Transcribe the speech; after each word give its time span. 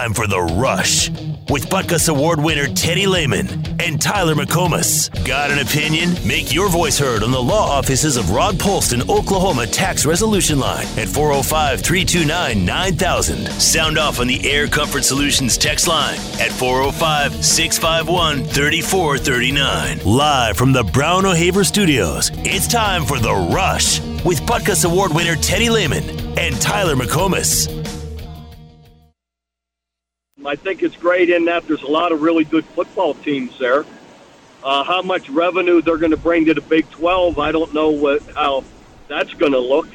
time 0.00 0.14
for 0.14 0.26
The 0.26 0.40
Rush 0.40 1.10
with 1.50 1.68
Butkus 1.68 2.08
Award 2.08 2.40
winner 2.40 2.66
Teddy 2.68 3.06
Lehman 3.06 3.48
and 3.80 4.00
Tyler 4.00 4.34
McComas. 4.34 5.10
Got 5.26 5.50
an 5.50 5.58
opinion? 5.58 6.14
Make 6.26 6.54
your 6.54 6.70
voice 6.70 6.98
heard 6.98 7.22
on 7.22 7.32
the 7.32 7.42
law 7.42 7.68
offices 7.68 8.16
of 8.16 8.30
Rod 8.30 8.54
Polston, 8.54 9.06
Oklahoma 9.10 9.66
Tax 9.66 10.06
Resolution 10.06 10.58
Line 10.58 10.86
at 10.96 11.06
405 11.06 11.82
329 11.82 12.64
9000. 12.64 13.46
Sound 13.60 13.98
off 13.98 14.20
on 14.20 14.26
the 14.26 14.50
Air 14.50 14.68
Comfort 14.68 15.04
Solutions 15.04 15.58
text 15.58 15.86
line 15.86 16.18
at 16.40 16.50
405 16.50 17.44
651 17.44 18.44
3439. 18.44 19.98
Live 20.06 20.56
from 20.56 20.72
the 20.72 20.84
Brown 20.84 21.26
O'Haver 21.26 21.64
Studios, 21.64 22.30
it's 22.36 22.66
time 22.66 23.04
for 23.04 23.18
The 23.18 23.34
Rush 23.34 24.00
with 24.24 24.40
Butkus 24.42 24.86
Award 24.90 25.12
winner 25.12 25.36
Teddy 25.36 25.68
Lehman 25.68 26.04
and 26.38 26.58
Tyler 26.58 26.96
McComas. 26.96 27.79
I 30.46 30.56
think 30.56 30.82
it's 30.82 30.96
great 30.96 31.28
in 31.28 31.46
that 31.46 31.66
there's 31.66 31.82
a 31.82 31.90
lot 31.90 32.12
of 32.12 32.22
really 32.22 32.44
good 32.44 32.64
football 32.66 33.14
teams 33.14 33.58
there. 33.58 33.84
Uh, 34.62 34.84
how 34.84 35.02
much 35.02 35.28
revenue 35.28 35.82
they're 35.82 35.98
going 35.98 36.12
to 36.12 36.16
bring 36.16 36.46
to 36.46 36.54
the 36.54 36.60
Big 36.60 36.90
12, 36.90 37.38
I 37.38 37.52
don't 37.52 37.74
know 37.74 37.90
what 37.90 38.22
how 38.34 38.64
that's 39.08 39.32
going 39.34 39.52
to 39.52 39.58
look. 39.58 39.88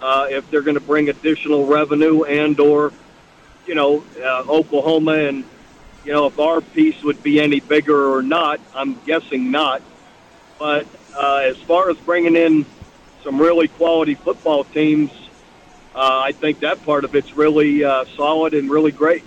Uh, 0.00 0.26
if 0.30 0.48
they're 0.50 0.62
going 0.62 0.76
to 0.76 0.80
bring 0.80 1.08
additional 1.08 1.66
revenue 1.66 2.22
and 2.22 2.58
or, 2.60 2.92
you 3.66 3.74
know, 3.74 4.04
uh, 4.20 4.44
Oklahoma 4.48 5.12
and, 5.12 5.44
you 6.04 6.12
know, 6.12 6.26
if 6.26 6.38
our 6.38 6.60
piece 6.60 7.00
would 7.02 7.22
be 7.22 7.40
any 7.40 7.60
bigger 7.60 8.14
or 8.14 8.22
not, 8.22 8.60
I'm 8.74 9.00
guessing 9.04 9.50
not. 9.50 9.82
But 10.58 10.86
uh, 11.16 11.42
as 11.44 11.56
far 11.58 11.90
as 11.90 11.96
bringing 11.98 12.36
in 12.36 12.64
some 13.24 13.40
really 13.40 13.68
quality 13.68 14.14
football 14.14 14.64
teams, 14.64 15.10
uh, 15.94 16.20
I 16.24 16.32
think 16.32 16.60
that 16.60 16.84
part 16.84 17.04
of 17.04 17.16
it's 17.16 17.32
really 17.32 17.84
uh, 17.84 18.04
solid 18.16 18.54
and 18.54 18.70
really 18.70 18.92
great 18.92 19.24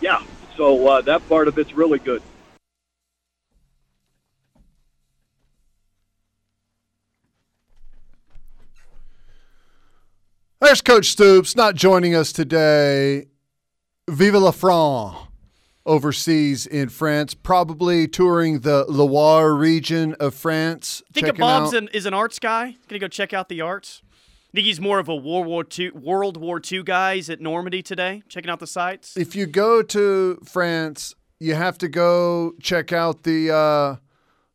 yeah, 0.00 0.22
so 0.56 0.86
uh, 0.86 1.00
that 1.02 1.26
part 1.28 1.48
of 1.48 1.58
it's 1.58 1.72
really 1.72 1.98
good. 1.98 2.22
There's 10.60 10.80
Coach 10.80 11.10
Stoops 11.10 11.54
not 11.56 11.74
joining 11.74 12.14
us 12.14 12.32
today. 12.32 13.26
Vive 14.08 14.34
la 14.34 14.50
France 14.50 15.28
overseas 15.86 16.66
in 16.66 16.88
France, 16.88 17.34
probably 17.34 18.08
touring 18.08 18.60
the 18.60 18.86
Loire 18.88 19.54
region 19.54 20.14
of 20.14 20.34
France. 20.34 21.02
Think 21.12 21.28
of 21.28 21.36
Bob's 21.36 21.74
an, 21.74 21.88
is 21.92 22.06
an 22.06 22.14
arts 22.14 22.38
guy. 22.38 22.76
Gonna 22.88 22.98
go 22.98 23.08
check 23.08 23.32
out 23.32 23.48
the 23.48 23.60
arts. 23.60 24.02
Think 24.54 24.66
he's 24.66 24.80
more 24.80 25.00
of 25.00 25.08
a 25.08 25.16
World 25.16 25.46
War 25.46 25.64
II 25.76 25.90
World 25.90 26.36
War 26.36 26.60
II 26.64 26.84
guys 26.84 27.28
at 27.28 27.40
Normandy 27.40 27.82
today, 27.82 28.22
checking 28.28 28.48
out 28.48 28.60
the 28.60 28.68
sites. 28.68 29.16
If 29.16 29.34
you 29.34 29.46
go 29.46 29.82
to 29.82 30.38
France, 30.44 31.16
you 31.40 31.56
have 31.56 31.76
to 31.78 31.88
go 31.88 32.52
check 32.62 32.92
out 32.92 33.24
the 33.24 33.52
uh, 33.52 33.96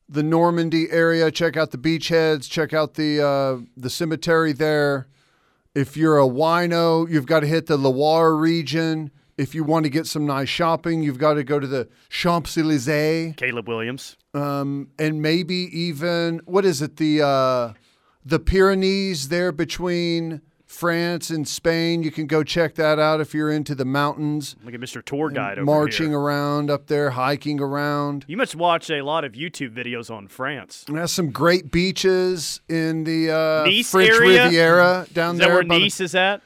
the 0.07 0.23
Normandy 0.23 0.89
area, 0.89 1.29
check 1.31 1.57
out 1.57 1.71
the 1.71 1.77
beachheads, 1.77 2.49
check 2.49 2.73
out 2.73 2.93
the 2.93 3.21
uh, 3.21 3.65
the 3.75 3.89
cemetery 3.89 4.53
there. 4.53 5.09
If 5.75 5.97
you're 5.97 6.17
a 6.17 6.27
wino, 6.27 7.09
you've 7.09 7.27
got 7.27 7.41
to 7.41 7.47
hit 7.47 7.65
the 7.65 7.75
Loire 7.75 8.37
region. 8.37 9.11
If 9.37 9.53
you 9.53 9.65
want 9.65 9.83
to 9.83 9.89
get 9.89 10.07
some 10.07 10.25
nice 10.25 10.47
shopping, 10.47 11.03
you've 11.03 11.19
got 11.19 11.33
to 11.33 11.43
go 11.43 11.59
to 11.59 11.67
the 11.67 11.89
Champs 12.07 12.57
Elysees. 12.57 13.33
Caleb 13.35 13.67
Williams. 13.67 14.15
Um, 14.33 14.91
and 14.97 15.21
maybe 15.21 15.67
even 15.77 16.39
what 16.45 16.63
is 16.63 16.81
it? 16.81 16.95
The 16.95 17.21
uh, 17.21 17.73
the 18.25 18.39
Pyrenees 18.39 19.29
there 19.29 19.51
between 19.51 20.41
France 20.65 21.31
and 21.31 21.47
Spain. 21.47 22.03
You 22.03 22.11
can 22.11 22.27
go 22.27 22.43
check 22.43 22.75
that 22.75 22.99
out 22.99 23.19
if 23.21 23.33
you're 23.33 23.51
into 23.51 23.73
the 23.73 23.85
mountains. 23.85 24.55
Look 24.63 24.73
at 24.75 24.79
Mr. 24.79 25.03
Tour 25.03 25.29
Guide 25.31 25.57
marching 25.63 26.09
here. 26.09 26.19
around 26.19 26.69
up 26.69 26.87
there, 26.87 27.09
hiking 27.11 27.59
around. 27.59 28.23
You 28.27 28.37
must 28.37 28.55
watch 28.55 28.89
a 28.91 29.01
lot 29.01 29.23
of 29.25 29.31
YouTube 29.33 29.73
videos 29.73 30.11
on 30.11 30.27
France. 30.27 30.85
And 30.87 30.97
has 30.97 31.11
some 31.11 31.31
great 31.31 31.71
beaches 31.71 32.61
in 32.69 33.03
the 33.03 33.31
uh, 33.31 33.63
nice 33.65 33.89
French 33.89 34.11
area? 34.11 34.45
Riviera 34.45 35.07
down 35.11 35.35
is 35.35 35.39
there. 35.41 35.53
Where 35.53 35.63
the, 35.63 35.67
Nice 35.79 35.99
is 35.99 36.13
at? 36.13 36.41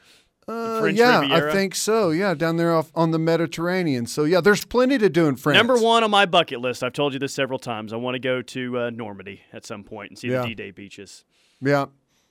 Uh, 0.47 0.89
yeah, 0.93 1.19
Riviera? 1.21 1.49
I 1.49 1.53
think 1.53 1.75
so. 1.75 2.11
Yeah, 2.11 2.33
down 2.33 2.55
there 2.57 2.73
off 2.73 2.91
on 2.95 3.11
the 3.11 3.19
Mediterranean. 3.19 4.05
So 4.05 4.23
yeah, 4.23 4.39
there's 4.41 4.63
plenty 4.65 4.97
to 4.97 5.09
do 5.09 5.27
in 5.27 5.35
France. 5.35 5.57
Number 5.57 5.77
one 5.77 6.03
on 6.03 6.11
my 6.11 6.25
bucket 6.25 6.59
list. 6.61 6.81
I've 6.83 6.93
told 6.93 7.11
you 7.13 7.19
this 7.19 7.33
several 7.33 7.59
times. 7.59 7.91
I 7.93 7.97
want 7.97 8.15
to 8.15 8.19
go 8.19 8.41
to 8.41 8.79
uh, 8.79 8.89
Normandy 8.89 9.41
at 9.51 9.65
some 9.65 9.83
point 9.83 10.11
and 10.11 10.17
see 10.19 10.29
Yeah. 10.29 10.41
the 10.41 10.47
D-Day 10.49 10.71
beaches. 10.71 11.23
Yeah, 11.63 11.85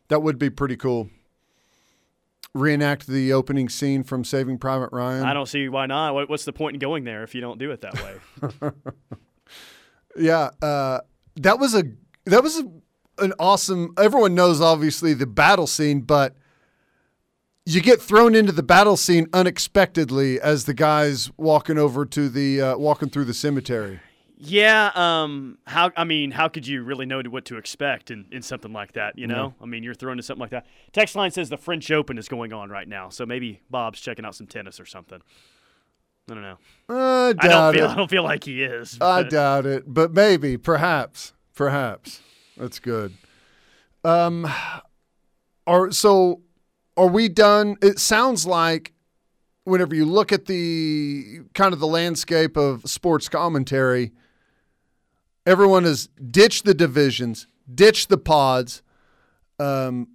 that 0.08 0.22
would 0.22 0.38
be 0.38 0.50
pretty 0.50 0.76
cool. 0.76 1.08
Reenact 2.54 3.06
the 3.06 3.32
opening 3.32 3.68
scene 3.70 4.02
from 4.02 4.24
Saving 4.24 4.58
Private 4.58 4.90
Ryan. 4.92 5.24
I 5.24 5.32
don't 5.32 5.46
see 5.46 5.68
why 5.70 5.86
not. 5.86 6.28
What's 6.28 6.44
the 6.44 6.52
point 6.52 6.74
in 6.74 6.80
going 6.80 7.04
there 7.04 7.22
if 7.22 7.34
you 7.34 7.40
don't 7.40 7.58
do 7.58 7.70
it 7.70 7.80
that 7.80 7.94
way? 7.94 8.70
Yeah, 10.16 10.50
uh, 10.60 11.00
that 11.36 11.58
was 11.58 11.74
a 11.74 11.84
that 12.26 12.42
was 12.42 12.58
a, 12.58 12.70
an 13.24 13.32
awesome. 13.38 13.94
Everyone 13.98 14.34
knows 14.34 14.60
obviously 14.60 15.14
the 15.14 15.26
battle 15.26 15.66
scene, 15.66 16.02
but 16.02 16.36
you 17.64 17.80
get 17.80 18.00
thrown 18.00 18.34
into 18.34 18.52
the 18.52 18.62
battle 18.62 18.96
scene 18.96 19.26
unexpectedly 19.32 20.40
as 20.40 20.64
the 20.64 20.74
guys 20.74 21.30
walking 21.36 21.78
over 21.78 22.04
to 22.06 22.28
the 22.28 22.60
uh, 22.60 22.76
walking 22.76 23.08
through 23.08 23.24
the 23.24 23.34
cemetery. 23.34 24.00
Yeah. 24.42 24.90
Um. 24.94 25.58
How? 25.66 25.92
I 25.96 26.04
mean, 26.04 26.32
how 26.32 26.48
could 26.48 26.66
you 26.66 26.82
really 26.82 27.06
know 27.06 27.22
what 27.28 27.44
to 27.46 27.56
expect 27.56 28.10
in, 28.10 28.26
in 28.32 28.42
something 28.42 28.72
like 28.72 28.92
that? 28.92 29.16
You 29.16 29.26
know. 29.28 29.54
I 29.60 29.66
mean, 29.66 29.82
you're 29.82 29.94
thrown 29.94 30.12
into 30.12 30.24
something 30.24 30.40
like 30.40 30.50
that. 30.50 30.66
Text 30.92 31.14
line 31.14 31.30
says 31.30 31.48
the 31.48 31.56
French 31.56 31.90
Open 31.90 32.18
is 32.18 32.28
going 32.28 32.52
on 32.52 32.68
right 32.68 32.88
now, 32.88 33.08
so 33.08 33.24
maybe 33.24 33.60
Bob's 33.70 34.00
checking 34.00 34.24
out 34.24 34.34
some 34.34 34.46
tennis 34.46 34.80
or 34.80 34.86
something. 34.86 35.22
I 36.30 36.34
don't 36.34 36.42
know. 36.42 36.58
I 36.88 37.28
I 37.38 37.48
don't 37.48 37.74
feel. 37.74 37.84
it. 37.84 37.88
I 37.90 37.94
don't 37.94 38.10
feel 38.10 38.24
like 38.24 38.44
he 38.44 38.62
is. 38.62 38.98
I 39.00 39.22
doubt 39.22 39.66
it, 39.66 39.84
but 39.86 40.12
maybe, 40.12 40.56
perhaps, 40.56 41.32
perhaps. 41.54 42.20
That's 42.56 42.78
good. 42.78 43.14
Um, 44.04 44.50
are 45.66 45.90
so 45.92 46.40
are 46.96 47.08
we 47.08 47.28
done? 47.28 47.76
It 47.82 47.98
sounds 47.98 48.46
like 48.46 48.92
whenever 49.64 49.94
you 49.94 50.04
look 50.04 50.32
at 50.32 50.46
the 50.46 51.40
kind 51.54 51.72
of 51.72 51.80
the 51.80 51.86
landscape 51.86 52.56
of 52.56 52.82
sports 52.84 53.28
commentary, 53.28 54.12
everyone 55.46 55.84
has 55.84 56.08
ditched 56.30 56.64
the 56.64 56.74
divisions, 56.74 57.46
ditched 57.72 58.08
the 58.08 58.18
pods. 58.18 58.82
Um, 59.58 60.08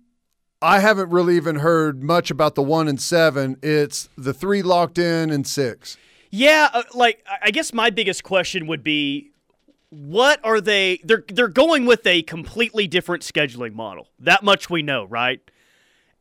I 0.61 0.79
haven't 0.79 1.09
really 1.11 1.35
even 1.35 1.57
heard 1.57 2.01
much 2.03 2.31
about 2.31 2.55
the 2.55 2.63
one 2.63 2.87
and 2.87 2.99
seven. 2.99 3.57
It's 3.61 4.09
the 4.17 4.33
three 4.33 4.61
locked 4.61 4.97
in 4.97 5.29
and 5.29 5.45
six. 5.45 5.97
Yeah, 6.31 6.69
uh, 6.73 6.83
like 6.93 7.23
I- 7.29 7.37
I 7.47 7.51
guess 7.51 7.73
my 7.73 7.89
biggest 7.89 8.23
question 8.23 8.67
would 8.67 8.83
be 8.83 9.31
what 9.89 10.39
are 10.43 10.59
they 10.59 10.99
they're 11.03 11.23
they're 11.31 11.47
going 11.47 11.85
with 11.85 12.05
a 12.05 12.23
completely 12.23 12.87
different 12.87 13.23
scheduling 13.23 13.73
model. 13.73 14.09
That 14.19 14.43
much 14.43 14.69
we 14.69 14.81
know, 14.81 15.05
right? 15.05 15.39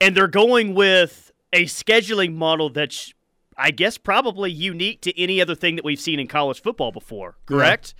And 0.00 0.14
they're 0.16 0.28
going 0.28 0.74
with 0.74 1.32
a 1.52 1.64
scheduling 1.64 2.34
model 2.34 2.70
that's 2.70 3.12
I 3.56 3.70
guess 3.70 3.96
probably 3.98 4.52
unique 4.52 5.00
to 5.02 5.18
any 5.18 5.40
other 5.40 5.54
thing 5.54 5.76
that 5.76 5.84
we've 5.84 5.98
seen 5.98 6.20
in 6.20 6.28
college 6.28 6.60
football 6.62 6.92
before, 6.92 7.36
correct? 7.46 7.94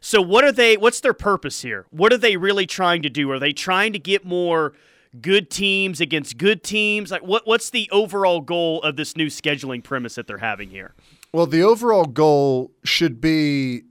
So 0.00 0.22
what 0.22 0.44
are 0.44 0.52
they 0.52 0.76
what's 0.76 1.00
their 1.00 1.14
purpose 1.14 1.62
here? 1.62 1.86
What 1.90 2.12
are 2.12 2.18
they 2.18 2.36
really 2.36 2.66
trying 2.66 3.02
to 3.02 3.10
do? 3.10 3.30
Are 3.30 3.38
they 3.38 3.52
trying 3.52 3.92
to 3.92 3.98
get 3.98 4.24
more 4.24 4.72
good 5.20 5.50
teams 5.50 6.00
against 6.00 6.38
good 6.38 6.62
teams? 6.62 7.10
Like 7.10 7.22
what 7.22 7.46
what's 7.46 7.70
the 7.70 7.88
overall 7.92 8.40
goal 8.40 8.82
of 8.82 8.96
this 8.96 9.16
new 9.16 9.26
scheduling 9.26 9.84
premise 9.84 10.14
that 10.14 10.26
they're 10.26 10.38
having 10.38 10.70
here? 10.70 10.94
Well, 11.32 11.46
the 11.46 11.62
overall 11.62 12.06
goal 12.06 12.72
should 12.82 13.20
be 13.20 13.82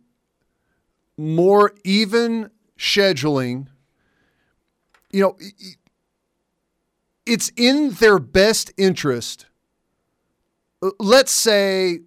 more 1.15 1.73
even 1.83 2.49
scheduling. 2.77 3.67
You 5.11 5.21
know, 5.21 5.37
it's 7.25 7.51
in 7.55 7.91
their 7.91 8.19
best 8.19 8.71
interest. 8.77 9.45
Uh, 10.81 10.89
Let's 10.99 11.31
say, 11.31 11.99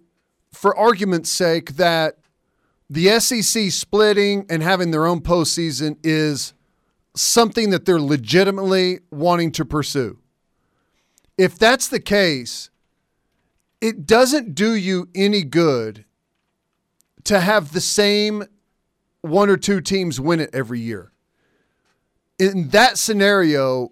for 0.51 0.75
argument's 0.77 1.31
sake, 1.31 1.75
that 1.75 2.17
the 2.93 3.19
SEC 3.19 3.71
splitting 3.71 4.45
and 4.49 4.61
having 4.61 4.91
their 4.91 5.05
own 5.07 5.19
postseason 5.21 5.97
is 6.03 6.53
something 7.15 7.71
that 7.71 7.85
they're 7.85 7.99
legitimately 7.99 8.99
wanting 9.11 9.51
to 9.53 9.65
pursue. 9.65 10.19
If 11.37 11.57
that's 11.57 11.87
the 11.87 11.99
case, 11.99 12.69
it 13.81 14.05
doesn't 14.05 14.53
do 14.53 14.75
you 14.75 15.09
any 15.15 15.43
good 15.43 16.05
to 17.23 17.39
have 17.39 17.73
the 17.73 17.81
same 17.81 18.43
one 19.21 19.49
or 19.49 19.57
two 19.57 19.81
teams 19.81 20.19
win 20.19 20.39
it 20.39 20.51
every 20.53 20.79
year. 20.79 21.11
In 22.37 22.69
that 22.69 22.97
scenario, 22.99 23.91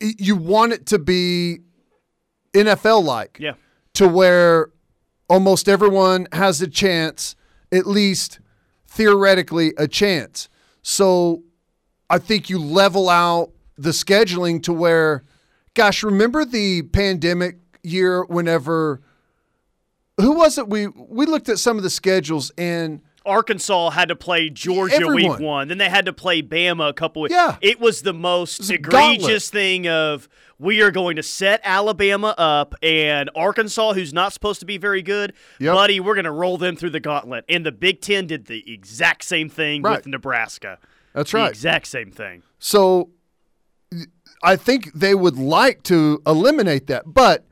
you 0.00 0.36
want 0.36 0.72
it 0.72 0.86
to 0.86 0.98
be 0.98 1.60
NFL 2.54 3.02
like 3.02 3.38
Yeah. 3.40 3.54
to 3.94 4.06
where 4.06 4.70
almost 5.28 5.68
everyone 5.68 6.28
has 6.32 6.60
a 6.62 6.68
chance, 6.68 7.34
at 7.72 7.86
least 7.86 8.40
theoretically, 8.86 9.72
a 9.76 9.86
chance. 9.88 10.48
So 10.82 11.42
I 12.08 12.18
think 12.18 12.48
you 12.48 12.58
level 12.58 13.08
out 13.08 13.50
the 13.76 13.90
scheduling 13.90 14.62
to 14.64 14.72
where, 14.72 15.24
gosh, 15.74 16.02
remember 16.02 16.44
the 16.44 16.82
pandemic 16.82 17.58
year 17.82 18.24
whenever 18.24 19.00
who 20.18 20.32
was 20.32 20.58
it? 20.58 20.68
We 20.68 20.86
we 20.86 21.26
looked 21.26 21.48
at 21.48 21.58
some 21.58 21.76
of 21.76 21.82
the 21.82 21.90
schedules 21.90 22.50
and 22.56 23.02
Arkansas 23.26 23.90
had 23.90 24.08
to 24.08 24.16
play 24.16 24.48
Georgia 24.48 24.94
Everyone. 24.96 25.14
week 25.16 25.38
one. 25.40 25.68
Then 25.68 25.78
they 25.78 25.88
had 25.90 26.06
to 26.06 26.12
play 26.12 26.42
Bama 26.42 26.88
a 26.88 26.92
couple 26.92 27.22
weeks. 27.22 27.34
Yeah. 27.34 27.56
It 27.60 27.80
was 27.80 28.02
the 28.02 28.12
most 28.14 28.58
was 28.60 28.70
egregious 28.70 29.50
thing 29.50 29.88
of 29.88 30.28
we 30.58 30.80
are 30.80 30.90
going 30.90 31.16
to 31.16 31.22
set 31.22 31.60
Alabama 31.64 32.34
up 32.38 32.74
and 32.82 33.28
Arkansas, 33.34 33.92
who's 33.92 34.14
not 34.14 34.32
supposed 34.32 34.60
to 34.60 34.66
be 34.66 34.78
very 34.78 35.02
good, 35.02 35.34
Yep. 35.58 35.74
buddy, 35.74 36.00
we're 36.00 36.14
going 36.14 36.24
to 36.24 36.30
roll 36.30 36.56
them 36.56 36.76
through 36.76 36.90
the 36.90 37.00
gauntlet. 37.00 37.44
And 37.48 37.66
the 37.66 37.72
Big 37.72 38.00
Ten 38.00 38.26
did 38.26 38.46
the 38.46 38.64
exact 38.72 39.24
same 39.24 39.48
thing 39.50 39.82
Right. 39.82 39.98
with 39.98 40.06
Nebraska. 40.06 40.78
that's 41.12 41.32
The 41.32 41.38
right. 41.38 41.50
exact 41.50 41.88
same 41.88 42.10
thing. 42.10 42.42
So 42.58 43.10
I 44.42 44.56
think 44.56 44.92
they 44.94 45.14
would 45.14 45.36
like 45.36 45.82
to 45.84 46.22
eliminate 46.26 46.86
that, 46.86 47.12
but 47.12 47.44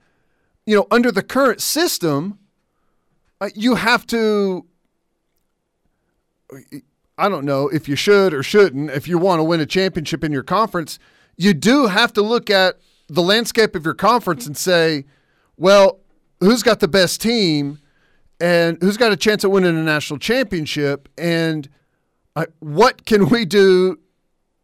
you 0.67 0.75
know, 0.76 0.87
under 0.91 1.12
the 1.12 1.23
current 1.23 1.61
system, 1.61 2.38
uh, 3.41 3.50
you 3.55 3.75
have 3.75 4.06
to. 4.06 4.65
I 7.17 7.29
don't 7.29 7.44
know 7.44 7.69
if 7.69 7.88
you 7.88 7.96
should 7.96 8.35
or 8.35 8.43
shouldn't. 8.43 8.91
If 8.91 9.06
you 9.06 9.19
want 9.19 9.41
to 9.41 9.44
win 9.44 9.61
a 9.61 9.67
championship 9.67 10.25
in 10.25 10.32
your 10.32 10.43
conference, 10.43 10.99
you 11.37 11.55
do 11.55 11.87
have 11.87 12.12
to 12.14 12.23
look 12.23 12.50
at 12.50 12.79
the 13.08 13.23
landscape 13.23 13.75
of 13.75 13.85
your 13.85 13.94
conference 13.94 14.46
and 14.46 14.56
say, 14.56 15.05
well, 15.56 16.00
who's 16.41 16.62
got 16.62 16.81
the 16.81 16.88
best 16.88 17.20
team 17.20 17.79
and 18.41 18.79
who's 18.81 18.96
got 18.96 19.12
a 19.12 19.17
chance 19.17 19.44
at 19.44 19.50
winning 19.50 19.79
a 19.79 19.82
national 19.82 20.19
championship 20.19 21.08
and 21.17 21.69
uh, 22.37 22.47
what 22.58 23.06
can 23.06 23.29
we 23.29 23.44
do 23.44 23.99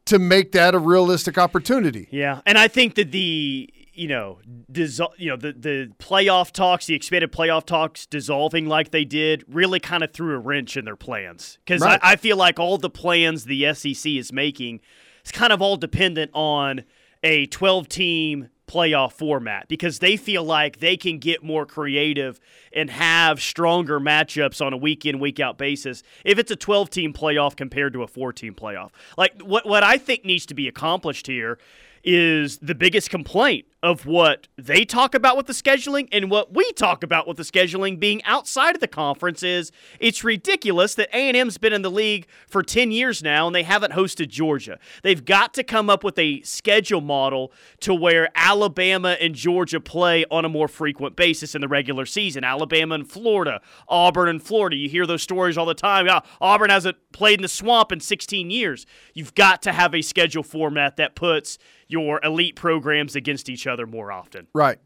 to 0.06 0.18
make 0.18 0.52
that 0.52 0.74
a 0.74 0.78
realistic 0.78 1.38
opportunity? 1.38 2.08
Yeah, 2.10 2.40
and 2.44 2.58
I 2.58 2.66
think 2.66 2.96
that 2.96 3.12
the 3.12 3.72
you 4.00 4.08
know 4.08 4.38
dissol- 4.72 5.12
you 5.18 5.28
know 5.28 5.36
the 5.36 5.52
the 5.52 5.92
playoff 5.98 6.52
talks, 6.52 6.86
the 6.86 6.94
expanded 6.94 7.30
playoff 7.30 7.66
talks 7.66 8.06
dissolving 8.06 8.66
like 8.66 8.92
they 8.92 9.04
did, 9.04 9.44
really 9.46 9.78
kind 9.78 10.02
of 10.02 10.10
threw 10.10 10.34
a 10.34 10.38
wrench 10.38 10.74
in 10.78 10.86
their 10.86 10.96
plans 10.96 11.58
because 11.64 11.82
Right. 11.82 12.00
I, 12.02 12.12
I 12.12 12.16
feel 12.16 12.38
like 12.38 12.58
all 12.58 12.78
the 12.78 12.88
plans 12.88 13.44
the 13.44 13.74
SEC 13.74 14.10
is 14.12 14.32
making 14.32 14.80
is 15.22 15.30
kind 15.30 15.52
of 15.52 15.60
all 15.60 15.76
dependent 15.76 16.30
on 16.32 16.84
a 17.22 17.44
12 17.46 17.88
team 17.88 18.48
playoff 18.66 19.12
format 19.12 19.68
because 19.68 19.98
they 19.98 20.16
feel 20.16 20.44
like 20.44 20.78
they 20.78 20.96
can 20.96 21.18
get 21.18 21.42
more 21.42 21.66
creative 21.66 22.40
and 22.72 22.88
have 22.88 23.42
stronger 23.42 24.00
matchups 24.00 24.64
on 24.64 24.72
a 24.72 24.76
week 24.78 25.04
in 25.04 25.18
week 25.18 25.40
out 25.40 25.58
basis 25.58 26.02
if 26.24 26.38
it's 26.38 26.50
a 26.50 26.56
12 26.56 26.88
team 26.88 27.12
playoff 27.12 27.54
compared 27.54 27.92
to 27.92 28.02
a 28.02 28.06
4 28.06 28.32
team 28.32 28.54
playoff. 28.54 28.92
Like 29.18 29.42
what 29.42 29.66
what 29.66 29.82
I 29.82 29.98
think 29.98 30.24
needs 30.24 30.46
to 30.46 30.54
be 30.54 30.68
accomplished 30.68 31.26
here 31.26 31.58
is 32.02 32.56
the 32.58 32.74
biggest 32.74 33.10
complaint 33.10 33.66
of 33.82 34.04
what 34.04 34.46
they 34.58 34.84
talk 34.84 35.14
about 35.14 35.36
with 35.36 35.46
the 35.46 35.52
scheduling 35.54 36.06
and 36.12 36.30
what 36.30 36.54
we 36.54 36.70
talk 36.72 37.02
about 37.02 37.26
with 37.26 37.38
the 37.38 37.42
scheduling 37.42 37.98
being 37.98 38.22
outside 38.24 38.74
of 38.74 38.80
the 38.80 38.88
conference 38.88 39.42
is 39.42 39.72
it's 39.98 40.22
ridiculous 40.22 40.94
that 40.94 41.08
A&M's 41.14 41.56
been 41.56 41.72
in 41.72 41.80
the 41.80 41.90
league 41.90 42.26
for 42.46 42.62
10 42.62 42.90
years 42.90 43.22
now 43.22 43.46
and 43.46 43.54
they 43.54 43.62
haven't 43.62 43.94
hosted 43.94 44.28
Georgia. 44.28 44.78
They've 45.02 45.24
got 45.24 45.54
to 45.54 45.64
come 45.64 45.88
up 45.88 46.04
with 46.04 46.18
a 46.18 46.42
schedule 46.42 47.00
model 47.00 47.52
to 47.80 47.94
where 47.94 48.28
Alabama 48.34 49.16
and 49.18 49.34
Georgia 49.34 49.80
play 49.80 50.26
on 50.30 50.44
a 50.44 50.48
more 50.48 50.68
frequent 50.68 51.16
basis 51.16 51.54
in 51.54 51.62
the 51.62 51.68
regular 51.68 52.04
season. 52.04 52.44
Alabama 52.44 52.96
and 52.96 53.10
Florida, 53.10 53.62
Auburn 53.88 54.28
and 54.28 54.42
Florida. 54.42 54.76
You 54.76 54.90
hear 54.90 55.06
those 55.06 55.22
stories 55.22 55.56
all 55.56 55.66
the 55.66 55.74
time. 55.74 56.06
Yeah, 56.06 56.20
Auburn 56.40 56.68
hasn't 56.68 56.98
played 57.12 57.38
in 57.38 57.42
the 57.42 57.48
swamp 57.48 57.92
in 57.92 58.00
16 58.00 58.50
years. 58.50 58.84
You've 59.14 59.34
got 59.34 59.62
to 59.62 59.72
have 59.72 59.94
a 59.94 60.02
schedule 60.02 60.42
format 60.42 60.98
that 60.98 61.14
puts 61.14 61.56
your 61.88 62.20
elite 62.22 62.54
programs 62.54 63.16
against 63.16 63.48
each 63.48 63.66
other 63.66 63.69
more 63.86 64.12
often. 64.12 64.46
Right. 64.54 64.78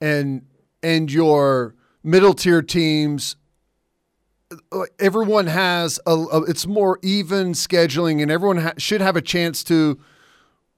And 0.00 0.46
and 0.82 1.10
your 1.12 1.74
middle 2.02 2.34
tier 2.34 2.62
teams 2.62 3.36
everyone 4.98 5.46
has 5.46 5.98
a, 6.06 6.12
a 6.12 6.42
it's 6.42 6.66
more 6.66 6.98
even 7.02 7.52
scheduling 7.52 8.20
and 8.20 8.30
everyone 8.30 8.58
ha- 8.58 8.72
should 8.76 9.00
have 9.00 9.16
a 9.16 9.22
chance 9.22 9.64
to 9.64 9.98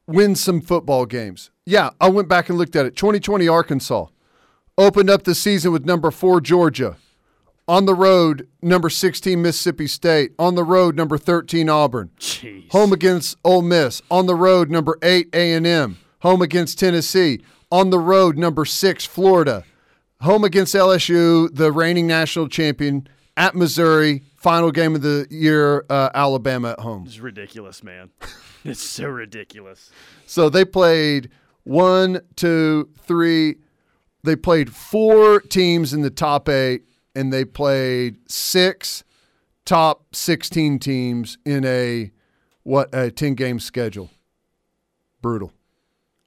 win 0.06 0.34
some 0.36 0.60
football 0.60 1.06
games. 1.06 1.50
Yeah, 1.66 1.90
I 2.00 2.08
went 2.08 2.28
back 2.28 2.48
and 2.48 2.58
looked 2.58 2.76
at 2.76 2.86
it. 2.86 2.96
2020 2.96 3.48
Arkansas 3.48 4.06
opened 4.76 5.10
up 5.10 5.24
the 5.24 5.34
season 5.34 5.72
with 5.72 5.84
number 5.84 6.10
4 6.10 6.40
Georgia. 6.40 6.96
On 7.66 7.86
the 7.86 7.94
road, 7.94 8.46
number 8.60 8.90
16 8.90 9.40
Mississippi 9.40 9.86
State. 9.86 10.32
On 10.38 10.54
the 10.54 10.64
road, 10.64 10.96
number 10.96 11.16
13 11.16 11.70
Auburn. 11.70 12.10
Jeez. 12.20 12.70
Home 12.72 12.92
against 12.92 13.38
Ole 13.42 13.62
Miss. 13.62 14.02
On 14.10 14.26
the 14.26 14.34
road, 14.34 14.70
number 14.70 14.98
eight 15.02 15.30
A&M. 15.34 15.96
Home 16.24 16.40
against 16.40 16.78
Tennessee. 16.78 17.42
On 17.70 17.90
the 17.90 17.98
road, 17.98 18.38
number 18.38 18.64
six 18.64 19.04
Florida. 19.04 19.62
Home 20.22 20.42
against 20.42 20.74
LSU, 20.74 21.54
the 21.54 21.70
reigning 21.70 22.06
national 22.06 22.48
champion. 22.48 23.06
At 23.36 23.54
Missouri, 23.54 24.22
final 24.36 24.70
game 24.70 24.94
of 24.94 25.02
the 25.02 25.26
year, 25.28 25.84
uh, 25.90 26.08
Alabama 26.14 26.70
at 26.70 26.80
home. 26.80 27.04
It's 27.04 27.18
ridiculous, 27.18 27.82
man. 27.82 28.10
it's 28.64 28.82
so 28.82 29.08
ridiculous. 29.08 29.90
So 30.24 30.48
they 30.48 30.64
played 30.64 31.28
one, 31.64 32.22
two, 32.36 32.88
three. 33.00 33.56
They 34.22 34.36
played 34.36 34.72
four 34.72 35.40
teams 35.40 35.92
in 35.92 36.00
the 36.00 36.10
top 36.10 36.48
eight, 36.48 36.84
and 37.14 37.34
they 37.34 37.44
played 37.44 38.30
six 38.30 39.04
top 39.66 40.14
16 40.14 40.78
teams 40.78 41.36
in 41.44 41.66
a 41.66 42.12
what 42.62 42.88
a 42.94 43.10
10 43.10 43.34
game 43.34 43.60
schedule. 43.60 44.08
Brutal. 45.20 45.52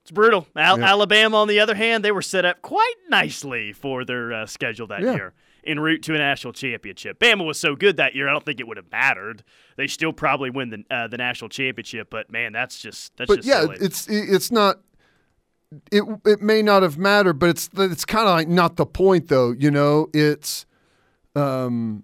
It's 0.08 0.14
brutal. 0.14 0.46
Al- 0.56 0.78
Yeah. 0.80 0.86
Alabama, 0.86 1.36
on 1.36 1.48
the 1.48 1.60
other 1.60 1.74
hand, 1.74 2.02
they 2.02 2.12
were 2.12 2.22
set 2.22 2.46
up 2.46 2.62
quite 2.62 2.94
nicely 3.10 3.74
for 3.74 4.06
their 4.06 4.32
uh, 4.32 4.46
schedule 4.46 4.86
that 4.86 5.02
Yeah. 5.02 5.14
year 5.14 5.34
en 5.66 5.78
route 5.78 6.02
to 6.04 6.14
a 6.14 6.18
national 6.18 6.54
championship. 6.54 7.18
Bama 7.20 7.44
was 7.44 7.60
so 7.60 7.76
good 7.76 7.98
that 7.98 8.14
year, 8.14 8.26
I 8.26 8.32
don't 8.32 8.42
think 8.42 8.58
it 8.58 8.66
would 8.66 8.78
have 8.78 8.90
mattered. 8.90 9.42
They 9.76 9.86
still 9.86 10.14
probably 10.14 10.48
win 10.48 10.70
the 10.70 10.84
uh, 10.90 11.08
the 11.08 11.18
national 11.18 11.50
championship, 11.50 12.08
but 12.08 12.32
man, 12.32 12.52
that's 12.54 12.80
just 12.80 13.14
that's 13.18 13.28
But 13.28 13.36
just 13.40 13.48
yeah, 13.48 13.60
silly. 13.60 13.76
it's 13.82 14.06
it's 14.08 14.50
not 14.50 14.80
it 15.92 16.04
it 16.24 16.40
may 16.40 16.62
not 16.62 16.82
have 16.82 16.96
mattered, 16.96 17.34
but 17.34 17.50
it's 17.50 17.68
it's 17.76 18.06
kind 18.06 18.26
of 18.26 18.34
like 18.34 18.48
not 18.48 18.76
the 18.76 18.86
point 18.86 19.28
though, 19.28 19.50
you 19.52 19.70
know? 19.70 20.08
It's 20.14 20.64
um 21.36 22.02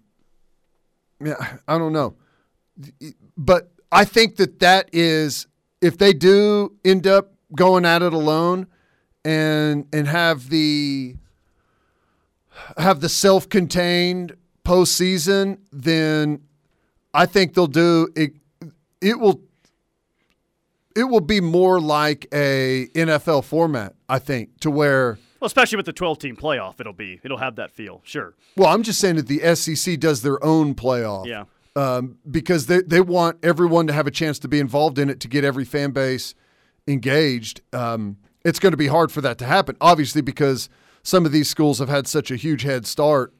yeah, 1.24 1.56
I 1.66 1.78
don't 1.78 1.94
know. 1.94 2.16
But 3.38 3.72
I 3.90 4.04
think 4.04 4.36
that 4.36 4.58
that 4.60 4.90
is 4.92 5.46
if 5.80 5.96
they 5.96 6.12
do 6.12 6.76
end 6.84 7.06
up 7.06 7.30
going 7.54 7.84
at 7.84 8.02
it 8.02 8.12
alone 8.12 8.66
and 9.24 9.86
and 9.92 10.08
have 10.08 10.48
the 10.48 11.16
have 12.76 13.00
the 13.00 13.08
self-contained 13.08 14.36
postseason, 14.64 15.58
then 15.72 16.42
I 17.12 17.26
think 17.26 17.54
they'll 17.54 17.66
do 17.66 18.08
it. 18.16 18.32
It 19.00 19.18
will 19.18 19.40
it 20.96 21.04
will 21.04 21.20
be 21.20 21.40
more 21.40 21.80
like 21.80 22.26
a 22.32 22.88
NFL 22.94 23.44
format, 23.44 23.94
I 24.08 24.18
think, 24.18 24.60
to 24.60 24.70
where 24.70 25.18
well, 25.40 25.46
especially 25.46 25.76
with 25.76 25.86
the 25.86 25.92
12 25.92 26.18
team 26.18 26.36
playoff, 26.36 26.80
it'll 26.80 26.92
be 26.92 27.20
it'll 27.22 27.38
have 27.38 27.56
that 27.56 27.70
feel. 27.70 28.00
Sure. 28.04 28.34
well, 28.56 28.68
I'm 28.68 28.82
just 28.82 29.00
saying 29.00 29.16
that 29.16 29.26
the 29.26 29.54
SEC 29.54 29.98
does 29.98 30.22
their 30.22 30.42
own 30.44 30.74
playoff. 30.74 31.26
Yeah. 31.26 31.44
Um, 31.76 32.18
because 32.30 32.66
they, 32.66 32.82
they 32.82 33.00
want 33.00 33.44
everyone 33.44 33.88
to 33.88 33.92
have 33.92 34.06
a 34.06 34.10
chance 34.12 34.38
to 34.38 34.48
be 34.48 34.60
involved 34.60 34.96
in 34.96 35.10
it 35.10 35.18
to 35.20 35.28
get 35.28 35.42
every 35.42 35.64
fan 35.64 35.90
base 35.90 36.36
engaged. 36.86 37.60
Um, 37.72 38.18
it's 38.44 38.58
going 38.58 38.72
to 38.72 38.76
be 38.76 38.88
hard 38.88 39.10
for 39.10 39.20
that 39.22 39.38
to 39.38 39.46
happen, 39.46 39.76
obviously, 39.80 40.20
because 40.20 40.68
some 41.02 41.24
of 41.26 41.32
these 41.32 41.48
schools 41.48 41.78
have 41.78 41.88
had 41.88 42.06
such 42.06 42.30
a 42.30 42.36
huge 42.36 42.62
head 42.62 42.86
start. 42.86 43.32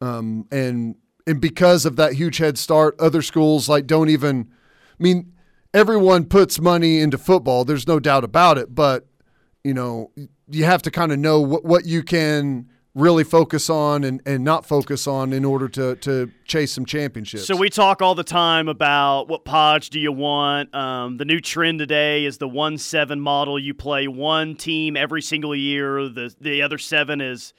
Um, 0.00 0.46
and 0.50 0.96
and 1.26 1.40
because 1.40 1.84
of 1.84 1.96
that 1.96 2.14
huge 2.14 2.38
head 2.38 2.58
start, 2.58 2.98
other 2.98 3.22
schools 3.22 3.68
like 3.68 3.86
don't 3.86 4.08
even. 4.08 4.48
I 4.98 5.02
mean, 5.02 5.32
everyone 5.72 6.24
puts 6.24 6.60
money 6.60 7.00
into 7.00 7.18
football. 7.18 7.64
There's 7.64 7.86
no 7.86 8.00
doubt 8.00 8.24
about 8.24 8.58
it, 8.58 8.74
but 8.74 9.06
you 9.64 9.74
know, 9.74 10.10
you 10.48 10.64
have 10.64 10.82
to 10.82 10.90
kind 10.90 11.12
of 11.12 11.18
know 11.18 11.40
what, 11.40 11.64
what 11.64 11.84
you 11.84 12.02
can 12.02 12.69
really 12.94 13.22
focus 13.22 13.70
on 13.70 14.02
and, 14.02 14.20
and 14.26 14.42
not 14.42 14.66
focus 14.66 15.06
on 15.06 15.32
in 15.32 15.44
order 15.44 15.68
to 15.68 15.96
to 15.96 16.30
chase 16.44 16.72
some 16.72 16.84
championships. 16.84 17.46
So 17.46 17.56
we 17.56 17.70
talk 17.70 18.02
all 18.02 18.14
the 18.14 18.24
time 18.24 18.68
about 18.68 19.28
what 19.28 19.44
podge 19.44 19.90
do 19.90 20.00
you 20.00 20.12
want. 20.12 20.74
Um, 20.74 21.16
the 21.16 21.24
new 21.24 21.40
trend 21.40 21.78
today 21.78 22.24
is 22.24 22.38
the 22.38 22.48
one 22.48 22.78
seven 22.78 23.20
model. 23.20 23.58
You 23.58 23.74
play 23.74 24.08
one 24.08 24.56
team 24.56 24.96
every 24.96 25.22
single 25.22 25.54
year. 25.54 26.08
The 26.08 26.34
the 26.40 26.62
other 26.62 26.78
seven 26.78 27.20
is 27.20 27.52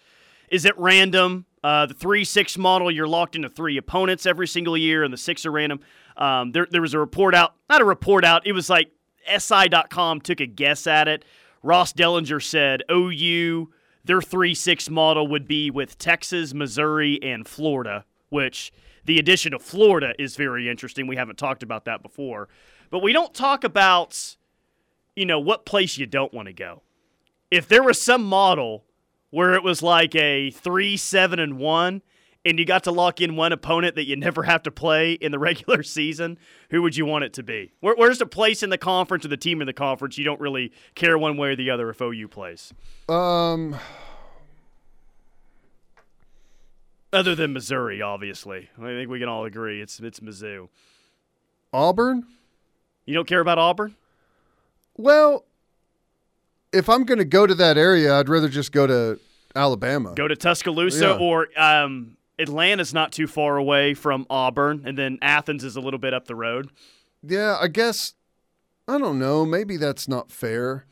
is 0.49 0.65
at 0.65 0.77
random. 0.77 1.45
Uh, 1.63 1.85
the 1.85 1.93
three 1.93 2.25
six 2.25 2.57
model, 2.57 2.91
you're 2.91 3.07
locked 3.07 3.35
into 3.35 3.47
three 3.49 3.77
opponents 3.77 4.25
every 4.25 4.47
single 4.47 4.75
year, 4.75 5.03
and 5.03 5.13
the 5.13 5.17
six 5.17 5.45
are 5.45 5.51
random. 5.51 5.79
Um, 6.17 6.51
there 6.51 6.67
there 6.69 6.81
was 6.81 6.93
a 6.93 6.99
report 6.99 7.33
out, 7.35 7.55
not 7.69 7.81
a 7.81 7.85
report 7.85 8.25
out. 8.25 8.45
It 8.45 8.51
was 8.51 8.69
like 8.69 8.91
SI.com 9.37 10.21
took 10.21 10.41
a 10.41 10.45
guess 10.45 10.87
at 10.87 11.07
it. 11.07 11.23
Ross 11.63 11.93
Dellenger 11.93 12.43
said 12.43 12.81
OU 12.91 13.69
their 14.03 14.21
3 14.21 14.53
6 14.53 14.89
model 14.89 15.27
would 15.27 15.47
be 15.47 15.69
with 15.69 15.97
Texas, 15.97 16.53
Missouri, 16.53 17.19
and 17.21 17.47
Florida, 17.47 18.05
which 18.29 18.71
the 19.05 19.17
addition 19.17 19.53
of 19.53 19.61
Florida 19.61 20.13
is 20.19 20.35
very 20.35 20.69
interesting. 20.69 21.07
We 21.07 21.15
haven't 21.15 21.37
talked 21.37 21.63
about 21.63 21.85
that 21.85 22.01
before. 22.01 22.49
But 22.89 22.99
we 22.99 23.13
don't 23.13 23.33
talk 23.33 23.63
about, 23.63 24.35
you 25.15 25.25
know, 25.25 25.39
what 25.39 25.65
place 25.65 25.97
you 25.97 26.05
don't 26.05 26.33
want 26.33 26.47
to 26.47 26.53
go. 26.53 26.81
If 27.49 27.67
there 27.67 27.83
was 27.83 28.01
some 28.01 28.23
model 28.23 28.85
where 29.29 29.53
it 29.53 29.63
was 29.63 29.81
like 29.81 30.15
a 30.15 30.51
three, 30.51 30.97
seven, 30.97 31.39
and 31.39 31.57
one, 31.57 32.01
and 32.45 32.57
you 32.57 32.65
got 32.65 32.83
to 32.85 32.91
lock 32.91 33.21
in 33.21 33.35
one 33.35 33.51
opponent 33.51 33.95
that 33.95 34.05
you 34.07 34.15
never 34.15 34.43
have 34.43 34.63
to 34.63 34.71
play 34.71 35.13
in 35.13 35.31
the 35.31 35.39
regular 35.39 35.83
season, 35.97 36.37
who 36.71 36.81
would 36.81 36.95
you 36.97 37.05
want 37.05 37.23
it 37.23 37.33
to 37.33 37.43
be? 37.43 37.71
Where, 37.81 37.95
where's 37.95 38.17
the 38.19 38.25
place 38.25 38.63
in 38.63 38.69
the 38.69 38.77
conference 38.77 39.25
or 39.25 39.27
the 39.27 39.37
team 39.37 39.61
in 39.61 39.67
the 39.67 39.73
conference 39.73 40.17
you 40.17 40.23
don't 40.25 40.39
really 40.41 40.71
care 40.95 41.17
one 41.17 41.37
way 41.37 41.49
or 41.49 41.55
the 41.55 41.69
other 41.69 41.89
if 41.89 42.01
OU 42.01 42.27
plays? 42.29 42.73
Um, 43.07 43.75
Other 47.13 47.35
than 47.35 47.51
Missouri, 47.53 48.01
obviously. 48.01 48.69
I 48.79 48.85
think 48.85 49.09
we 49.09 49.19
can 49.19 49.27
all 49.27 49.43
agree 49.45 49.81
it's 49.81 49.99
it's 49.99 50.19
Mizzou. 50.21 50.69
Auburn. 51.73 52.25
You 53.05 53.13
don't 53.13 53.27
care 53.27 53.41
about 53.41 53.57
Auburn? 53.57 53.95
Well, 54.95 55.43
if 56.71 56.87
I'm 56.87 57.03
going 57.03 57.17
to 57.17 57.25
go 57.25 57.45
to 57.45 57.55
that 57.55 57.77
area, 57.77 58.17
I'd 58.17 58.29
rather 58.29 58.47
just 58.47 58.71
go 58.71 58.87
to 58.87 59.19
Alabama. 59.55 60.13
Go 60.15 60.27
to 60.27 60.35
Tuscaloosa 60.35 61.05
Yeah. 61.05 61.17
or 61.17 61.47
um, 61.57 62.15
Atlanta's 62.41 62.93
not 62.93 63.11
too 63.11 63.27
far 63.27 63.57
away 63.57 63.93
from 63.93 64.25
Auburn, 64.29 64.83
and 64.85 64.97
then 64.97 65.19
Athens 65.21 65.63
is 65.63 65.75
a 65.75 65.81
little 65.81 65.99
bit 65.99 66.13
up 66.13 66.25
the 66.27 66.35
road. 66.35 66.69
Yeah, 67.23 67.57
I 67.59 67.67
guess. 67.67 68.13
I 68.87 68.97
don't 68.97 69.19
know. 69.19 69.45
Maybe 69.45 69.77
that's 69.77 70.07
not 70.07 70.31
fair. 70.31 70.85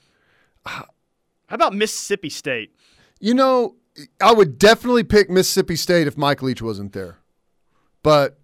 How 0.65 0.85
about 1.49 1.73
Mississippi 1.73 2.29
State? 2.29 2.73
You 3.19 3.33
know, 3.33 3.75
I 4.21 4.31
would 4.31 4.59
definitely 4.59 5.03
pick 5.03 5.29
Mississippi 5.29 5.75
State 5.75 6.07
if 6.07 6.17
Mike 6.17 6.41
Leach 6.41 6.61
wasn't 6.61 6.93
there, 6.93 7.17
but 8.03 8.39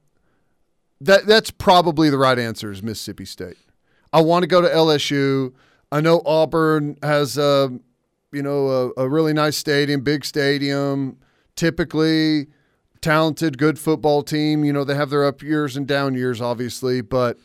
that 0.99 1.25
that's 1.27 1.51
probably 1.51 2.09
the 2.09 2.17
right 2.17 2.39
answer 2.39 2.71
is 2.71 2.81
Mississippi 2.81 3.25
State. 3.25 3.57
I 4.11 4.21
want 4.21 4.43
to 4.43 4.47
go 4.47 4.61
to 4.61 4.67
LSU. 4.67 5.53
I 5.91 6.01
know 6.01 6.21
Auburn 6.25 6.97
has 7.03 7.37
a, 7.37 7.69
you 8.31 8.41
know, 8.41 8.93
a, 8.97 9.03
a 9.03 9.09
really 9.09 9.33
nice 9.33 9.57
stadium, 9.57 10.01
big 10.01 10.25
stadium. 10.25 11.17
Typically, 11.55 12.47
talented, 13.01 13.57
good 13.57 13.77
football 13.79 14.23
team. 14.23 14.63
You 14.65 14.73
know, 14.73 14.83
they 14.83 14.95
have 14.95 15.09
their 15.09 15.25
up 15.25 15.41
years 15.41 15.75
and 15.77 15.87
down 15.87 16.15
years, 16.15 16.41
obviously, 16.41 17.01
but 17.01 17.37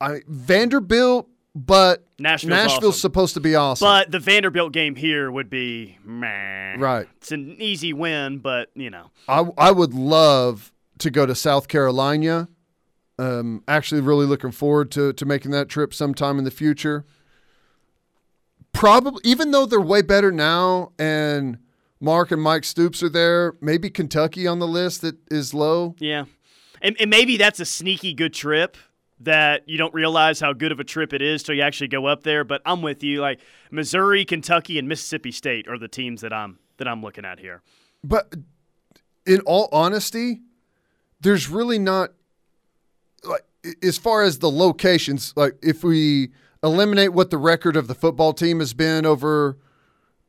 I 0.00 0.20
Vanderbilt, 0.28 1.28
but 1.54 2.04
Nashville's 2.18 2.50
Nashville's 2.50 2.84
awesome. 2.94 3.00
supposed 3.00 3.34
to 3.34 3.40
be 3.40 3.54
awesome, 3.54 3.86
But 3.86 4.10
the 4.10 4.18
Vanderbilt 4.18 4.72
game 4.72 4.96
here 4.96 5.30
would 5.30 5.48
be 5.50 5.98
meh. 6.04 6.76
right? 6.78 7.06
It's 7.18 7.32
an 7.32 7.56
easy 7.60 7.92
win, 7.92 8.38
but 8.38 8.70
you 8.74 8.90
know. 8.90 9.10
I 9.28 9.44
I 9.56 9.70
would 9.70 9.94
love 9.94 10.72
to 10.98 11.10
go 11.10 11.26
to 11.26 11.34
South 11.34 11.68
Carolina. 11.68 12.48
Um, 13.18 13.62
actually, 13.68 14.00
really 14.00 14.26
looking 14.26 14.50
forward 14.50 14.90
to 14.92 15.12
to 15.12 15.24
making 15.24 15.52
that 15.52 15.68
trip 15.68 15.94
sometime 15.94 16.38
in 16.38 16.44
the 16.44 16.50
future. 16.50 17.04
Probably, 18.72 19.20
even 19.24 19.52
though 19.52 19.66
they're 19.66 19.80
way 19.80 20.02
better 20.02 20.32
now, 20.32 20.90
and 20.98 21.58
Mark 22.00 22.30
and 22.30 22.42
Mike 22.42 22.64
Stoops 22.64 23.02
are 23.02 23.08
there, 23.08 23.54
maybe 23.60 23.90
Kentucky 23.90 24.46
on 24.46 24.58
the 24.58 24.66
list 24.66 25.00
that 25.02 25.16
is 25.30 25.54
low. 25.54 25.94
Yeah. 25.98 26.24
And, 26.82 26.96
and 27.00 27.08
maybe 27.08 27.36
that's 27.36 27.60
a 27.60 27.64
sneaky 27.64 28.12
good 28.12 28.34
trip 28.34 28.76
that 29.20 29.68
you 29.68 29.78
don't 29.78 29.94
realize 29.94 30.40
how 30.40 30.52
good 30.52 30.72
of 30.72 30.80
a 30.80 30.84
trip 30.84 31.12
it 31.12 31.22
is 31.22 31.42
till 31.42 31.54
you 31.54 31.62
actually 31.62 31.88
go 31.88 32.06
up 32.06 32.22
there. 32.24 32.44
But 32.44 32.60
I'm 32.66 32.82
with 32.82 33.02
you. 33.02 33.20
Like 33.20 33.40
Missouri, 33.70 34.24
Kentucky, 34.24 34.78
and 34.78 34.88
Mississippi 34.88 35.32
State 35.32 35.68
are 35.68 35.78
the 35.78 35.88
teams 35.88 36.20
that 36.20 36.32
I'm 36.32 36.58
that 36.76 36.88
I'm 36.88 37.02
looking 37.02 37.24
at 37.24 37.38
here. 37.38 37.62
But 38.02 38.34
in 39.26 39.40
all 39.40 39.68
honesty, 39.72 40.42
there's 41.20 41.48
really 41.48 41.78
not 41.78 42.10
like 43.22 43.44
as 43.82 43.96
far 43.96 44.22
as 44.22 44.40
the 44.40 44.50
locations. 44.50 45.32
Like 45.36 45.56
if 45.62 45.82
we 45.82 46.30
eliminate 46.62 47.12
what 47.12 47.30
the 47.30 47.38
record 47.38 47.76
of 47.76 47.88
the 47.88 47.94
football 47.94 48.32
team 48.32 48.58
has 48.58 48.74
been 48.74 49.06
over 49.06 49.58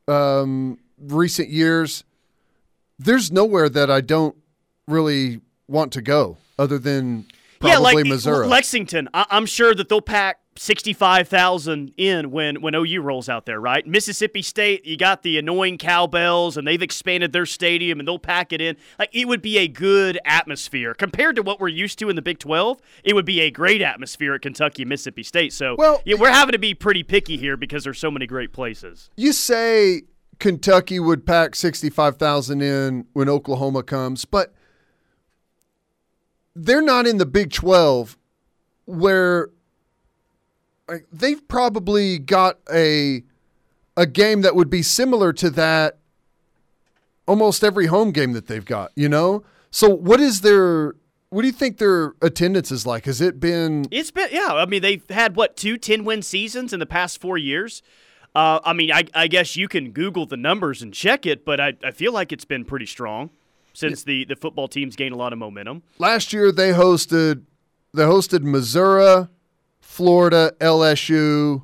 um, 0.08 0.78
recent 1.08 1.50
years, 1.50 2.04
there's 3.00 3.32
nowhere 3.32 3.70
that 3.70 3.90
I 3.92 4.02
don't 4.02 4.36
really 4.88 5.42
want 5.68 5.92
to 5.94 6.02
go 6.02 6.38
other 6.58 6.78
than 6.78 7.26
probably 7.60 7.72
yeah, 7.72 7.78
like 7.80 8.06
Missouri. 8.06 8.48
Lexington. 8.48 9.10
I- 9.14 9.26
I'm 9.30 9.46
sure 9.46 9.74
that 9.76 9.90
they'll 9.90 10.02
pack 10.02 10.40
sixty-five 10.58 11.28
thousand 11.28 11.92
in 11.98 12.32
when 12.32 12.62
when 12.62 12.74
OU 12.76 13.02
rolls 13.02 13.28
out 13.28 13.46
there, 13.46 13.60
right? 13.60 13.86
Mississippi 13.86 14.42
State, 14.42 14.86
you 14.86 14.96
got 14.96 15.22
the 15.24 15.38
annoying 15.38 15.78
cowbells, 15.78 16.56
and 16.56 16.66
they've 16.66 16.82
expanded 16.82 17.34
their 17.34 17.46
stadium, 17.46 18.00
and 18.00 18.08
they'll 18.08 18.20
pack 18.20 18.54
it 18.54 18.62
in. 18.62 18.78
Like 18.98 19.10
it 19.14 19.28
would 19.28 19.42
be 19.42 19.58
a 19.58 19.68
good 19.68 20.18
atmosphere 20.24 20.94
compared 20.94 21.36
to 21.36 21.42
what 21.42 21.60
we're 21.60 21.68
used 21.68 22.00
to 22.00 22.10
in 22.10 22.16
the 22.16 22.22
Big 22.22 22.40
Twelve. 22.40 22.80
It 23.04 23.16
would 23.16 23.26
be 23.26 23.42
a 23.42 23.52
great 23.52 23.82
atmosphere 23.82 24.34
at 24.36 24.42
Kentucky 24.44 24.84
and 24.84 24.90
Mississippi 24.90 25.24
State. 25.24 25.52
So, 25.52 25.76
Well- 25.78 26.02
yeah, 26.06 26.16
we're 26.18 26.32
having 26.32 26.54
to 26.54 26.60
be 26.60 26.74
pretty 26.74 27.04
picky 27.04 27.36
here 27.36 27.58
because 27.58 27.84
there's 27.84 28.00
so 28.00 28.12
many 28.12 28.26
great 28.28 28.54
places. 28.54 29.10
you 29.18 29.34
say 29.34 30.04
Kentucky 30.40 31.00
would 31.00 31.26
pack 31.26 31.56
65,000 31.56 32.62
in 32.62 33.08
when 33.14 33.30
Oklahoma 33.30 33.84
comes, 33.84 34.26
but 34.26 34.54
they're 36.56 36.82
not 36.82 37.08
in 37.08 37.18
the 37.18 37.26
Big 37.26 37.52
12 37.52 38.18
where 38.86 39.50
like, 40.88 41.06
they've 41.12 41.46
probably 41.48 42.20
got 42.20 42.60
a 42.74 43.24
a 43.98 44.06
game 44.06 44.42
that 44.42 44.56
would 44.56 44.70
be 44.70 44.82
similar 44.82 45.32
to 45.34 45.50
that 45.50 45.98
almost 47.28 47.64
every 47.64 47.88
home 47.88 48.12
game 48.12 48.34
that 48.34 48.48
they've 48.48 48.66
got, 48.66 48.92
you 48.96 49.08
know? 49.10 49.44
So 49.72 49.90
what 49.90 50.20
is 50.20 50.42
their 50.42 50.96
what 51.30 51.42
do 51.42 51.48
you 51.48 51.54
think 51.54 51.80
their 51.80 52.14
attendance 52.22 52.72
is 52.72 52.86
like? 52.86 53.06
Has 53.06 53.20
it 53.20 53.40
been 53.40 53.86
It's 53.92 54.12
been 54.12 54.30
yeah. 54.32 54.54
I 54.54 54.66
mean, 54.66 54.82
they've 54.82 55.08
had 55.10 55.36
what 55.36 55.58
two 55.58 55.78
10-win 55.78 56.22
seasons 56.22 56.72
in 56.72 56.80
the 56.80 56.86
past 56.86 57.20
four 57.20 57.38
years. 57.38 57.82
Uh, 58.36 58.60
I 58.66 58.74
mean, 58.74 58.92
I, 58.92 59.06
I 59.14 59.28
guess 59.28 59.56
you 59.56 59.70
can 59.70 59.92
Google 59.92 60.26
the 60.26 60.36
numbers 60.36 60.82
and 60.82 60.94
check 60.94 61.26
it, 61.26 61.46
but 61.46 61.62
I, 61.62 61.74
I 61.82 61.92
feel 61.92 62.12
like 62.12 62.34
it's 62.34 62.44
been 62.44 62.66
pretty 62.66 62.86
strong 62.86 63.30
since 63.74 64.04
the, 64.04 64.26
the 64.26 64.36
football 64.36 64.68
teams 64.68 64.98
gained 64.98 65.14
a 65.14 65.18
lot 65.18 65.32
of 65.34 65.40
momentum. 65.40 65.84
last 65.98 66.34
year 66.34 66.52
they 66.52 66.72
hosted 66.72 67.44
they 67.94 68.04
hosted 68.04 68.42
Missouri, 68.44 69.30
Florida, 69.80 70.54
LSU, 70.60 71.64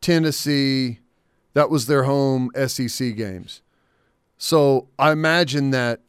Tennessee. 0.00 1.00
That 1.54 1.70
was 1.70 1.86
their 1.86 2.04
home 2.04 2.50
SEC 2.68 3.16
games. 3.16 3.62
So 4.38 4.88
I 4.98 5.10
imagine 5.10 5.70
that 5.70 6.02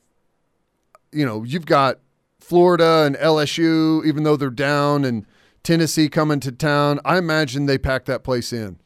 you 1.11 1.25
know, 1.25 1.43
you've 1.43 1.65
got 1.65 1.99
Florida 2.39 3.03
and 3.05 3.15
LSU 3.15 4.05
even 4.05 4.23
though 4.23 4.35
they're 4.35 4.49
down 4.51 5.05
and 5.05 5.25
Tennessee 5.63 6.07
coming 6.07 6.39
to 6.41 6.51
town. 6.51 6.99
I 7.03 7.17
imagine 7.17 7.65
they 7.65 7.79
pack 7.79 8.05
that 8.05 8.23
place 8.23 8.53
in. 8.53 8.77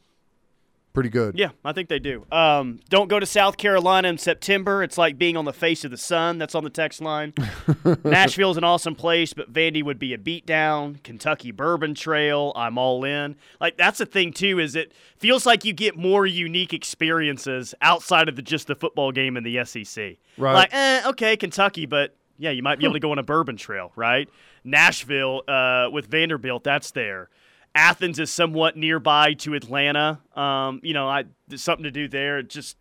Pretty 0.92 1.08
good. 1.08 1.38
Yeah, 1.38 1.50
I 1.64 1.72
think 1.72 1.88
they 1.88 1.98
do. 1.98 2.26
Um, 2.30 2.78
don't 2.90 3.08
go 3.08 3.18
to 3.18 3.24
South 3.24 3.56
Carolina 3.56 4.08
in 4.08 4.18
September. 4.18 4.82
It's 4.82 4.98
like 4.98 5.16
being 5.16 5.38
on 5.38 5.46
the 5.46 5.52
face 5.52 5.84
of 5.84 5.90
the 5.90 5.96
sun. 5.96 6.36
That's 6.36 6.54
on 6.54 6.64
the 6.64 6.70
text 6.70 7.00
line. 7.00 7.32
Nashville's 8.04 8.58
an 8.58 8.64
awesome 8.64 8.94
place, 8.94 9.32
but 9.32 9.50
Vandy 9.50 9.82
would 9.82 9.98
be 9.98 10.12
a 10.12 10.18
beatdown. 10.18 11.02
Kentucky 11.02 11.50
Bourbon 11.50 11.94
Trail, 11.94 12.52
I'm 12.56 12.76
all 12.76 13.04
in. 13.04 13.36
Like 13.58 13.78
that's 13.78 13.98
the 13.98 14.06
thing 14.06 14.34
too, 14.34 14.58
is 14.58 14.76
it 14.76 14.92
feels 15.16 15.46
like 15.46 15.64
you 15.64 15.72
get 15.72 15.96
more 15.96 16.26
unique 16.26 16.74
experiences 16.74 17.74
outside 17.80 18.28
of 18.28 18.36
the 18.36 18.42
just 18.42 18.66
the 18.66 18.74
football 18.74 19.12
game 19.12 19.38
in 19.38 19.44
the 19.44 19.64
SEC. 19.64 20.18
Right. 20.36 20.52
Like, 20.52 20.74
eh, 20.74 21.02
okay, 21.06 21.38
Kentucky, 21.38 21.86
but 21.86 22.14
yeah, 22.36 22.50
you 22.50 22.62
might 22.62 22.78
be 22.78 22.84
able 22.84 22.94
to 22.94 23.00
go 23.00 23.12
on 23.12 23.18
a 23.18 23.22
bourbon 23.22 23.56
trail, 23.56 23.92
right? 23.96 24.28
Nashville 24.62 25.42
uh, 25.48 25.88
with 25.90 26.06
Vanderbilt, 26.06 26.64
that's 26.64 26.90
there. 26.90 27.30
Athens 27.74 28.18
is 28.18 28.30
somewhat 28.30 28.76
nearby 28.76 29.34
to 29.34 29.54
Atlanta. 29.54 30.20
Um, 30.34 30.80
you 30.82 30.94
know, 30.94 31.08
I 31.08 31.24
there's 31.48 31.62
something 31.62 31.84
to 31.84 31.90
do 31.90 32.08
there. 32.08 32.38
It 32.38 32.48
just 32.50 32.76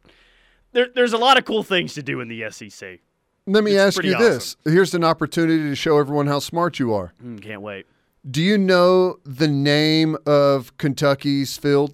there, 0.73 0.87
there's 0.93 1.13
a 1.13 1.17
lot 1.17 1.37
of 1.37 1.45
cool 1.45 1.63
things 1.63 1.93
to 1.95 2.03
do 2.03 2.19
in 2.19 2.27
the 2.27 2.49
SEC. 2.51 2.99
Let 3.47 3.63
me 3.63 3.71
It's 3.71 3.97
ask 3.97 4.03
you 4.03 4.17
this. 4.17 4.55
Here's 4.65 4.93
an 4.93 5.03
opportunity 5.03 5.63
to 5.63 5.75
show 5.75 5.97
everyone 5.97 6.27
how 6.27 6.39
smart 6.39 6.79
you 6.79 6.93
are. 6.93 7.13
Mm, 7.23 7.41
can't 7.41 7.61
wait. 7.61 7.85
Do 8.29 8.41
you 8.41 8.57
know 8.57 9.17
the 9.25 9.47
name 9.47 10.15
of 10.27 10.77
Kentucky's 10.77 11.57
field? 11.57 11.93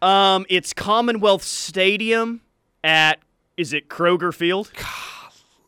Um, 0.00 0.46
it's 0.48 0.72
Commonwealth 0.72 1.42
Stadium 1.42 2.40
at 2.84 3.18
is 3.56 3.72
it 3.72 3.88
Kroger 3.88 4.32
Field? 4.32 4.70
Is 4.76 4.82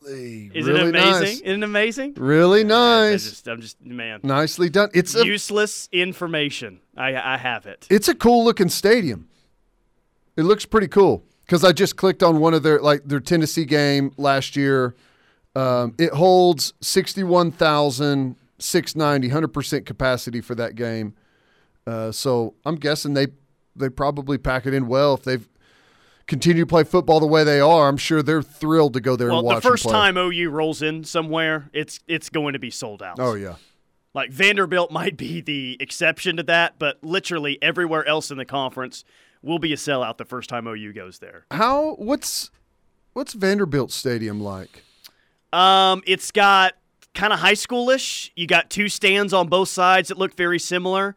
really 0.08 0.80
it 0.80 0.88
amazing? 0.88 1.20
Nice. 1.22 1.40
Isn't 1.40 1.62
it 1.62 1.66
amazing? 1.66 2.14
Really 2.16 2.60
I 2.60 2.64
nice. 2.64 3.24
just, 3.28 3.48
I'm 3.48 3.60
just 3.60 3.84
man. 3.84 4.20
Nicely 4.22 4.70
done. 4.70 4.90
It's 4.94 5.14
a 5.14 5.24
Useless 5.26 5.88
information. 5.92 6.80
I 6.96 7.14
I 7.16 7.36
have 7.36 7.66
it. 7.66 7.86
it's 7.90 8.08
a 8.08 8.14
cool 8.14 8.44
looking 8.44 8.68
stadium. 8.68 9.28
It 10.36 10.42
looks 10.42 10.64
pretty 10.64 10.88
cool 10.88 11.24
because 11.46 11.64
I 11.64 11.72
just 11.72 11.96
clicked 11.96 12.22
on 12.22 12.38
one 12.40 12.54
of 12.54 12.62
their 12.62 12.80
like 12.80 13.02
their 13.04 13.20
Tennessee 13.20 13.64
game 13.64 14.12
last 14.16 14.56
year. 14.56 14.94
Um, 15.56 15.94
it 15.98 16.12
holds 16.12 16.72
61,690, 16.80 19.28
100% 19.28 19.86
capacity 19.86 20.40
for 20.40 20.54
that 20.54 20.74
game. 20.76 21.14
Uh, 21.86 22.12
so 22.12 22.54
I'm 22.64 22.76
guessing 22.76 23.14
they 23.14 23.28
they 23.74 23.88
probably 23.88 24.38
pack 24.38 24.66
it 24.66 24.74
in 24.74 24.86
well 24.88 25.14
if 25.14 25.24
they've 25.24 25.48
continued 26.28 26.62
to 26.62 26.66
play 26.66 26.84
football 26.84 27.18
the 27.18 27.26
way 27.26 27.42
they 27.42 27.58
are. 27.58 27.88
I'm 27.88 27.96
sure 27.96 28.22
they're 28.22 28.42
thrilled 28.42 28.92
to 28.92 29.00
go 29.00 29.16
there 29.16 29.28
Well, 29.28 29.38
and 29.38 29.46
watch 29.46 29.62
the 29.62 29.68
first 29.70 29.88
time 29.88 30.16
OU 30.16 30.50
rolls 30.50 30.82
in 30.82 31.02
somewhere, 31.02 31.68
it's 31.72 31.98
it's 32.06 32.28
going 32.28 32.52
to 32.52 32.60
be 32.60 32.70
sold 32.70 33.02
out. 33.02 33.18
Oh 33.18 33.34
yeah. 33.34 33.56
Like 34.14 34.30
Vanderbilt 34.30 34.90
might 34.92 35.16
be 35.16 35.40
the 35.40 35.76
exception 35.80 36.36
to 36.36 36.42
that, 36.44 36.78
but 36.78 37.02
literally 37.02 37.58
everywhere 37.60 38.06
else 38.06 38.30
in 38.30 38.38
the 38.38 38.44
conference, 38.44 39.04
will 39.42 39.58
be 39.58 39.72
a 39.72 39.76
sellout 39.76 40.18
the 40.18 40.24
first 40.24 40.48
time 40.48 40.66
OU 40.66 40.92
goes 40.92 41.18
there. 41.18 41.46
How 41.50 41.94
what's 41.94 42.50
what's 43.14 43.32
Vanderbilt 43.32 43.90
Stadium 43.90 44.40
like? 44.40 44.84
Um, 45.52 46.02
it's 46.06 46.30
got 46.30 46.74
kind 47.14 47.32
of 47.32 47.38
high 47.38 47.54
schoolish. 47.54 48.30
You 48.36 48.46
got 48.46 48.68
two 48.70 48.88
stands 48.88 49.32
on 49.32 49.48
both 49.48 49.68
sides 49.68 50.08
that 50.08 50.18
look 50.18 50.34
very 50.34 50.58
similar. 50.58 51.16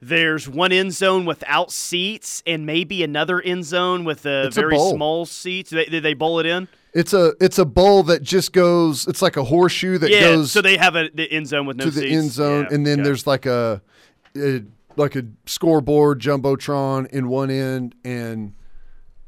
There's 0.00 0.48
one 0.48 0.70
end 0.70 0.92
zone 0.92 1.24
without 1.24 1.72
seats, 1.72 2.42
and 2.46 2.64
maybe 2.64 3.02
another 3.02 3.40
end 3.40 3.64
zone 3.64 4.04
with 4.04 4.24
a 4.26 4.44
It's 4.46 4.56
very 4.56 4.76
bowl. 4.76 4.94
small 4.94 5.26
seats. 5.26 5.70
Did 5.70 5.76
they, 5.86 5.90
did 5.90 6.02
they 6.04 6.14
bowl 6.14 6.38
it 6.38 6.46
in? 6.46 6.68
It's 6.94 7.12
a 7.12 7.32
it's 7.40 7.58
a 7.58 7.64
bowl 7.64 8.04
that 8.04 8.22
just 8.22 8.52
goes. 8.52 9.06
It's 9.08 9.20
like 9.22 9.36
a 9.36 9.44
horseshoe 9.44 9.98
that 9.98 10.10
yeah. 10.10 10.20
goes 10.20 10.52
so 10.52 10.62
they 10.62 10.76
have 10.76 10.94
a 10.96 11.10
the 11.12 11.30
end 11.30 11.48
zone 11.48 11.66
with 11.66 11.76
no 11.76 11.84
seats. 11.84 11.96
to 11.96 12.00
the 12.00 12.06
seats. 12.08 12.22
end 12.22 12.30
zone, 12.32 12.66
Yeah, 12.70 12.74
and 12.76 12.86
then 12.86 13.00
okay. 13.00 13.02
there's 13.04 13.26
like 13.26 13.44
a, 13.46 13.82
a 14.36 14.62
like 14.96 15.14
a 15.16 15.24
scoreboard 15.46 16.20
jumbotron 16.20 17.06
in 17.08 17.28
one 17.28 17.50
end, 17.50 17.94
and 18.04 18.54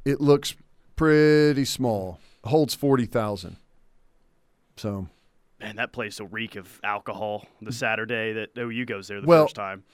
it 0.04 0.20
looks 0.20 0.54
pretty 0.96 1.64
small. 1.64 2.18
Holds 2.44 2.74
forty 2.74 3.06
thousand. 3.06 3.56
So 4.76 5.08
man 5.60 5.76
that 5.76 5.92
place 5.92 6.18
will 6.20 6.28
reek 6.28 6.56
of 6.56 6.80
alcohol 6.82 7.46
the 7.60 7.70
mm. 7.70 7.74
Saturday 7.74 8.32
that 8.32 8.50
OU 8.56 8.86
goes 8.86 9.08
there 9.08 9.20
the 9.20 9.26
Well, 9.26 9.44
first 9.44 9.56
time. 9.56 9.84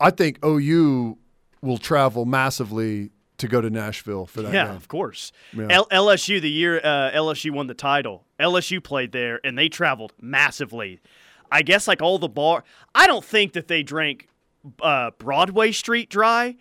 I 0.00 0.10
think 0.10 0.44
OU 0.44 1.18
will 1.62 1.78
travel 1.78 2.24
massively 2.24 3.10
to 3.38 3.46
go 3.48 3.60
to 3.60 3.70
Nashville 3.70 4.26
for 4.26 4.42
that 4.42 4.52
Yeah, 4.52 4.66
game. 4.66 4.76
of 4.76 4.88
course. 4.88 5.32
Yeah. 5.56 5.66
L- 5.70 5.88
LSU 5.90 6.40
the 6.40 6.50
year 6.50 6.78
uh, 6.82 7.10
LSU 7.12 7.50
won 7.52 7.66
the 7.66 7.74
title. 7.74 8.24
LSU 8.38 8.82
played 8.82 9.12
there 9.12 9.40
and 9.44 9.56
they 9.58 9.68
traveled 9.68 10.12
massively. 10.20 11.00
I 11.52 11.62
guess 11.62 11.86
like 11.88 12.00
all 12.02 12.18
the 12.18 12.28
bar. 12.28 12.64
I 12.94 13.06
don't 13.06 13.24
think 13.24 13.52
that 13.54 13.68
they 13.68 13.82
drank 13.82 14.28
uh, 14.82 15.10
Broadway 15.18 15.72
Street 15.72 16.08
dry, 16.10 16.56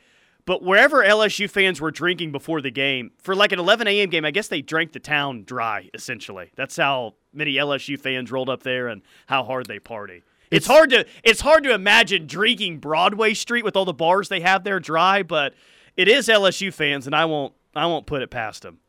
but 0.45 0.63
wherever 0.63 1.03
LSU 1.03 1.49
fans 1.49 1.79
were 1.81 1.91
drinking 1.91 2.31
before 2.31 2.61
the 2.61 2.71
game 2.71 3.11
for 3.19 3.35
like 3.35 3.51
an 3.51 3.59
11 3.59 3.87
a.m. 3.87 4.09
game, 4.09 4.25
I 4.25 4.31
guess 4.31 4.47
they 4.47 4.61
drank 4.61 4.93
the 4.93 4.99
town 4.99 5.43
dry. 5.43 5.89
Essentially, 5.93 6.49
that's 6.55 6.75
how 6.77 7.15
many 7.33 7.53
LSU 7.55 7.99
fans 7.99 8.31
rolled 8.31 8.49
up 8.49 8.63
there 8.63 8.87
and 8.87 9.01
how 9.27 9.43
hard 9.43 9.67
they 9.67 9.79
party. 9.79 10.23
It's, 10.51 10.67
hard 10.67 10.89
to 10.91 11.05
it's 11.23 11.41
hard 11.41 11.63
to 11.63 11.73
imagine 11.73 12.25
drinking 12.25 12.79
Broadway 12.79 13.33
Street 13.33 13.63
with 13.63 13.75
all 13.75 13.85
the 13.85 13.93
bars 13.93 14.29
they 14.29 14.39
have 14.39 14.63
there 14.63 14.79
dry, 14.79 15.23
but 15.23 15.53
it 15.95 16.07
is 16.07 16.27
LSU 16.27 16.73
fans, 16.73 17.05
and 17.05 17.15
I 17.15 17.25
won't 17.25 17.53
I 17.75 17.85
won't 17.85 18.05
put 18.05 18.21
it 18.21 18.29
past 18.29 18.63
them. 18.63 18.79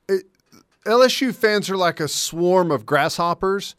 LSU 0.87 1.35
fans 1.35 1.69
are 1.69 1.77
like 1.77 2.01
a 2.01 2.09
swarm 2.09 2.71
of 2.71 2.87
grasshoppers 2.87 3.75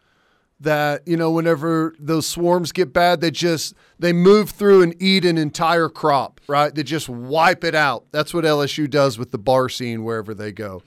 that, 0.60 1.08
you 1.08 1.18
know, 1.18 1.32
whenever 1.32 1.96
those 1.98 2.28
swarms 2.28 2.72
get 2.72 2.94
bad, 2.94 3.20
they 3.20 3.32
just 3.32 3.74
they 3.98 4.14
move 4.14 4.52
through 4.52 4.84
and 4.84 4.96
eat 5.02 5.26
an 5.26 5.38
entire 5.38 5.90
crop, 5.90 6.40
right? 6.48 6.74
They 6.74 6.84
just 6.84 7.10
wipe 7.10 7.64
it 7.64 7.74
out. 7.74 8.06
That's 8.12 8.34
what 8.34 8.44
LSU 8.44 8.90
does 8.90 9.18
with 9.18 9.32
the 9.32 9.40
bar 9.40 9.70
scene 9.70 10.04
wherever 10.04 10.34
they 10.36 10.52
go. 10.52 10.84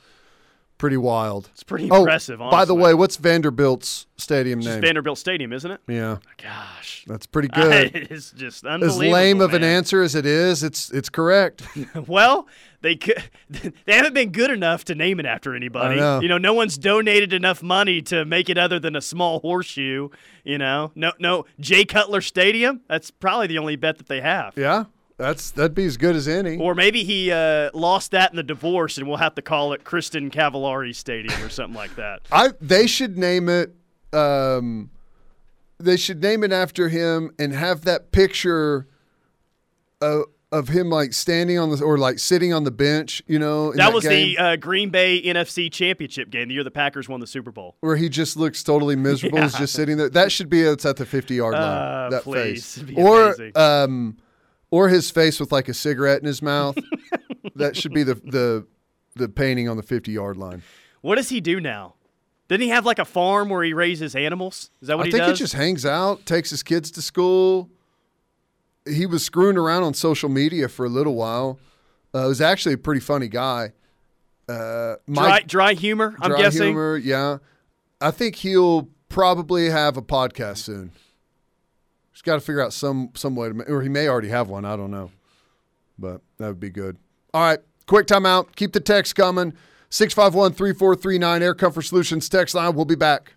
Pretty 0.76 0.97
wild. 0.97 1.49
It's 1.52 1.62
pretty 1.62 1.88
Oh, 1.90 2.00
impressive. 2.00 2.40
by 2.40 2.64
the 2.64 2.75
way, 2.75 2.95
what's 2.95 3.16
Vanderbilt's 3.16 4.07
stadium 4.16 4.59
It's 4.59 4.66
name? 4.69 4.81
Vanderbilt 4.81 5.19
Stadium, 5.19 5.52
isn't 5.52 5.71
it? 5.71 5.81
yeah, 5.87 6.16
Gosh, 6.43 7.04
that's 7.07 7.26
pretty 7.26 7.49
good. 7.54 7.95
it's 7.95 8.33
just 8.33 8.66
unbelievable. 8.66 9.04
as 9.04 9.12
lame 9.12 9.40
of 9.40 9.54
an 9.54 9.62
answer 9.62 10.02
as 10.02 10.14
it 10.16 10.26
is, 10.26 10.62
it's 10.64 10.90
it's 10.90 11.09
correct. 11.09 11.62
Well, 12.09 12.49
they 12.83 12.97
could, 12.97 13.23
they 13.87 13.95
haven't 13.97 14.14
been 14.14 14.31
good 14.33 14.50
enough 14.50 14.85
to 14.87 14.95
name 14.97 15.21
it 15.21 15.26
after 15.26 15.54
anybody. 15.54 15.95
I 15.95 15.99
know. 15.99 16.21
You 16.21 16.28
know, 16.28 16.38
no 16.38 16.52
one's 16.52 16.76
donated 16.76 17.33
enough 17.33 17.62
money 17.62 18.02
to 18.02 18.25
make 18.25 18.50
it 18.50 18.59
other 18.59 18.78
than 18.81 18.95
a 18.97 19.00
small 19.00 19.38
horseshoe. 19.40 20.09
You 20.43 20.59
know, 20.59 20.90
no, 20.97 21.12
no 21.21 21.47
Jay 21.61 21.85
Cutler 21.85 22.21
Stadium. 22.21 22.81
That's 22.88 23.11
probably 23.12 23.47
the 23.47 23.59
only 23.59 23.76
bet 23.76 23.97
that 23.99 24.09
they 24.09 24.21
have. 24.21 24.54
yeah, 24.57 24.85
that's 25.16 25.52
that'd 25.52 25.75
be 25.75 25.85
as 25.85 25.97
good 25.97 26.16
as 26.16 26.26
any. 26.26 26.59
Or 26.59 26.75
maybe 26.75 27.04
he 27.04 27.30
uh, 27.30 27.71
lost 27.73 28.11
that 28.11 28.30
in 28.30 28.37
the 28.37 28.42
divorce, 28.42 28.99
and 28.99 29.06
we'll 29.06 29.18
have 29.18 29.35
to 29.37 29.42
call 29.42 29.73
it 29.73 29.85
Kristin 29.85 30.30
Cavallari 30.30 30.94
Stadium 30.94 31.40
or 31.42 31.49
something 31.49 31.76
like 31.76 31.94
that. 31.97 32.21
I 32.33 32.50
they 32.61 32.87
should 32.87 33.16
name 33.16 33.49
it. 33.49 33.75
Um, 34.12 34.90
they 35.78 35.97
should 35.97 36.23
name 36.23 36.42
it 36.44 36.52
after 36.52 36.88
him 36.88 37.33
and 37.38 37.53
have 37.53 37.83
that 37.83 38.11
picture 38.12 38.87
of, 40.00 40.24
of 40.50 40.68
him 40.68 40.88
like 40.88 41.12
standing 41.12 41.59
on 41.59 41.70
the 41.70 41.83
or 41.85 41.98
like 41.98 42.18
sitting 42.18 42.53
on 42.53 42.64
the 42.64 42.70
bench. 42.70 43.22
You 43.27 43.38
know, 43.38 43.70
in 43.70 43.77
That 43.77 43.92
was 43.92 44.05
game, 44.05 44.35
the 44.37 44.38
uh, 44.42 44.57
Green 44.57 44.90
Bay 44.90 45.22
NFC 45.22 45.70
Championship 45.70 46.31
game, 46.31 46.48
the 46.48 46.55
year 46.55 46.64
the 46.64 46.70
Packers 46.72 47.09
won 47.09 47.20
the 47.20 47.27
Super 47.27 47.53
Bowl. 47.53 47.77
where 47.81 47.96
he 47.96 48.09
just 48.09 48.37
looks 48.37 48.62
totally 48.64 48.96
miserable. 48.96 49.40
He's 49.42 49.55
just 49.59 49.74
sitting 49.74 49.96
there. 49.96 50.11
That 50.11 50.33
should 50.33 50.48
be 50.48 50.62
it's 50.62 50.85
at 50.85 50.96
the 50.96 51.07
fifty 51.07 51.37
yard 51.37 51.55
line. 51.55 51.62
Uh, 51.62 52.09
that 52.11 52.22
please. 52.22 52.79
face, 52.79 52.94
or 52.96 53.27
amazing. 53.35 53.57
um, 53.57 54.16
or 54.74 54.88
his 54.88 55.08
face 55.08 55.38
with 55.38 55.52
like 55.52 55.68
a 55.68 55.74
cigarette 55.74 56.18
in 56.18 56.26
his 56.26 56.42
mouth. 56.42 56.76
that 57.54 57.76
should 57.76 57.94
be 57.94 58.02
the 58.02 58.16
the 58.16 58.66
the 59.14 59.28
painting 59.28 59.68
on 59.68 59.76
the 59.76 59.84
fifty 59.84 60.10
yard 60.10 60.37
line. 60.37 60.64
What 61.00 61.14
does 61.14 61.28
he 61.28 61.40
do 61.40 61.60
now? 61.60 61.94
Didn't 62.48 62.62
he 62.62 62.68
have 62.70 62.84
like 62.84 62.98
a 62.98 63.04
farm 63.04 63.50
where 63.50 63.62
he 63.62 63.72
raises 63.72 64.16
animals? 64.16 64.70
Is 64.82 64.88
that 64.88 64.96
what 64.96 65.04
I 65.04 65.06
he 65.06 65.12
think 65.12 65.26
he 65.26 65.32
just 65.34 65.52
hangs 65.52 65.87
out, 65.87 66.26
takes 66.26 66.50
his 66.50 66.64
kids 66.64 66.90
to 66.90 67.02
school. 67.02 67.70
He 68.84 69.06
was 69.06 69.24
screwing 69.24 69.56
around 69.56 69.84
on 69.84 69.94
social 69.94 70.28
media 70.28 70.68
for 70.68 70.84
a 70.84 70.88
little 70.88 71.14
while. 71.14 71.60
Uh, 72.12 72.26
was 72.26 72.40
actually 72.40 72.74
a 72.74 72.78
pretty 72.78 73.00
funny 73.00 73.28
guy. 73.28 73.72
Uh, 74.48 74.96
dry, 75.10 75.40
dry 75.40 75.74
humor, 75.74 76.16
I'm 76.20 76.30
dry 76.30 76.42
guessing. 76.42 76.64
humor, 76.64 76.96
yeah. 76.96 77.38
I 78.00 78.10
think 78.10 78.37
he'll 78.37 78.88
probably 79.08 79.70
have 79.70 79.96
a 79.96 80.02
podcast 80.02 80.58
soon. 80.58 80.90
He's 82.14 82.22
got 82.22 82.35
to 82.35 82.40
figure 82.40 82.62
out 82.62 82.72
some 82.72 83.11
some 83.14 83.35
way 83.35 83.48
to, 83.48 83.61
or 83.64 83.83
he 83.83 83.88
may 83.88 84.09
already 84.09 84.29
have 84.29 84.48
one. 84.48 84.64
I 84.64 84.77
don't 84.77 84.92
know, 84.92 85.11
but 85.98 86.20
that 86.38 86.46
would 86.46 86.61
be 86.61 86.70
good. 86.70 86.96
All 87.35 87.42
right, 87.42 87.59
quick 87.87 88.07
timeout. 88.07 88.55
Keep 88.55 88.72
the 88.72 88.81
text 88.81 89.16
coming. 89.16 89.53
651 89.90 90.53
3439 90.53 91.42
Air 91.42 91.55
Comfort 91.55 91.83
Solutions 91.83 92.29
text 92.29 92.55
line. 92.55 92.74
We'll 92.74 92.85
be 92.85 92.94
back. 92.94 93.35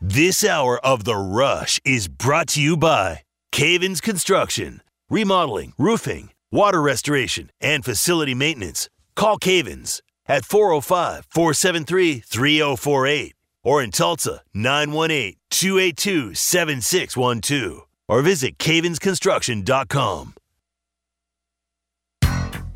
This 0.00 0.44
hour 0.44 0.78
of 0.84 1.04
The 1.04 1.16
Rush 1.16 1.80
is 1.84 2.08
brought 2.08 2.48
to 2.48 2.60
you 2.60 2.76
by 2.76 3.22
Cavens 3.50 4.02
Construction, 4.02 4.82
remodeling, 5.08 5.72
roofing, 5.78 6.30
water 6.50 6.82
restoration, 6.82 7.50
and 7.62 7.82
facility 7.82 8.34
maintenance. 8.34 8.90
Call 9.16 9.38
Cavens 9.38 10.02
at 10.26 10.44
405 10.44 11.26
473 11.30 12.20
3048 12.20 13.34
or 13.64 13.82
in 13.82 13.90
Tulsa 13.90 14.42
918 14.54 15.34
282 15.50 16.34
7612 16.34 17.86
or 18.08 18.22
visit 18.22 18.58
cavensconstruction.com. 18.58 20.34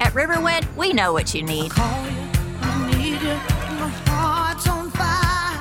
At 0.01 0.15
Riverwind, 0.15 0.75
we 0.77 0.93
know 0.93 1.13
what 1.13 1.35
you 1.35 1.43
need. 1.43 1.71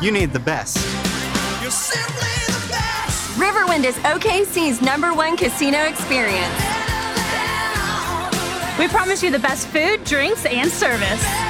You 0.01 0.11
need 0.11 0.31
the 0.31 0.39
best. 0.39 0.77
Riverwind 3.37 3.83
is 3.83 3.95
OKC's 3.97 4.81
number 4.81 5.13
one 5.13 5.35
casino 5.35 5.83
experience. 5.83 6.53
We 8.79 8.87
promise 8.87 9.23
you 9.23 9.31
the 9.31 9.39
best 9.39 9.67
food, 9.67 10.03
drinks, 10.03 10.45
and 10.45 10.71
service. 10.71 11.46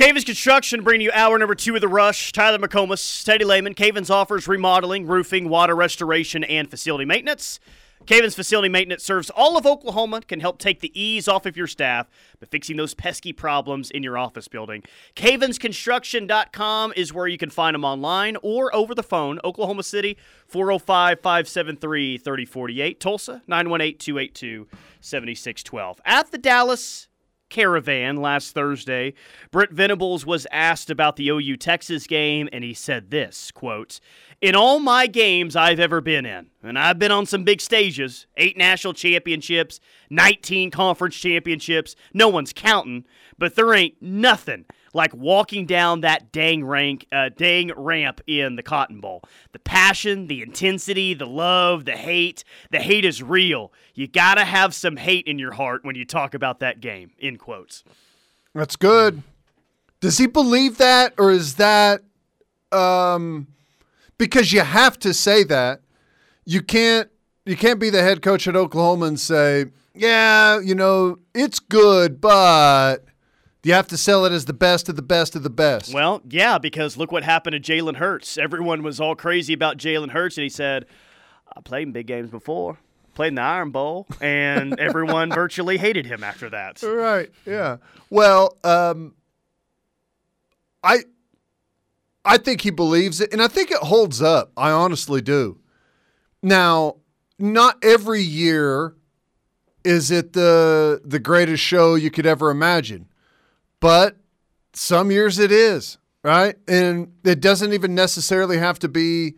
Cavens 0.00 0.24
Construction 0.24 0.82
bringing 0.82 1.04
you 1.04 1.12
hour 1.12 1.36
number 1.38 1.54
two 1.54 1.74
of 1.74 1.82
the 1.82 1.86
rush. 1.86 2.32
Tyler 2.32 2.56
McComas, 2.56 3.22
Teddy 3.22 3.44
Lehman. 3.44 3.74
Cavens 3.74 4.08
offers 4.08 4.48
remodeling, 4.48 5.06
roofing, 5.06 5.50
water 5.50 5.76
restoration, 5.76 6.42
and 6.42 6.70
facility 6.70 7.04
maintenance. 7.04 7.60
Cavens 8.06 8.34
Facility 8.34 8.70
Maintenance 8.70 9.04
serves 9.04 9.28
all 9.28 9.58
of 9.58 9.66
Oklahoma, 9.66 10.22
can 10.22 10.40
help 10.40 10.58
take 10.58 10.80
the 10.80 10.90
ease 10.98 11.28
off 11.28 11.44
of 11.44 11.54
your 11.54 11.66
staff 11.66 12.08
by 12.40 12.46
fixing 12.46 12.78
those 12.78 12.94
pesky 12.94 13.34
problems 13.34 13.90
in 13.90 14.02
your 14.02 14.16
office 14.16 14.48
building. 14.48 14.82
CavensConstruction.com 15.16 16.94
is 16.96 17.12
where 17.12 17.26
you 17.26 17.36
can 17.36 17.50
find 17.50 17.74
them 17.74 17.84
online 17.84 18.38
or 18.42 18.74
over 18.74 18.94
the 18.94 19.02
phone. 19.02 19.38
Oklahoma 19.44 19.82
City, 19.82 20.16
405 20.46 21.20
573 21.20 22.16
3048. 22.16 23.00
Tulsa, 23.00 23.42
918 23.46 23.98
282 23.98 24.66
7612. 25.02 26.00
At 26.06 26.30
the 26.30 26.38
Dallas 26.38 27.09
Caravan 27.50 28.16
last 28.16 28.54
Thursday, 28.54 29.12
Brent 29.50 29.72
Venables 29.72 30.24
was 30.24 30.46
asked 30.50 30.88
about 30.88 31.16
the 31.16 31.28
OU 31.28 31.56
Texas 31.56 32.06
game, 32.06 32.48
and 32.52 32.64
he 32.64 32.72
said 32.72 33.10
this 33.10 33.50
quote, 33.50 34.00
In 34.40 34.54
all 34.54 34.80
my 34.80 35.06
games 35.06 35.56
I've 35.56 35.80
ever 35.80 36.00
been 36.00 36.24
in, 36.24 36.46
and 36.62 36.78
I've 36.78 36.98
been 36.98 37.12
on 37.12 37.26
some 37.26 37.44
big 37.44 37.60
stages, 37.60 38.26
eight 38.36 38.56
national 38.56 38.94
championships, 38.94 39.80
19 40.08 40.70
conference 40.70 41.16
championships, 41.16 41.96
no 42.14 42.28
one's 42.28 42.52
counting, 42.52 43.04
but 43.36 43.56
there 43.56 43.74
ain't 43.74 44.00
nothing 44.00 44.64
like 44.92 45.14
walking 45.14 45.66
down 45.66 46.00
that 46.00 46.32
dang 46.32 46.64
rank, 46.64 47.06
uh, 47.12 47.30
dang 47.36 47.72
ramp 47.76 48.20
in 48.26 48.56
the 48.56 48.62
Cotton 48.62 49.00
Bowl. 49.00 49.22
The 49.52 49.58
passion, 49.58 50.26
the 50.26 50.42
intensity, 50.42 51.14
the 51.14 51.26
love, 51.26 51.84
the 51.84 51.96
hate. 51.96 52.44
The 52.70 52.80
hate 52.80 53.04
is 53.04 53.22
real. 53.22 53.72
You 53.94 54.08
gotta 54.08 54.44
have 54.44 54.74
some 54.74 54.96
hate 54.96 55.26
in 55.26 55.38
your 55.38 55.52
heart 55.52 55.84
when 55.84 55.96
you 55.96 56.04
talk 56.04 56.34
about 56.34 56.60
that 56.60 56.80
game. 56.80 57.12
In 57.18 57.36
quotes. 57.36 57.84
That's 58.54 58.76
good. 58.76 59.22
Does 60.00 60.18
he 60.18 60.26
believe 60.26 60.78
that, 60.78 61.14
or 61.18 61.30
is 61.30 61.56
that 61.56 62.02
um, 62.72 63.46
because 64.18 64.52
you 64.52 64.60
have 64.60 64.98
to 65.00 65.14
say 65.14 65.44
that? 65.44 65.82
You 66.44 66.62
can't. 66.62 67.08
You 67.46 67.56
can't 67.56 67.80
be 67.80 67.90
the 67.90 68.02
head 68.02 68.22
coach 68.22 68.46
at 68.48 68.56
Oklahoma 68.56 69.06
and 69.06 69.20
say, 69.20 69.66
"Yeah, 69.94 70.58
you 70.60 70.74
know, 70.74 71.18
it's 71.34 71.58
good, 71.58 72.20
but." 72.20 73.04
You 73.62 73.74
have 73.74 73.88
to 73.88 73.96
sell 73.96 74.24
it 74.24 74.32
as 74.32 74.46
the 74.46 74.54
best 74.54 74.88
of 74.88 74.96
the 74.96 75.02
best 75.02 75.36
of 75.36 75.42
the 75.42 75.50
best. 75.50 75.92
Well, 75.92 76.22
yeah, 76.28 76.58
because 76.58 76.96
look 76.96 77.12
what 77.12 77.24
happened 77.24 77.62
to 77.62 77.72
Jalen 77.72 77.96
Hurts. 77.96 78.38
Everyone 78.38 78.82
was 78.82 79.00
all 79.00 79.14
crazy 79.14 79.52
about 79.52 79.76
Jalen 79.76 80.10
Hurts, 80.10 80.38
and 80.38 80.44
he 80.44 80.48
said, 80.48 80.86
I 81.54 81.60
played 81.60 81.88
in 81.88 81.92
big 81.92 82.06
games 82.06 82.30
before, 82.30 82.78
played 83.14 83.28
in 83.28 83.34
the 83.34 83.42
Iron 83.42 83.70
Bowl, 83.70 84.06
and 84.20 84.78
everyone 84.80 85.30
virtually 85.30 85.76
hated 85.76 86.06
him 86.06 86.24
after 86.24 86.48
that. 86.50 86.82
Right. 86.82 87.30
Yeah. 87.44 87.78
Well, 88.08 88.56
um, 88.64 89.14
I 90.82 91.00
I 92.24 92.38
think 92.38 92.62
he 92.62 92.70
believes 92.70 93.20
it, 93.20 93.32
and 93.32 93.42
I 93.42 93.48
think 93.48 93.70
it 93.70 93.78
holds 93.78 94.22
up. 94.22 94.52
I 94.56 94.70
honestly 94.70 95.20
do. 95.20 95.58
Now, 96.42 96.96
not 97.38 97.76
every 97.82 98.22
year 98.22 98.94
is 99.84 100.10
it 100.10 100.32
the 100.32 101.02
the 101.04 101.18
greatest 101.18 101.62
show 101.62 101.94
you 101.94 102.10
could 102.10 102.26
ever 102.26 102.50
imagine, 102.50 103.08
but 103.80 104.16
some 104.72 105.10
years 105.10 105.38
it 105.38 105.50
is, 105.50 105.98
right? 106.22 106.56
And 106.68 107.12
it 107.24 107.40
doesn't 107.40 107.72
even 107.72 107.94
necessarily 107.94 108.58
have 108.58 108.78
to 108.80 108.88
be, 108.88 109.34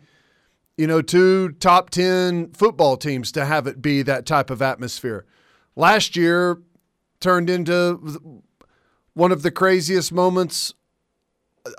you 0.77 0.87
know, 0.87 1.01
two 1.01 1.49
top 1.53 1.89
ten 1.89 2.51
football 2.51 2.97
teams 2.97 3.31
to 3.33 3.45
have 3.45 3.67
it 3.67 3.81
be 3.81 4.01
that 4.03 4.25
type 4.25 4.49
of 4.49 4.61
atmosphere. 4.61 5.25
Last 5.75 6.15
year 6.15 6.61
turned 7.19 7.49
into 7.49 8.43
one 9.13 9.31
of 9.31 9.41
the 9.41 9.51
craziest 9.51 10.11
moments. 10.11 10.73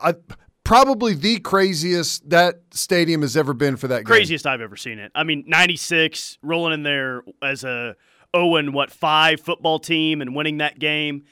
I 0.03 0.15
probably 0.65 1.13
the 1.15 1.39
craziest 1.41 2.31
that 2.31 2.63
stadium 2.73 3.21
has 3.21 3.37
ever 3.37 3.53
been 3.53 3.77
for 3.77 3.87
that 3.89 3.99
game. 3.99 4.05
Craziest 4.07 4.47
I've 4.47 4.63
ever 4.63 4.77
seen 4.77 4.99
it. 4.99 5.13
I 5.15 5.23
mean, 5.23 5.45
96 5.47 6.39
rolling 6.43 6.73
in 6.73 6.83
there 6.83 7.23
as 7.43 7.65
a 7.65 7.97
0 8.35 8.57
and 8.57 8.75
what 8.75 8.91
5 8.91 9.41
football 9.41 9.79
team 9.79 10.23
and 10.23 10.35
winning 10.35 10.59
that 10.59 10.79
game. 10.79 11.25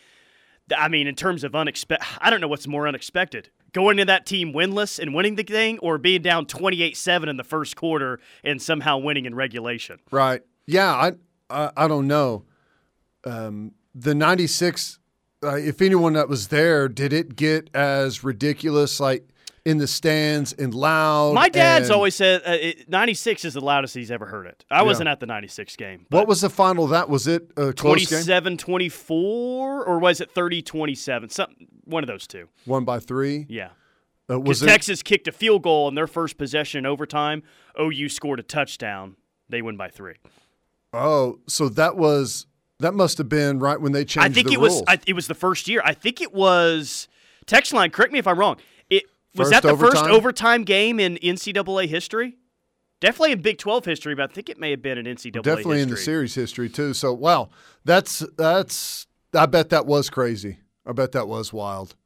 I 0.76 0.88
mean, 0.88 1.06
in 1.06 1.14
terms 1.14 1.44
of 1.44 1.54
unexpected, 1.54 2.06
I 2.20 2.30
don't 2.30 2.40
know 2.40 2.48
what's 2.48 2.66
more 2.66 2.87
unexpected. 2.88 3.50
Going 3.72 3.96
to 3.96 4.04
that 4.04 4.26
team 4.26 4.52
winless 4.52 4.98
and 4.98 5.14
winning 5.14 5.37
the 5.37 5.44
thing 5.44 5.78
or 5.78 5.96
being 5.96 6.22
down 6.22 6.46
28-7 6.46 7.28
in 7.28 7.37
the 7.37 7.44
first 7.44 7.74
quarter 7.76 8.20
and 8.44 8.61
somehow 8.61 8.98
winning 8.98 9.24
in 9.24 9.35
regulation. 9.35 9.98
Right. 10.11 10.42
Yeah, 10.66 10.92
I 10.92 11.12
I, 11.48 11.70
I 11.76 11.88
don't 11.88 12.06
know. 12.06 12.44
Um, 13.24 13.72
the 13.94 14.14
96 14.14 14.98
uh, 15.44 15.56
if 15.56 15.82
anyone 15.82 16.12
that 16.12 16.28
was 16.28 16.48
there, 16.48 16.88
did 16.88 17.12
it 17.12 17.35
get 17.35 17.68
as 17.74 18.22
ridiculous 18.22 19.00
like 19.00 19.28
in 19.64 19.79
the 19.79 19.87
stands 19.87 20.53
and 20.53 20.75
loud? 20.75 21.35
My 21.35 21.48
dad's 21.48 21.88
and- 21.88 21.94
always 21.94 22.14
said 22.14 22.42
uh, 22.46 22.57
it, 22.61 22.88
96 22.88 23.44
is 23.44 23.55
the 23.55 23.61
loudest 23.61 23.94
he's 23.94 24.11
ever 24.11 24.27
heard 24.27 24.46
it. 24.46 24.64
I 24.70 24.83
wasn't 24.83 25.09
at 25.09 25.20
the 25.20 25.27
96 25.27 25.77
game. 25.77 26.07
What 26.11 26.27
was 26.27 26.40
the 26.40 26.51
final? 26.51 26.87
That 26.88 27.09
was 27.09 27.27
it. 27.27 27.51
A 27.57 27.72
close 27.72 27.98
game. 28.01 28.07
27 28.25 28.57
24 28.57 29.85
or 29.85 29.98
was 29.98 30.20
it 30.20 30.31
30 30.31 30.62
27? 30.62 31.29
Something 31.29 31.68
one 31.85 32.03
of 32.03 32.09
those 32.09 32.27
two. 32.27 32.48
One 32.64 32.85
by 32.85 32.98
three. 32.98 33.46
Yeah. 33.48 33.70
Uh, 34.31 34.40
was 34.40 34.62
it? 34.62 34.66
Texas 34.66 35.03
kicked 35.03 35.29
a 35.29 35.33
field 35.33 35.62
goal 35.62 35.88
in 35.88 35.94
their 35.94 36.07
first 36.07 36.38
possession 36.38 36.79
in 36.79 36.87
overtime. 36.87 37.42
OU 37.81 38.09
scored 38.09 38.40
a 38.40 38.42
touchdown. 38.42 39.16
They 39.48 39.62
win 39.62 39.77
by 39.77 39.88
three. 39.88 40.14
Oh, 40.92 41.38
so 41.46 41.68
that 41.70 41.96
was 41.96 42.46
that 42.81 42.94
must 42.94 43.18
have 43.18 43.29
been 43.29 43.59
right 43.59 43.81
when 43.81 43.92
they 43.92 44.05
changed. 44.05 44.31
I 44.31 44.33
think 44.33 44.48
the 44.48 44.55
it 44.55 44.61
was. 44.61 44.83
I, 44.87 44.98
it 45.07 45.14
was 45.14 45.27
the 45.27 45.35
first 45.35 45.68
year. 45.68 45.83
I 45.85 45.94
think 45.94 46.20
it 46.20 46.33
was. 46.33 47.09
Text 47.46 47.72
line. 47.72 47.90
Correct 47.90 48.12
me 48.12 48.20
if 48.20 48.27
I'm 48.27 48.38
wrong. 48.38 48.59
Was 49.34 49.50
that 49.50 49.62
the 49.62 49.76
first 49.76 49.96
overtime? 49.96 50.10
overtime 50.12 50.64
game 50.64 51.00
in 51.00 51.16
NCAA 51.16 51.88
history. 51.88 52.36
Definitely 53.00 53.32
in 53.32 53.42
Big 53.42 53.58
12 53.58 53.84
history, 53.84 54.14
but 54.14 54.30
I 54.30 54.32
think 54.32 54.48
it 54.48 54.58
may 54.58 54.70
have 54.70 54.80
been 54.82 54.96
in 54.96 55.06
NCAA 55.06 55.42
definitely 55.42 55.80
in 55.80 55.88
the 55.88 55.96
series 55.96 56.34
history 56.34 56.68
too. 56.68 56.94
So 56.94 57.12
wow, 57.12 57.50
that's 57.84 58.20
that's. 58.36 59.06
I 59.34 59.46
bet 59.46 59.70
that 59.70 59.86
was 59.86 60.10
crazy. 60.10 60.58
I 60.86 60.92
bet 60.92 61.12
that 61.12 61.26
was 61.26 61.52
wild. 61.52 61.96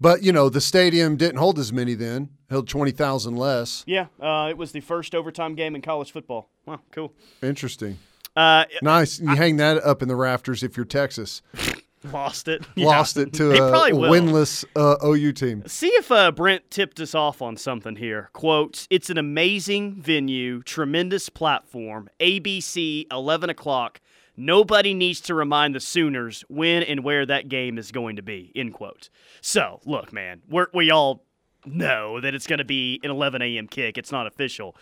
But 0.00 0.22
you 0.22 0.32
know, 0.32 0.48
the 0.48 0.60
stadium 0.60 1.16
didn't 1.16 1.38
hold 1.38 1.58
as 1.58 1.72
many 1.72 1.94
then. 1.94 2.28
Held 2.50 2.68
twenty 2.68 2.92
thousand 2.92 3.36
less. 3.36 3.82
Yeah, 3.86 4.06
uh, 4.20 4.46
it 4.48 4.56
was 4.56 4.70
the 4.72 4.80
first 4.80 5.14
overtime 5.14 5.54
game 5.54 5.74
in 5.74 5.82
college 5.82 6.12
football. 6.12 6.50
Wow, 6.66 6.80
cool. 6.92 7.12
Interesting. 7.42 7.98
Uh, 8.36 8.66
Nice. 8.82 9.18
You 9.18 9.28
hang 9.28 9.56
that 9.56 9.82
up 9.82 10.02
in 10.02 10.08
the 10.08 10.16
rafters 10.16 10.62
if 10.62 10.76
you're 10.76 10.84
Texas. 10.86 11.40
lost 12.12 12.48
it. 12.48 12.64
Lost 12.76 13.16
it 13.16 13.32
to 13.34 13.52
a 13.52 13.70
probably 13.70 13.92
winless 13.92 14.64
uh, 14.74 14.96
OU 15.04 15.32
team. 15.32 15.62
See 15.66 15.88
if 15.88 16.10
uh, 16.10 16.30
Brent 16.32 16.70
tipped 16.70 17.00
us 17.00 17.14
off 17.14 17.42
on 17.42 17.56
something 17.56 17.96
here. 17.96 18.30
Quote, 18.32 18.86
it's 18.90 19.10
an 19.10 19.18
amazing 19.18 20.00
venue, 20.00 20.62
tremendous 20.62 21.28
platform, 21.28 22.08
ABC, 22.20 23.06
11 23.10 23.50
o'clock. 23.50 24.00
Nobody 24.36 24.92
needs 24.92 25.20
to 25.22 25.34
remind 25.34 25.74
the 25.74 25.80
Sooners 25.80 26.44
when 26.48 26.82
and 26.82 27.02
where 27.02 27.24
that 27.24 27.48
game 27.48 27.78
is 27.78 27.90
going 27.90 28.16
to 28.16 28.22
be, 28.22 28.52
end 28.54 28.74
quote. 28.74 29.08
So, 29.40 29.80
look, 29.86 30.12
man, 30.12 30.42
we're, 30.48 30.66
we 30.74 30.90
all 30.90 31.24
know 31.64 32.20
that 32.20 32.34
it's 32.34 32.46
going 32.46 32.58
to 32.58 32.64
be 32.64 33.00
an 33.02 33.10
11 33.10 33.40
a.m. 33.42 33.66
kick. 33.66 33.96
It's 33.96 34.12
not 34.12 34.26
official. 34.26 34.76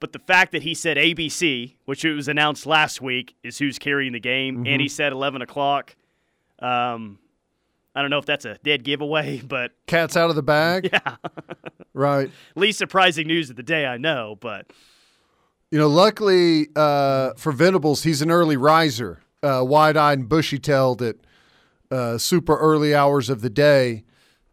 But 0.00 0.12
the 0.12 0.18
fact 0.18 0.52
that 0.52 0.62
he 0.62 0.74
said 0.74 0.96
ABC, 0.96 1.74
which 1.84 2.04
it 2.04 2.12
was 2.14 2.28
announced 2.28 2.66
last 2.66 3.00
week, 3.00 3.34
is 3.42 3.58
who's 3.58 3.78
carrying 3.78 4.12
the 4.12 4.20
game, 4.20 4.66
and 4.66 4.80
he 4.80 4.88
said 4.88 5.12
11 5.12 5.40
o'clock, 5.42 5.96
um, 6.60 7.18
I 7.94 8.02
don't 8.02 8.10
know 8.10 8.18
if 8.18 8.26
that's 8.26 8.44
a 8.44 8.58
dead 8.62 8.84
giveaway, 8.84 9.40
but 9.46 9.72
Cat's 9.86 10.16
out 10.16 10.30
of 10.30 10.36
the 10.36 10.42
bag. 10.42 10.90
yeah. 10.92 11.16
Right. 11.94 12.30
least 12.54 12.78
surprising 12.78 13.26
news 13.26 13.48
of 13.48 13.56
the 13.56 13.62
day, 13.62 13.86
I 13.86 13.96
know, 13.96 14.36
but 14.40 14.70
You 15.70 15.78
know, 15.78 15.88
luckily 15.88 16.68
uh, 16.76 17.32
for 17.36 17.52
Venables, 17.52 18.02
he's 18.02 18.20
an 18.20 18.30
early 18.30 18.56
riser, 18.56 19.22
uh, 19.42 19.64
wide-eyed 19.64 20.18
and 20.18 20.28
bushy-tailed 20.28 21.00
at 21.02 21.16
uh, 21.90 22.18
super 22.18 22.56
early 22.58 22.94
hours 22.94 23.30
of 23.30 23.40
the 23.40 23.50
day, 23.50 24.04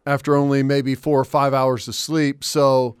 after 0.06 0.36
only 0.36 0.62
maybe 0.62 0.94
four 0.94 1.20
or 1.20 1.24
five 1.24 1.52
hours 1.52 1.86
of 1.88 1.94
sleep. 1.94 2.44
So 2.44 2.96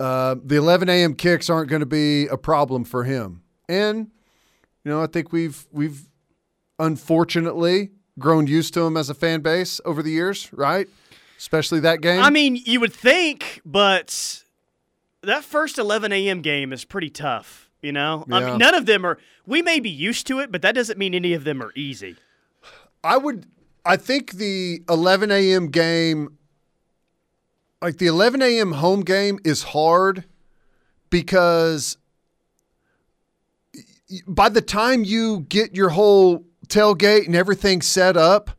uh, 0.00 0.36
the 0.42 0.56
11 0.56 0.88
a.m. 0.88 1.14
kicks 1.14 1.48
aren't 1.48 1.70
going 1.70 1.80
to 1.80 1.86
be 1.86 2.26
a 2.26 2.36
problem 2.36 2.84
for 2.84 3.04
him. 3.04 3.42
And 3.68 4.10
you 4.84 4.92
know, 4.92 5.02
I 5.02 5.06
think 5.06 5.32
we've 5.32 5.66
we've 5.72 6.08
unfortunately 6.78 7.90
grown 8.18 8.46
used 8.46 8.74
to 8.74 8.86
him 8.86 8.96
as 8.96 9.10
a 9.10 9.14
fan 9.14 9.40
base 9.40 9.80
over 9.84 10.02
the 10.02 10.10
years, 10.10 10.52
right? 10.52 10.88
Especially 11.38 11.80
that 11.80 12.00
game. 12.00 12.22
I 12.22 12.30
mean, 12.30 12.56
you 12.56 12.80
would 12.80 12.92
think, 12.92 13.60
but 13.64 14.42
that 15.22 15.44
first 15.44 15.78
11 15.78 16.12
a.m. 16.12 16.40
game 16.40 16.72
is 16.72 16.84
pretty 16.84 17.10
tough. 17.10 17.70
You 17.82 17.92
know, 17.92 18.24
I 18.32 18.40
mean, 18.40 18.58
none 18.58 18.74
of 18.74 18.86
them 18.86 19.04
are. 19.04 19.18
We 19.46 19.62
may 19.62 19.78
be 19.80 19.90
used 19.90 20.26
to 20.28 20.40
it, 20.40 20.50
but 20.50 20.62
that 20.62 20.74
doesn't 20.74 20.98
mean 20.98 21.14
any 21.14 21.34
of 21.34 21.44
them 21.44 21.62
are 21.62 21.72
easy. 21.76 22.16
I 23.04 23.16
would. 23.16 23.46
I 23.84 23.96
think 23.96 24.32
the 24.32 24.82
11 24.88 25.30
a.m. 25.30 25.68
game, 25.68 26.36
like 27.80 27.98
the 27.98 28.06
11 28.06 28.42
a.m. 28.42 28.72
home 28.72 29.02
game, 29.02 29.38
is 29.44 29.62
hard 29.62 30.24
because 31.10 31.96
by 34.26 34.48
the 34.48 34.62
time 34.62 35.04
you 35.04 35.40
get 35.48 35.76
your 35.76 35.90
whole 35.90 36.44
tailgate 36.68 37.26
and 37.26 37.34
everything 37.34 37.82
set 37.82 38.16
up, 38.16 38.50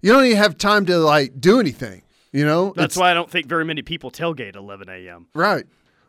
you 0.00 0.12
don't 0.12 0.24
even 0.24 0.38
have 0.38 0.58
time 0.58 0.86
to 0.86 0.98
like 0.98 1.40
do 1.40 1.60
anything. 1.60 2.02
You 2.32 2.46
know, 2.46 2.72
That's 2.74 2.94
It's- 2.94 2.96
why 2.96 3.10
I 3.10 3.14
don't 3.14 3.30
think 3.30 3.46
very 3.46 3.64
many 3.64 3.82
people 3.82 4.10
tailgate 4.10 4.56
11 4.56 4.88
a.m. 4.88 5.26
Right. 5.34 5.64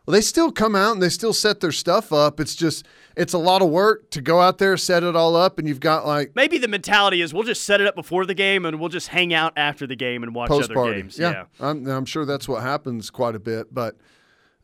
Well, 0.06 0.12
they 0.12 0.20
still 0.20 0.52
come 0.52 0.76
out 0.76 0.92
and 0.92 1.02
they 1.02 1.08
still 1.08 1.32
set 1.32 1.60
their 1.60 1.72
stuff 1.72 2.12
up. 2.12 2.38
It's 2.38 2.54
just 2.54 2.84
it's 3.16 3.32
a 3.32 3.38
lot 3.38 3.62
of 3.62 3.70
work 3.70 4.10
to 4.10 4.20
go 4.20 4.38
out 4.40 4.58
there, 4.58 4.76
set 4.76 5.02
it 5.02 5.16
all 5.16 5.34
up, 5.34 5.58
and 5.58 5.66
you've 5.66 5.80
got 5.80 6.06
like 6.06 6.32
Maybe 6.34 6.58
the 6.58 6.68
mentality 6.68 7.22
is 7.22 7.32
we'll 7.32 7.42
just 7.44 7.64
set 7.64 7.80
it 7.80 7.86
up 7.86 7.94
before 7.94 8.26
the 8.26 8.34
game 8.34 8.66
and 8.66 8.78
we'll 8.80 8.90
just 8.90 9.08
hang 9.08 9.32
out 9.32 9.54
after 9.56 9.86
the 9.86 9.96
game 9.96 10.22
and 10.22 10.34
watch 10.34 10.50
other 10.50 10.74
games. 10.92 11.18
Yeah, 11.18 11.44
I'm, 11.58 11.86
I'm 11.86 12.04
sure 12.04 12.26
that's 12.26 12.46
what 12.46 12.62
happens 12.62 13.08
quite 13.10 13.34
a 13.34 13.38
bit. 13.38 13.72
But 13.72 13.96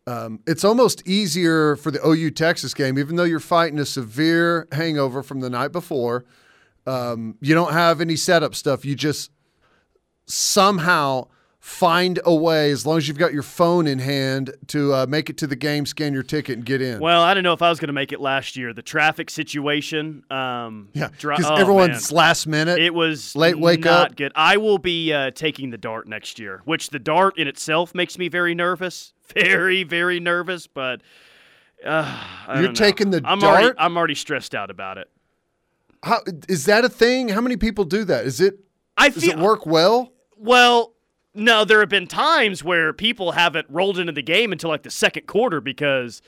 um, 0.06 0.40
it's 0.46 0.64
almost 0.64 1.06
easier 1.06 1.74
for 1.76 1.90
the 1.90 2.06
OU 2.06 2.32
Texas 2.32 2.74
game, 2.74 2.98
even 2.98 3.16
though 3.16 3.24
you're 3.24 3.40
fighting 3.40 3.78
a 3.78 3.86
severe 3.86 4.68
hangover 4.72 5.22
from 5.22 5.40
the 5.40 5.48
night 5.48 5.72
before. 5.72 6.24
Um, 6.86 7.36
you 7.40 7.54
don't 7.54 7.72
have 7.72 8.00
any 8.00 8.16
setup 8.16 8.54
stuff. 8.54 8.84
You 8.84 8.94
just 8.94 9.30
somehow 10.26 11.28
find 11.60 12.18
a 12.24 12.34
way 12.34 12.70
as 12.70 12.86
long 12.86 12.96
as 12.96 13.06
you've 13.06 13.18
got 13.18 13.34
your 13.34 13.42
phone 13.42 13.86
in 13.86 13.98
hand 13.98 14.50
to 14.66 14.94
uh, 14.94 15.06
make 15.06 15.28
it 15.28 15.36
to 15.36 15.46
the 15.46 15.54
game, 15.56 15.84
scan 15.84 16.14
your 16.14 16.22
ticket, 16.22 16.56
and 16.56 16.64
get 16.64 16.80
in. 16.80 16.98
Well, 17.00 17.20
I 17.22 17.34
don't 17.34 17.42
know 17.42 17.52
if 17.52 17.60
I 17.60 17.68
was 17.68 17.78
going 17.78 17.88
to 17.88 17.92
make 17.92 18.12
it 18.12 18.20
last 18.20 18.56
year. 18.56 18.72
The 18.72 18.82
traffic 18.82 19.28
situation. 19.28 20.24
Um, 20.30 20.88
yeah, 20.94 21.08
because 21.08 21.44
oh, 21.44 21.56
everyone's 21.56 22.10
man. 22.10 22.16
last 22.16 22.46
minute. 22.46 22.78
It 22.78 22.94
was 22.94 23.36
late 23.36 23.58
wake 23.58 23.84
not 23.84 24.12
up. 24.12 24.16
good. 24.16 24.32
I 24.34 24.56
will 24.56 24.78
be 24.78 25.12
uh, 25.12 25.32
taking 25.32 25.70
the 25.70 25.78
dart 25.78 26.08
next 26.08 26.38
year, 26.38 26.62
which 26.64 26.88
the 26.88 26.98
dart 26.98 27.38
in 27.38 27.46
itself 27.46 27.94
makes 27.94 28.16
me 28.16 28.28
very 28.28 28.54
nervous, 28.54 29.12
very 29.34 29.84
very 29.84 30.18
nervous. 30.18 30.66
But 30.66 31.02
uh, 31.84 32.24
I 32.48 32.54
You're 32.54 32.62
don't 32.64 32.80
know. 32.80 32.86
taking 32.86 33.10
the 33.10 33.20
I'm 33.24 33.42
Already, 33.42 33.66
dart? 33.66 33.76
I'm 33.78 33.96
already 33.98 34.14
stressed 34.14 34.54
out 34.54 34.70
about 34.70 34.96
it. 34.96 35.10
How, 36.02 36.20
is 36.48 36.64
that 36.66 36.84
a 36.84 36.88
thing? 36.88 37.28
How 37.28 37.40
many 37.40 37.56
people 37.56 37.84
do 37.84 38.04
that? 38.04 38.24
Is 38.24 38.40
it? 38.40 38.60
I 38.96 39.10
Does 39.10 39.24
feel 39.24 39.32
it 39.32 39.38
work 39.38 39.66
well? 39.66 40.12
well. 40.36 40.94
No, 41.32 41.64
there 41.64 41.78
have 41.78 41.88
been 41.88 42.08
times 42.08 42.64
where 42.64 42.92
people 42.92 43.32
haven't 43.32 43.68
rolled 43.70 43.98
into 44.00 44.12
the 44.12 44.22
game 44.22 44.50
until 44.50 44.68
like 44.68 44.82
the 44.82 44.90
second 44.90 45.28
quarter 45.28 45.60
because, 45.60 46.22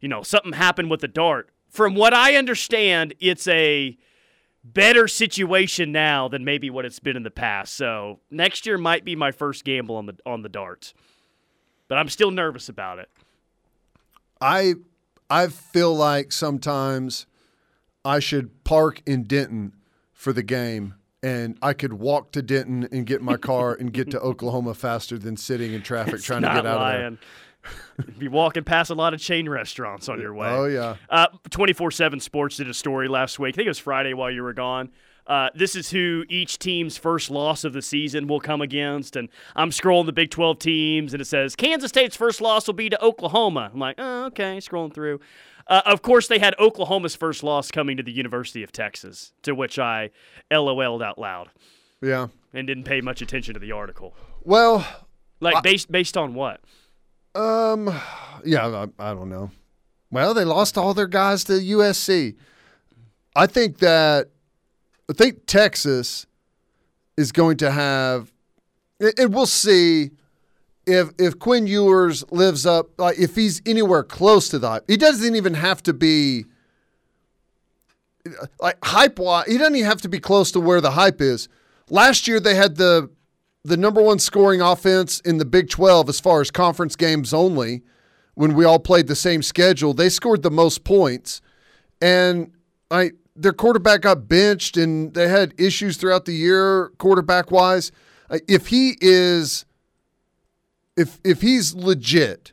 you 0.00 0.08
know, 0.08 0.22
something 0.22 0.52
happened 0.52 0.90
with 0.90 1.00
the 1.00 1.08
dart. 1.08 1.50
From 1.68 1.96
what 1.96 2.14
I 2.14 2.36
understand, 2.36 3.14
it's 3.18 3.48
a 3.48 3.98
better 4.62 5.08
situation 5.08 5.90
now 5.90 6.28
than 6.28 6.44
maybe 6.44 6.70
what 6.70 6.84
it's 6.84 7.00
been 7.00 7.16
in 7.16 7.24
the 7.24 7.30
past. 7.32 7.74
So 7.74 8.20
next 8.30 8.64
year 8.64 8.78
might 8.78 9.04
be 9.04 9.16
my 9.16 9.32
first 9.32 9.64
gamble 9.64 9.96
on 9.96 10.06
the 10.06 10.16
on 10.24 10.42
the 10.42 10.48
darts, 10.48 10.94
but 11.88 11.98
I'm 11.98 12.08
still 12.08 12.30
nervous 12.30 12.68
about 12.68 13.00
it. 13.00 13.10
I 14.40 14.74
I 15.28 15.48
feel 15.48 15.94
like 15.94 16.30
sometimes 16.32 17.26
I 18.04 18.18
should 18.18 18.64
park 18.64 19.02
in 19.06 19.24
Denton 19.24 19.74
for 20.12 20.32
the 20.32 20.42
game 20.42 20.94
and 21.24 21.56
I 21.62 21.72
could 21.72 21.94
walk 21.94 22.32
to 22.32 22.42
Denton 22.42 22.86
and 22.92 23.06
get 23.06 23.22
my 23.22 23.38
car 23.38 23.72
and 23.72 23.90
get 23.92 24.10
to 24.10 24.20
Oklahoma 24.20 24.74
faster 24.74 25.18
than 25.18 25.38
sitting 25.38 25.72
in 25.72 25.80
traffic 25.80 26.20
trying 26.20 26.42
to 26.42 26.48
get 26.48 26.58
out 26.58 26.66
of 26.66 26.92
there. 26.92 27.10
Not 27.10 27.18
lying. 28.02 28.18
Be 28.18 28.28
walking 28.28 28.62
past 28.62 28.90
a 28.90 28.94
lot 28.94 29.14
of 29.14 29.20
chain 29.20 29.48
restaurants 29.48 30.10
on 30.10 30.20
your 30.20 30.34
way. 30.34 30.48
Oh 30.48 30.66
yeah. 30.66 30.96
Uh, 31.08 31.28
24/7 31.48 32.20
Sports 32.20 32.58
did 32.58 32.68
a 32.68 32.74
story 32.74 33.08
last 33.08 33.38
week. 33.38 33.54
I 33.54 33.56
think 33.56 33.66
it 33.66 33.70
was 33.70 33.78
Friday 33.78 34.12
while 34.12 34.30
you 34.30 34.42
were 34.42 34.52
gone. 34.52 34.90
Uh, 35.26 35.48
this 35.54 35.74
is 35.74 35.90
who 35.90 36.24
each 36.28 36.58
team's 36.58 36.98
first 36.98 37.30
loss 37.30 37.64
of 37.64 37.72
the 37.72 37.80
season 37.80 38.26
will 38.26 38.40
come 38.40 38.60
against, 38.60 39.16
and 39.16 39.30
I'm 39.56 39.70
scrolling 39.70 40.04
the 40.04 40.12
Big 40.12 40.30
12 40.30 40.58
teams, 40.58 41.14
and 41.14 41.22
it 41.22 41.24
says 41.24 41.56
Kansas 41.56 41.88
State's 41.88 42.14
first 42.14 42.42
loss 42.42 42.66
will 42.66 42.74
be 42.74 42.90
to 42.90 43.02
Oklahoma. 43.02 43.70
I'm 43.72 43.80
like, 43.80 43.94
oh, 43.96 44.26
okay, 44.26 44.58
scrolling 44.58 44.92
through. 44.92 45.20
Uh, 45.66 45.82
of 45.86 46.02
course, 46.02 46.28
they 46.28 46.38
had 46.38 46.54
Oklahoma's 46.60 47.14
first 47.16 47.42
loss 47.42 47.70
coming 47.70 47.96
to 47.96 48.02
the 48.02 48.12
University 48.12 48.62
of 48.62 48.70
Texas, 48.72 49.32
to 49.42 49.54
which 49.54 49.78
I 49.78 50.10
LOL'd 50.52 51.02
out 51.02 51.18
loud 51.18 51.48
Yeah. 52.02 52.28
and 52.52 52.66
didn't 52.66 52.84
pay 52.84 53.00
much 53.00 53.22
attention 53.22 53.54
to 53.54 53.60
the 53.60 53.72
article. 53.72 54.14
Well, 54.42 54.86
Like 55.40 55.62
based 55.62 55.90
based 55.90 56.16
on 56.16 56.34
what? 56.34 56.60
um 57.34 57.86
yeah, 58.44 58.66
I, 58.98 59.10
I 59.10 59.14
don't 59.14 59.28
know. 59.30 59.50
Well, 60.10 60.34
they 60.34 60.44
lost 60.44 60.76
all 60.78 60.94
their 60.94 61.06
guys 61.08 61.42
to 61.44 61.54
USC. 61.54 62.36
I 63.34 63.46
think 63.46 63.78
that 63.78 64.28
I 65.10 65.12
think 65.14 65.46
Texas 65.46 66.26
is 67.16 67.32
going 67.32 67.56
to 67.58 67.70
have 67.70 68.30
and 69.00 69.34
we'll 69.34 69.46
see 69.46 70.10
if 70.86 71.10
if 71.18 71.38
Quinn 71.38 71.66
Ewers 71.66 72.24
lives 72.30 72.66
up 72.66 72.98
like 72.98 73.18
if 73.18 73.34
he's 73.34 73.62
anywhere 73.66 74.02
close 74.02 74.48
to 74.48 74.58
that. 74.60 74.84
He 74.86 74.96
doesn't 74.96 75.34
even 75.34 75.54
have 75.54 75.82
to 75.84 75.92
be 75.92 76.46
like 78.60 78.78
hype 78.82 79.18
wise, 79.18 79.46
he 79.46 79.58
doesn't 79.58 79.76
even 79.76 79.88
have 79.88 80.00
to 80.02 80.08
be 80.08 80.20
close 80.20 80.50
to 80.52 80.60
where 80.60 80.80
the 80.80 80.92
hype 80.92 81.20
is. 81.20 81.48
Last 81.90 82.26
year 82.26 82.40
they 82.40 82.54
had 82.54 82.76
the 82.76 83.10
the 83.64 83.76
number 83.76 84.02
one 84.02 84.18
scoring 84.18 84.60
offense 84.60 85.20
in 85.20 85.38
the 85.38 85.44
Big 85.44 85.70
12 85.70 86.08
as 86.10 86.20
far 86.20 86.42
as 86.42 86.50
conference 86.50 86.96
games 86.96 87.32
only 87.32 87.82
when 88.34 88.54
we 88.54 88.64
all 88.64 88.78
played 88.78 89.06
the 89.06 89.16
same 89.16 89.42
schedule. 89.42 89.94
They 89.94 90.10
scored 90.10 90.42
the 90.42 90.50
most 90.50 90.84
points 90.84 91.40
and 92.00 92.52
I 92.90 93.12
their 93.36 93.52
quarterback 93.52 94.02
got 94.02 94.28
benched 94.28 94.76
and 94.76 95.12
they 95.14 95.28
had 95.28 95.54
issues 95.58 95.96
throughout 95.96 96.24
the 96.24 96.34
year 96.34 96.90
quarterback 96.98 97.50
wise. 97.50 97.90
If 98.30 98.68
he 98.68 98.96
is 99.00 99.64
if 100.96 101.18
if 101.24 101.40
he's 101.40 101.74
legit, 101.74 102.52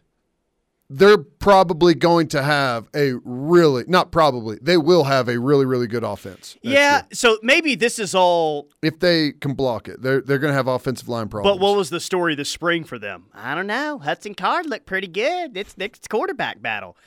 they're 0.90 1.18
probably 1.18 1.94
going 1.94 2.28
to 2.28 2.44
have 2.44 2.90
a 2.94 3.14
really 3.24 3.86
not 3.88 4.12
probably 4.12 4.58
they 4.62 4.78
will 4.78 5.06
have 5.06 5.30
a 5.30 5.40
really 5.40 5.66
really 5.66 5.88
good 5.88 6.04
offense. 6.04 6.58
Yeah, 6.62 6.98
year. 6.98 7.08
so 7.14 7.38
maybe 7.42 7.76
this 7.76 7.98
is 7.98 8.14
all 8.14 8.70
if 8.82 9.00
they 9.00 9.32
can 9.32 9.54
block 9.54 9.88
it, 9.88 10.02
they're 10.02 10.22
they're 10.22 10.40
going 10.40 10.52
to 10.52 10.56
have 10.56 10.68
offensive 10.68 11.08
line 11.08 11.30
problems. 11.30 11.58
But 11.58 11.64
what 11.64 11.78
was 11.78 11.90
the 11.90 12.00
story 12.00 12.36
this 12.36 12.50
spring 12.50 12.84
for 12.84 13.00
them? 13.00 13.26
I 13.34 13.56
don't 13.56 13.68
know. 13.68 14.00
Hudson 14.00 14.36
Card 14.36 14.66
looked 14.66 14.86
pretty 14.86 15.08
good. 15.08 15.56
It's 15.56 15.78
next 15.78 16.10
quarterback 16.10 16.62
battle. 16.62 16.98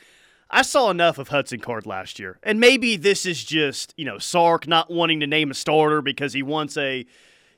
I 0.51 0.62
saw 0.62 0.90
enough 0.90 1.18
of 1.18 1.29
Hudson 1.29 1.61
Card 1.61 1.85
last 1.85 2.18
year, 2.18 2.38
and 2.42 2.61
maybe 2.61 2.97
this 2.97 3.27
is 3.27 3.44
just 3.44 3.92
you 3.97 4.05
know 4.05 4.18
Sark 4.18 4.66
not 4.66 4.90
wanting 4.90 5.20
to 5.20 5.27
name 5.27 5.51
a 5.51 5.55
starter 5.55 6.01
because 6.01 6.33
he 6.33 6.42
wants 6.42 6.77
a 6.79 7.05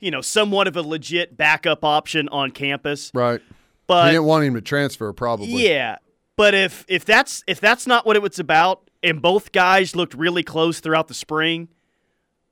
you 0.00 0.10
know 0.10 0.22
somewhat 0.22 0.66
of 0.66 0.76
a 0.76 0.82
legit 0.82 1.36
backup 1.36 1.84
option 1.84 2.28
on 2.30 2.50
campus. 2.50 3.12
right? 3.14 3.40
But 3.86 4.06
he 4.06 4.12
didn't 4.12 4.24
want 4.24 4.44
him 4.44 4.54
to 4.54 4.60
transfer, 4.60 5.12
probably. 5.12 5.66
yeah, 5.66 5.96
but 6.36 6.54
if 6.54 6.84
if 6.88 7.04
that's 7.04 7.44
if 7.46 7.60
that's 7.60 7.86
not 7.86 8.06
what 8.06 8.16
it 8.16 8.22
was 8.22 8.38
about, 8.38 8.90
and 9.02 9.22
both 9.22 9.52
guys 9.52 9.94
looked 9.94 10.14
really 10.14 10.42
close 10.42 10.80
throughout 10.80 11.08
the 11.08 11.14
spring, 11.14 11.68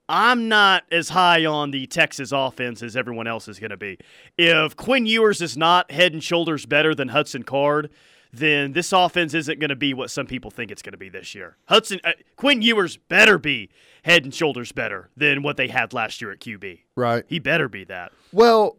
I'm 0.08 0.48
not 0.48 0.84
as 0.92 1.10
high 1.10 1.44
on 1.44 1.70
the 1.70 1.86
Texas 1.86 2.30
offense 2.32 2.82
as 2.82 2.96
everyone 2.96 3.26
else 3.26 3.48
is 3.48 3.58
going 3.58 3.70
to 3.70 3.76
be. 3.76 3.98
If 4.36 4.76
Quinn 4.76 5.06
Ewers 5.06 5.40
is 5.40 5.56
not 5.56 5.90
head 5.90 6.12
and 6.12 6.22
shoulders 6.22 6.66
better 6.66 6.94
than 6.94 7.08
Hudson 7.08 7.42
Card, 7.42 7.90
then 8.32 8.72
this 8.72 8.92
offense 8.92 9.32
isn't 9.32 9.60
going 9.60 9.70
to 9.70 9.76
be 9.76 9.94
what 9.94 10.10
some 10.10 10.26
people 10.26 10.50
think 10.50 10.70
it's 10.70 10.82
going 10.82 10.92
to 10.92 10.98
be 10.98 11.08
this 11.08 11.34
year. 11.34 11.56
Hudson 11.66 12.00
uh, 12.04 12.12
Quinn 12.36 12.62
Ewers 12.62 12.96
better 12.96 13.38
be 13.38 13.70
head 14.02 14.24
and 14.24 14.34
shoulders 14.34 14.72
better 14.72 15.08
than 15.16 15.42
what 15.42 15.56
they 15.56 15.68
had 15.68 15.92
last 15.92 16.20
year 16.20 16.30
at 16.30 16.40
QB. 16.40 16.80
Right. 16.96 17.24
He 17.26 17.38
better 17.38 17.68
be 17.68 17.84
that. 17.84 18.12
Well, 18.32 18.76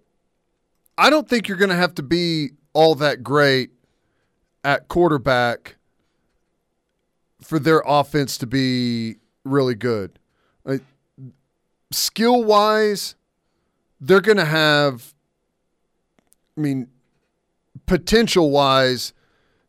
I 0.97 1.09
don't 1.09 1.27
think 1.27 1.47
you're 1.47 1.57
going 1.57 1.69
to 1.69 1.75
have 1.75 1.95
to 1.95 2.03
be 2.03 2.51
all 2.73 2.95
that 2.95 3.23
great 3.23 3.71
at 4.63 4.87
quarterback 4.87 5.75
for 7.41 7.59
their 7.59 7.83
offense 7.85 8.37
to 8.39 8.47
be 8.47 9.15
really 9.43 9.75
good. 9.75 10.17
Skill 11.91 12.43
wise, 12.43 13.15
they're 14.01 14.21
going 14.21 14.37
to 14.37 14.45
have, 14.45 15.13
I 16.57 16.61
mean, 16.61 16.87
potential 17.85 18.49
wise, 18.49 19.13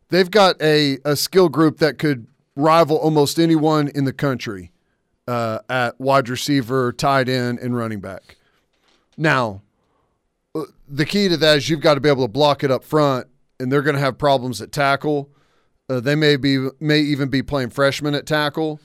they've 0.09 0.29
got 0.31 0.59
a, 0.61 0.97
a 1.05 1.15
skill 1.15 1.47
group 1.47 1.77
that 1.77 1.99
could 1.99 2.27
rival 2.55 2.97
almost 2.97 3.37
anyone 3.39 3.87
in 3.89 4.05
the 4.05 4.13
country 4.13 4.71
uh, 5.27 5.59
at 5.69 5.99
wide 6.01 6.27
receiver, 6.27 6.91
tight 6.91 7.29
end, 7.29 7.59
and 7.59 7.77
running 7.77 7.99
back. 7.99 8.37
Now, 9.15 9.61
the 10.87 11.05
key 11.05 11.27
to 11.29 11.37
that 11.37 11.57
is 11.57 11.69
you've 11.69 11.81
got 11.81 11.95
to 11.95 11.99
be 12.01 12.09
able 12.09 12.23
to 12.23 12.31
block 12.31 12.63
it 12.63 12.71
up 12.71 12.83
front, 12.83 13.27
and 13.59 13.71
they're 13.71 13.81
going 13.81 13.95
to 13.95 13.99
have 14.01 14.17
problems 14.17 14.61
at 14.61 14.71
tackle. 14.71 15.29
Uh, 15.89 15.99
they 15.99 16.15
may 16.15 16.35
be 16.35 16.67
may 16.79 16.99
even 16.99 17.29
be 17.29 17.41
playing 17.41 17.69
freshmen 17.69 18.13
at 18.13 18.25
tackle, 18.25 18.79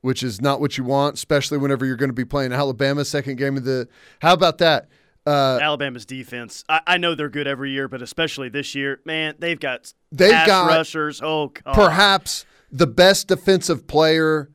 which 0.00 0.22
is 0.22 0.40
not 0.40 0.60
what 0.60 0.78
you 0.78 0.84
want, 0.84 1.14
especially 1.14 1.58
whenever 1.58 1.84
you're 1.84 1.96
going 1.96 2.08
to 2.08 2.14
be 2.14 2.24
playing 2.24 2.52
Alabama 2.52 3.04
second 3.04 3.36
game 3.36 3.56
of 3.56 3.64
the. 3.64 3.88
How 4.20 4.32
about 4.32 4.58
that? 4.58 4.88
Uh, 5.26 5.58
Alabama's 5.60 6.06
defense. 6.06 6.64
I, 6.68 6.80
I 6.86 6.96
know 6.98 7.14
they're 7.16 7.28
good 7.28 7.48
every 7.48 7.72
year, 7.72 7.88
but 7.88 8.00
especially 8.00 8.48
this 8.48 8.74
year, 8.76 9.00
man, 9.04 9.34
they've 9.38 9.58
got 9.58 9.92
They've 10.12 10.30
got 10.46 10.68
rushers. 10.68 11.20
Oh, 11.22 11.48
God. 11.48 11.74
perhaps 11.74 12.46
the 12.70 12.86
best 12.86 13.26
defensive 13.28 13.86
player 13.88 14.48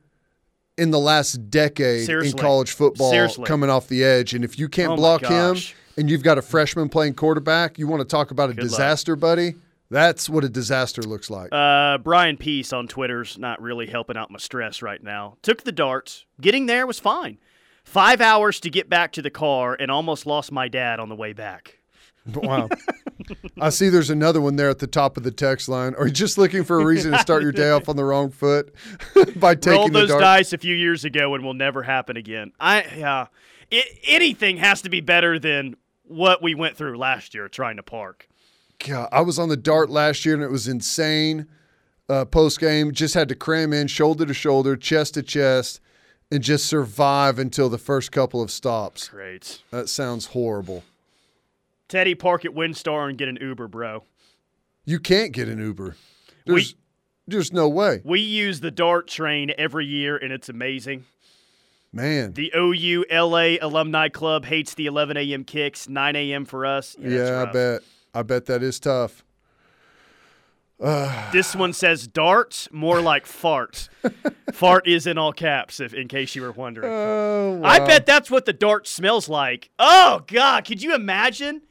in 0.77 0.91
the 0.91 0.99
last 0.99 1.49
decade 1.51 2.05
Seriously. 2.05 2.31
in 2.31 2.37
college 2.37 2.71
football 2.71 3.11
Seriously. 3.11 3.43
coming 3.45 3.69
off 3.69 3.89
the 3.89 4.03
edge. 4.03 4.33
And 4.33 4.45
if 4.45 4.57
you 4.57 4.69
can't 4.69 4.93
Oh 4.93 4.95
block 4.95 5.25
him. 5.25 5.57
And 6.01 6.09
you've 6.09 6.23
got 6.23 6.37
a 6.37 6.41
freshman 6.41 6.89
playing 6.89 7.13
quarterback, 7.13 7.77
you 7.79 7.87
want 7.87 8.01
to 8.01 8.07
talk 8.07 8.31
about 8.31 8.49
a 8.49 8.53
Good 8.53 8.63
luck. 8.63 8.71
disaster, 8.71 9.15
buddy? 9.15 9.53
That's 9.89 10.27
what 10.29 10.43
a 10.43 10.49
disaster 10.49 11.01
looks 11.03 11.29
like. 11.29 11.53
Uh, 11.53 11.97
Brian 11.99 12.37
Peace 12.37 12.73
on 12.73 12.87
Twitter's 12.87 13.37
not 13.37 13.61
really 13.61 13.87
helping 13.87 14.17
out 14.17 14.31
my 14.31 14.39
stress 14.39 14.81
right 14.81 15.01
now. 15.03 15.37
Took 15.41 15.63
the 15.63 15.71
darts. 15.71 16.25
Getting 16.39 16.65
there 16.65 16.87
was 16.87 16.97
fine. 16.99 17.37
Five 17.83 18.19
hours 18.21 18.59
to 18.61 18.69
get 18.69 18.89
back 18.89 19.11
to 19.13 19.21
the 19.21 19.29
car 19.29 19.75
and 19.79 19.91
almost 19.91 20.25
lost 20.25 20.51
my 20.51 20.67
dad 20.67 20.99
on 20.99 21.07
the 21.09 21.15
way 21.15 21.33
back. 21.33 21.77
Wow. 22.35 22.69
I 23.59 23.69
see 23.69 23.89
there's 23.89 24.11
another 24.11 24.41
one 24.41 24.55
there 24.55 24.69
at 24.69 24.77
the 24.79 24.85
top 24.87 25.17
of 25.17 25.23
the 25.23 25.31
text 25.31 25.67
line. 25.67 25.95
Are 25.95 26.05
you 26.05 26.13
just 26.13 26.37
looking 26.37 26.63
for 26.63 26.79
a 26.79 26.85
reason 26.85 27.11
to 27.13 27.17
start 27.19 27.41
your 27.41 27.51
day 27.51 27.71
off 27.71 27.89
on 27.89 27.95
the 27.95 28.03
wrong 28.03 28.29
foot 28.29 28.75
by 29.37 29.55
taking 29.55 29.79
Rolled 29.79 29.93
the 29.93 29.99
those 30.01 30.09
dart? 30.09 30.21
dice 30.21 30.53
a 30.53 30.57
few 30.59 30.75
years 30.75 31.03
ago 31.03 31.33
and 31.33 31.43
will 31.43 31.53
never 31.55 31.81
happen 31.81 32.17
again. 32.17 32.51
I 32.59 32.83
yeah, 32.95 33.27
it, 33.71 33.87
anything 34.05 34.57
has 34.57 34.81
to 34.83 34.89
be 34.89 35.01
better 35.01 35.39
than 35.39 35.75
what 36.11 36.41
we 36.41 36.55
went 36.55 36.77
through 36.77 36.97
last 36.97 37.33
year 37.33 37.47
trying 37.47 37.77
to 37.77 37.83
park. 37.83 38.27
God, 38.85 39.09
I 39.11 39.21
was 39.21 39.39
on 39.39 39.49
the 39.49 39.57
dart 39.57 39.89
last 39.89 40.25
year 40.25 40.35
and 40.35 40.43
it 40.43 40.51
was 40.51 40.67
insane. 40.67 41.47
Uh, 42.09 42.25
Post 42.25 42.59
game, 42.59 42.91
just 42.91 43.13
had 43.13 43.29
to 43.29 43.35
cram 43.35 43.71
in 43.71 43.87
shoulder 43.87 44.25
to 44.25 44.33
shoulder, 44.33 44.75
chest 44.75 45.13
to 45.13 45.23
chest, 45.23 45.79
and 46.29 46.43
just 46.43 46.65
survive 46.65 47.39
until 47.39 47.69
the 47.69 47.77
first 47.77 48.11
couple 48.11 48.41
of 48.41 48.51
stops. 48.51 49.07
Great. 49.09 49.61
That 49.71 49.87
sounds 49.87 50.27
horrible. 50.27 50.83
Teddy, 51.87 52.15
park 52.15 52.43
at 52.43 52.51
WinStar 52.51 53.07
and 53.07 53.17
get 53.17 53.27
an 53.27 53.37
Uber, 53.39 53.67
bro. 53.67 54.03
You 54.83 54.99
can't 54.99 55.31
get 55.31 55.47
an 55.47 55.59
Uber. 55.59 55.95
There's, 56.45 56.75
there's 57.27 57.53
no 57.53 57.69
way. 57.69 58.01
We 58.03 58.19
use 58.19 58.59
the 58.59 58.71
DART 58.71 59.07
train 59.07 59.53
every 59.57 59.85
year, 59.85 60.17
and 60.17 60.33
it's 60.33 60.49
amazing. 60.49 61.05
Man. 61.93 62.33
The 62.33 62.51
OU 62.55 63.05
LA 63.11 63.55
Alumni 63.61 64.07
Club 64.09 64.45
hates 64.45 64.73
the 64.73 64.85
11 64.85 65.17
a.m. 65.17 65.43
kicks, 65.43 65.89
9 65.89 66.15
a.m. 66.15 66.45
for 66.45 66.65
us. 66.65 66.95
Yeah, 66.99 67.09
yeah, 67.09 67.41
I 67.41 67.51
bet. 67.51 67.81
I 68.13 68.23
bet 68.23 68.45
that 68.45 68.63
is 68.63 68.79
tough. 68.79 69.23
This 71.31 71.55
one 71.55 71.73
says 71.73 72.07
darts, 72.07 72.67
more 72.71 73.01
like 73.01 73.27
fart. 73.27 73.87
fart 74.53 74.87
is 74.87 75.05
in 75.05 75.17
all 75.17 75.31
caps, 75.31 75.79
if 75.79 75.93
in 75.93 76.07
case 76.07 76.35
you 76.35 76.41
were 76.41 76.51
wondering. 76.51 76.91
Oh, 76.91 77.61
I 77.63 77.79
bet 77.79 78.07
that's 78.07 78.31
what 78.31 78.45
the 78.45 78.53
dart 78.53 78.87
smells 78.87 79.29
like. 79.29 79.69
Oh 79.77 80.23
God, 80.25 80.65
could 80.65 80.81
you 80.81 80.95
imagine? 80.95 81.61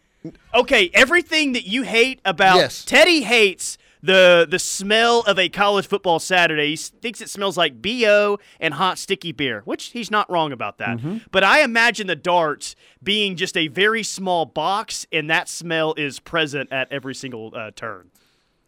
Okay, 0.55 0.91
everything 0.95 1.53
that 1.53 1.67
you 1.67 1.83
hate 1.83 2.21
about 2.25 2.59
Yes. 2.59 2.85
Teddy 2.85 3.23
hates 3.23 3.79
the 4.03 4.47
the 4.49 4.59
smell 4.59 5.21
of 5.21 5.39
a 5.39 5.49
college 5.49 5.87
football 5.87 6.19
Saturday. 6.19 6.71
He 6.71 6.77
thinks 6.77 7.21
it 7.21 7.29
smells 7.29 7.57
like 7.57 7.81
bo 7.83 8.39
and 8.59 8.75
hot 8.75 8.99
sticky 8.99 9.33
beer, 9.33 9.63
which 9.65 9.87
he's 9.87 10.11
not 10.11 10.31
wrong 10.31 10.53
about 10.53 10.79
that. 10.79 10.99
Mm-hmm. 10.99 11.19
But 11.31 11.45
I 11.45 11.63
imagine 11.63 12.07
the 12.07 12.17
darts 12.17 12.77
being 13.03 13.37
just 13.37 13.57
a 13.57 13.69
very 13.69 14.03
small 14.03 14.47
box, 14.47 15.07
and 15.13 15.29
that 15.31 15.49
smell 15.49 15.95
is 15.97 16.21
present 16.21 16.73
at 16.73 16.91
every 16.93 17.15
single 17.15 17.53
uh, 17.55 17.71
turn. 17.75 18.11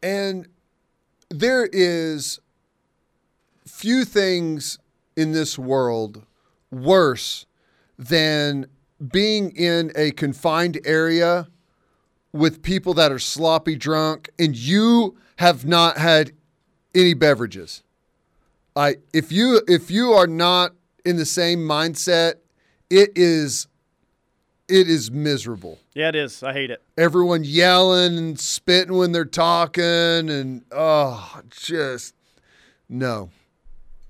And 0.03 0.49
there 1.31 1.69
is 1.73 2.41
few 3.67 4.05
things 4.05 4.79
in 5.17 5.33
this 5.33 5.59
world 5.59 6.23
worse 6.71 7.47
than 7.99 8.67
being 9.11 9.51
in 9.57 9.93
a 9.95 10.11
confined 10.13 10.81
area 10.85 11.49
with 12.33 12.63
people 12.63 12.95
that 12.95 13.13
are 13.13 13.19
sloppy 13.19 13.77
drunk 13.77 14.31
and 14.39 14.57
you 14.57 15.17
have 15.43 15.67
not 15.67 15.99
had 15.99 16.31
any 16.95 17.15
beverages. 17.15 17.83
I 18.77 18.97
if 19.13 19.33
you 19.33 19.61
if 19.67 19.91
you 19.91 20.13
are 20.13 20.27
not 20.29 20.73
in 21.05 21.17
the 21.17 21.27
same 21.27 21.59
mindset, 21.61 22.35
it 22.89 23.11
is 23.17 23.67
it 24.69 24.89
is 24.89 25.11
miserable 25.11 25.79
Yeah, 25.95 26.09
it 26.11 26.15
is. 26.15 26.43
I 26.43 26.53
hate 26.53 26.71
it. 26.71 26.81
everyone 26.97 27.43
yelling 27.45 28.17
and 28.17 28.39
spitting 28.41 28.97
when 28.97 29.11
they're 29.13 29.25
talking 29.25 30.31
and 30.31 30.65
oh 30.71 31.41
just 31.51 32.15
no 32.89 33.31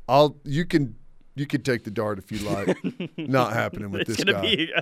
i'll 0.09 0.37
you 0.45 0.65
can 0.67 0.95
you 1.35 1.47
can 1.47 1.63
take 1.63 1.83
the 1.85 1.91
dart 1.91 2.19
if 2.19 2.31
you 2.31 2.39
like 2.49 2.77
not 3.17 3.55
happening 3.55 3.91
with 3.91 4.03
It's 4.03 4.17
this 4.17 4.25
gonna 4.25 4.35
guy 4.35 4.43
be. 4.57 4.73
Uh, 4.75 4.81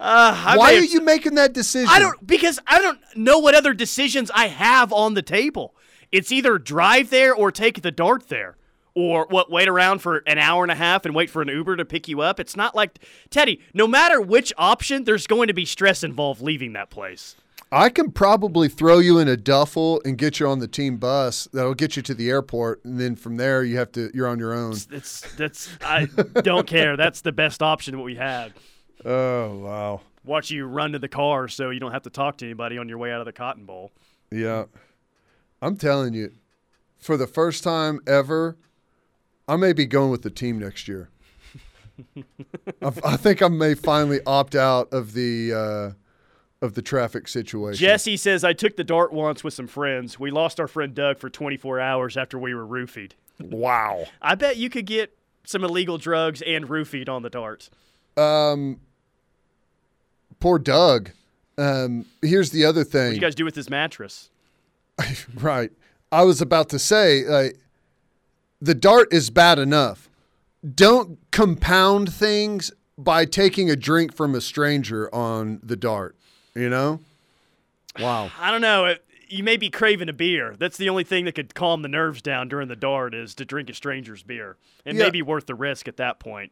I 0.00 0.56
why 0.56 0.74
are 0.74 0.84
you 0.84 1.00
making 1.00 1.34
that 1.36 1.52
decision 1.54 1.88
I 1.90 1.98
don't 1.98 2.24
because 2.24 2.60
I 2.68 2.80
don't 2.80 3.00
know 3.16 3.38
what 3.40 3.54
other 3.56 3.74
decisions 3.74 4.30
I 4.32 4.46
have 4.46 4.92
on 4.92 5.14
the 5.14 5.22
table. 5.22 5.74
It's 6.12 6.32
either 6.32 6.58
drive 6.58 7.10
there 7.10 7.34
or 7.34 7.50
take 7.52 7.82
the 7.82 7.90
dart 7.90 8.28
there. 8.28 8.56
Or 8.94 9.26
what 9.30 9.48
wait 9.48 9.68
around 9.68 10.00
for 10.00 10.24
an 10.26 10.38
hour 10.38 10.64
and 10.64 10.72
a 10.72 10.74
half 10.74 11.04
and 11.06 11.14
wait 11.14 11.30
for 11.30 11.40
an 11.40 11.46
Uber 11.48 11.76
to 11.76 11.84
pick 11.84 12.08
you 12.08 12.20
up. 12.20 12.40
It's 12.40 12.56
not 12.56 12.74
like 12.74 12.98
Teddy, 13.30 13.60
no 13.72 13.86
matter 13.86 14.20
which 14.20 14.52
option, 14.58 15.04
there's 15.04 15.28
going 15.28 15.46
to 15.46 15.54
be 15.54 15.64
stress 15.64 16.02
involved 16.02 16.40
leaving 16.40 16.72
that 16.72 16.90
place. 16.90 17.36
i 17.70 17.90
can 17.90 18.10
probably 18.10 18.66
throw 18.68 18.98
you 18.98 19.18
in 19.20 19.28
a 19.28 19.36
duffel 19.36 20.00
and 20.04 20.18
get 20.18 20.40
you 20.40 20.48
on 20.48 20.58
the 20.58 20.66
team 20.66 20.96
bus 20.96 21.46
that'll 21.52 21.74
get 21.74 21.94
you 21.96 22.02
to 22.02 22.14
the 22.14 22.28
airport 22.30 22.82
and 22.84 22.98
then 22.98 23.14
from 23.14 23.36
there 23.36 23.62
you 23.62 23.76
have 23.76 23.92
to 23.92 24.10
you're 24.14 24.26
on 24.26 24.38
your 24.38 24.52
own 24.54 24.72
That's 24.90 25.20
that's 25.34 25.68
I 25.84 26.06
don't 26.42 26.66
care. 26.66 26.96
That's 26.96 27.20
the 27.20 27.30
best 27.30 27.62
option 27.62 27.94
that 27.96 28.02
we 28.02 28.16
had. 28.16 28.52
oh 29.04 29.58
wow 29.58 30.00
Watch 30.24 30.50
you 30.50 30.64
run 30.66 30.92
to 30.92 30.98
the 30.98 31.08
car 31.08 31.46
so 31.46 31.70
you 31.70 31.78
don't 31.78 31.92
have 31.92 32.02
to 32.02 32.10
talk 32.10 32.38
to 32.38 32.44
anybody 32.46 32.78
on 32.78 32.88
your 32.88 32.98
way 32.98 33.12
out 33.12 33.20
of 33.20 33.26
the 33.26 33.32
cotton 33.32 33.64
bowl. 33.64 33.92
Yeah. 34.32 34.64
I'm 35.60 35.76
telling 35.76 36.14
you, 36.14 36.32
for 36.98 37.16
the 37.16 37.26
first 37.26 37.64
time 37.64 38.00
ever, 38.06 38.56
I 39.46 39.56
may 39.56 39.72
be 39.72 39.86
going 39.86 40.10
with 40.10 40.22
the 40.22 40.30
team 40.30 40.58
next 40.58 40.88
year. 40.88 41.08
I, 42.82 42.92
I 43.04 43.16
think 43.16 43.42
I 43.42 43.48
may 43.48 43.74
finally 43.74 44.20
opt 44.26 44.54
out 44.54 44.92
of 44.92 45.14
the 45.14 45.52
uh, 45.52 46.64
of 46.64 46.74
the 46.74 46.82
traffic 46.82 47.28
situation. 47.28 47.78
Jesse 47.78 48.16
says 48.16 48.44
I 48.44 48.52
took 48.52 48.76
the 48.76 48.84
dart 48.84 49.12
once 49.12 49.42
with 49.42 49.54
some 49.54 49.66
friends. 49.66 50.18
We 50.18 50.30
lost 50.30 50.60
our 50.60 50.68
friend 50.68 50.94
Doug 50.94 51.18
for 51.18 51.30
24 51.30 51.80
hours 51.80 52.16
after 52.16 52.38
we 52.38 52.54
were 52.54 52.66
roofied. 52.66 53.12
Wow. 53.40 54.06
I 54.20 54.34
bet 54.34 54.56
you 54.56 54.68
could 54.68 54.86
get 54.86 55.16
some 55.44 55.64
illegal 55.64 55.98
drugs 55.98 56.42
and 56.42 56.68
roofied 56.68 57.08
on 57.08 57.22
the 57.22 57.30
darts. 57.30 57.70
Um, 58.16 58.80
poor 60.40 60.58
Doug. 60.58 61.10
Um, 61.56 62.06
here's 62.22 62.50
the 62.50 62.64
other 62.64 62.84
thing. 62.84 63.00
What 63.00 63.06
thing. 63.06 63.14
you 63.14 63.20
guys 63.20 63.34
do 63.34 63.44
with 63.44 63.54
his 63.54 63.70
mattress? 63.70 64.30
Right. 65.40 65.70
I 66.10 66.24
was 66.24 66.40
about 66.40 66.68
to 66.70 66.78
say, 66.78 67.24
like, 67.24 67.58
the 68.60 68.74
dart 68.74 69.08
is 69.12 69.30
bad 69.30 69.58
enough. 69.58 70.08
Don't 70.74 71.18
compound 71.30 72.12
things 72.12 72.72
by 72.96 73.24
taking 73.24 73.70
a 73.70 73.76
drink 73.76 74.14
from 74.14 74.34
a 74.34 74.40
stranger 74.40 75.14
on 75.14 75.60
the 75.62 75.76
dart. 75.76 76.16
You 76.54 76.68
know? 76.68 77.00
Wow. 77.98 78.30
I 78.40 78.50
don't 78.50 78.60
know. 78.62 78.86
It, 78.86 79.04
you 79.28 79.44
may 79.44 79.56
be 79.58 79.68
craving 79.70 80.08
a 80.08 80.12
beer. 80.14 80.56
That's 80.58 80.78
the 80.78 80.88
only 80.88 81.04
thing 81.04 81.26
that 81.26 81.34
could 81.34 81.54
calm 81.54 81.82
the 81.82 81.88
nerves 81.88 82.22
down 82.22 82.48
during 82.48 82.68
the 82.68 82.76
dart 82.76 83.14
is 83.14 83.34
to 83.36 83.44
drink 83.44 83.68
a 83.70 83.74
stranger's 83.74 84.22
beer. 84.22 84.56
It 84.86 84.94
Yeah. 84.96 85.04
may 85.04 85.10
be 85.10 85.22
worth 85.22 85.46
the 85.46 85.54
risk 85.54 85.86
at 85.86 85.98
that 85.98 86.18
point. 86.18 86.50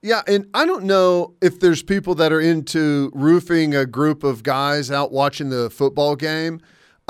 Yeah, 0.00 0.22
and 0.26 0.48
I 0.54 0.64
don't 0.64 0.84
know 0.84 1.34
if 1.42 1.60
there's 1.60 1.82
people 1.82 2.14
that 2.16 2.32
are 2.32 2.40
into 2.40 3.10
roofing 3.14 3.74
a 3.74 3.84
group 3.86 4.24
of 4.24 4.42
guys 4.42 4.90
out 4.90 5.12
watching 5.12 5.50
the 5.50 5.68
football 5.70 6.16
game. 6.16 6.60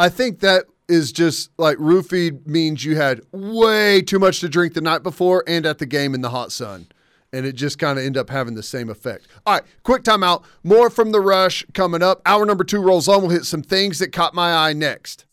I 0.03 0.09
think 0.09 0.41
that 0.41 0.65
is 0.89 1.13
just 1.13 1.53
like 1.59 1.79
roofied 1.79 2.45
means 2.45 2.85
you 2.85 2.97
had 2.97 3.21
way 3.31 4.03
too 4.03 4.19
much 4.19 4.41
to 4.41 4.49
drink 4.49 4.75
the 4.75 4.81
night 4.81 5.05
before 5.05 5.45
and 5.47 5.65
at 5.65 5.79
the 5.79 5.87
game 5.87 6.13
in 6.13 6.23
the 6.23 6.31
hot 6.31 6.51
sun. 6.51 6.89
And 7.33 7.47
it 7.47 7.53
just 7.53 7.79
kind 7.79 8.01
of 8.01 8.05
end 8.05 8.17
up 8.17 8.29
having 8.29 8.57
the 8.57 8.65
same 8.65 8.91
effect. 8.91 9.29
All 9.47 9.55
right, 9.55 9.63
quick 9.85 10.03
timeout. 10.03 10.43
More 10.65 10.91
from 10.91 11.13
the 11.13 11.21
rush 11.21 11.65
coming 11.73 12.03
up. 12.03 12.21
Hour 12.27 12.45
number 12.45 12.65
two 12.65 12.83
rolls 12.83 13.07
on. 13.07 13.21
We'll 13.21 13.31
hit 13.31 13.45
some 13.45 13.63
things 13.63 14.01
that 14.01 14.11
caught 14.11 14.35
my 14.35 14.53
eye 14.53 14.73
next. 14.73 15.25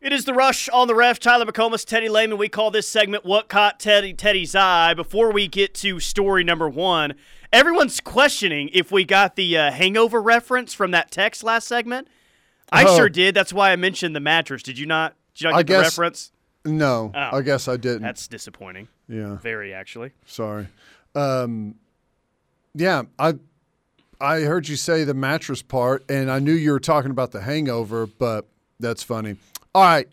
It 0.00 0.12
is 0.12 0.24
the 0.24 0.32
rush 0.34 0.68
on 0.68 0.86
the 0.86 0.94
ref. 0.94 1.18
Tyler 1.18 1.44
McComas, 1.44 1.84
Teddy 1.84 2.08
Lehman. 2.08 2.38
We 2.38 2.48
call 2.48 2.70
this 2.70 2.88
segment 2.88 3.24
"What 3.24 3.48
Caught 3.48 3.80
Teddy 3.80 4.14
Teddy's 4.14 4.54
Eye." 4.54 4.94
Before 4.94 5.32
we 5.32 5.48
get 5.48 5.74
to 5.76 5.98
story 5.98 6.44
number 6.44 6.68
one, 6.68 7.14
everyone's 7.52 7.98
questioning 8.00 8.70
if 8.72 8.92
we 8.92 9.04
got 9.04 9.34
the 9.34 9.56
uh, 9.58 9.70
hangover 9.72 10.22
reference 10.22 10.72
from 10.72 10.92
that 10.92 11.10
text 11.10 11.42
last 11.42 11.66
segment. 11.66 12.06
I 12.70 12.84
Oh. 12.84 12.96
sure 12.96 13.08
did. 13.08 13.34
That's 13.34 13.52
why 13.52 13.72
I 13.72 13.76
mentioned 13.76 14.14
the 14.14 14.20
mattress. 14.20 14.62
Did 14.62 14.78
you 14.78 14.86
not? 14.86 15.14
Did 15.34 15.44
you 15.44 15.50
not 15.50 15.56
I 15.58 15.62
get 15.64 15.66
the 15.78 15.82
guess- 15.82 15.98
reference? 15.98 16.32
No, 16.64 17.12
Oh. 17.14 17.36
I 17.38 17.42
guess 17.42 17.66
I 17.66 17.76
didn't. 17.76 18.02
That's 18.02 18.28
disappointing. 18.28 18.88
yeah. 19.08 19.36
Very 19.36 19.72
actually. 19.74 20.12
Sorry. 20.26 20.68
Um, 21.14 21.74
yeah, 22.74 23.02
I 23.18 23.34
I 24.20 24.40
heard 24.40 24.68
you 24.68 24.76
say 24.76 25.02
the 25.04 25.14
mattress 25.14 25.62
part, 25.62 26.04
and 26.08 26.30
I 26.30 26.38
knew 26.38 26.52
you 26.52 26.70
were 26.72 26.80
talking 26.80 27.10
about 27.10 27.32
the 27.32 27.40
hangover, 27.42 28.06
but 28.06 28.46
that's 28.78 29.02
funny. 29.02 29.36
All 29.74 29.82
right. 29.82 30.08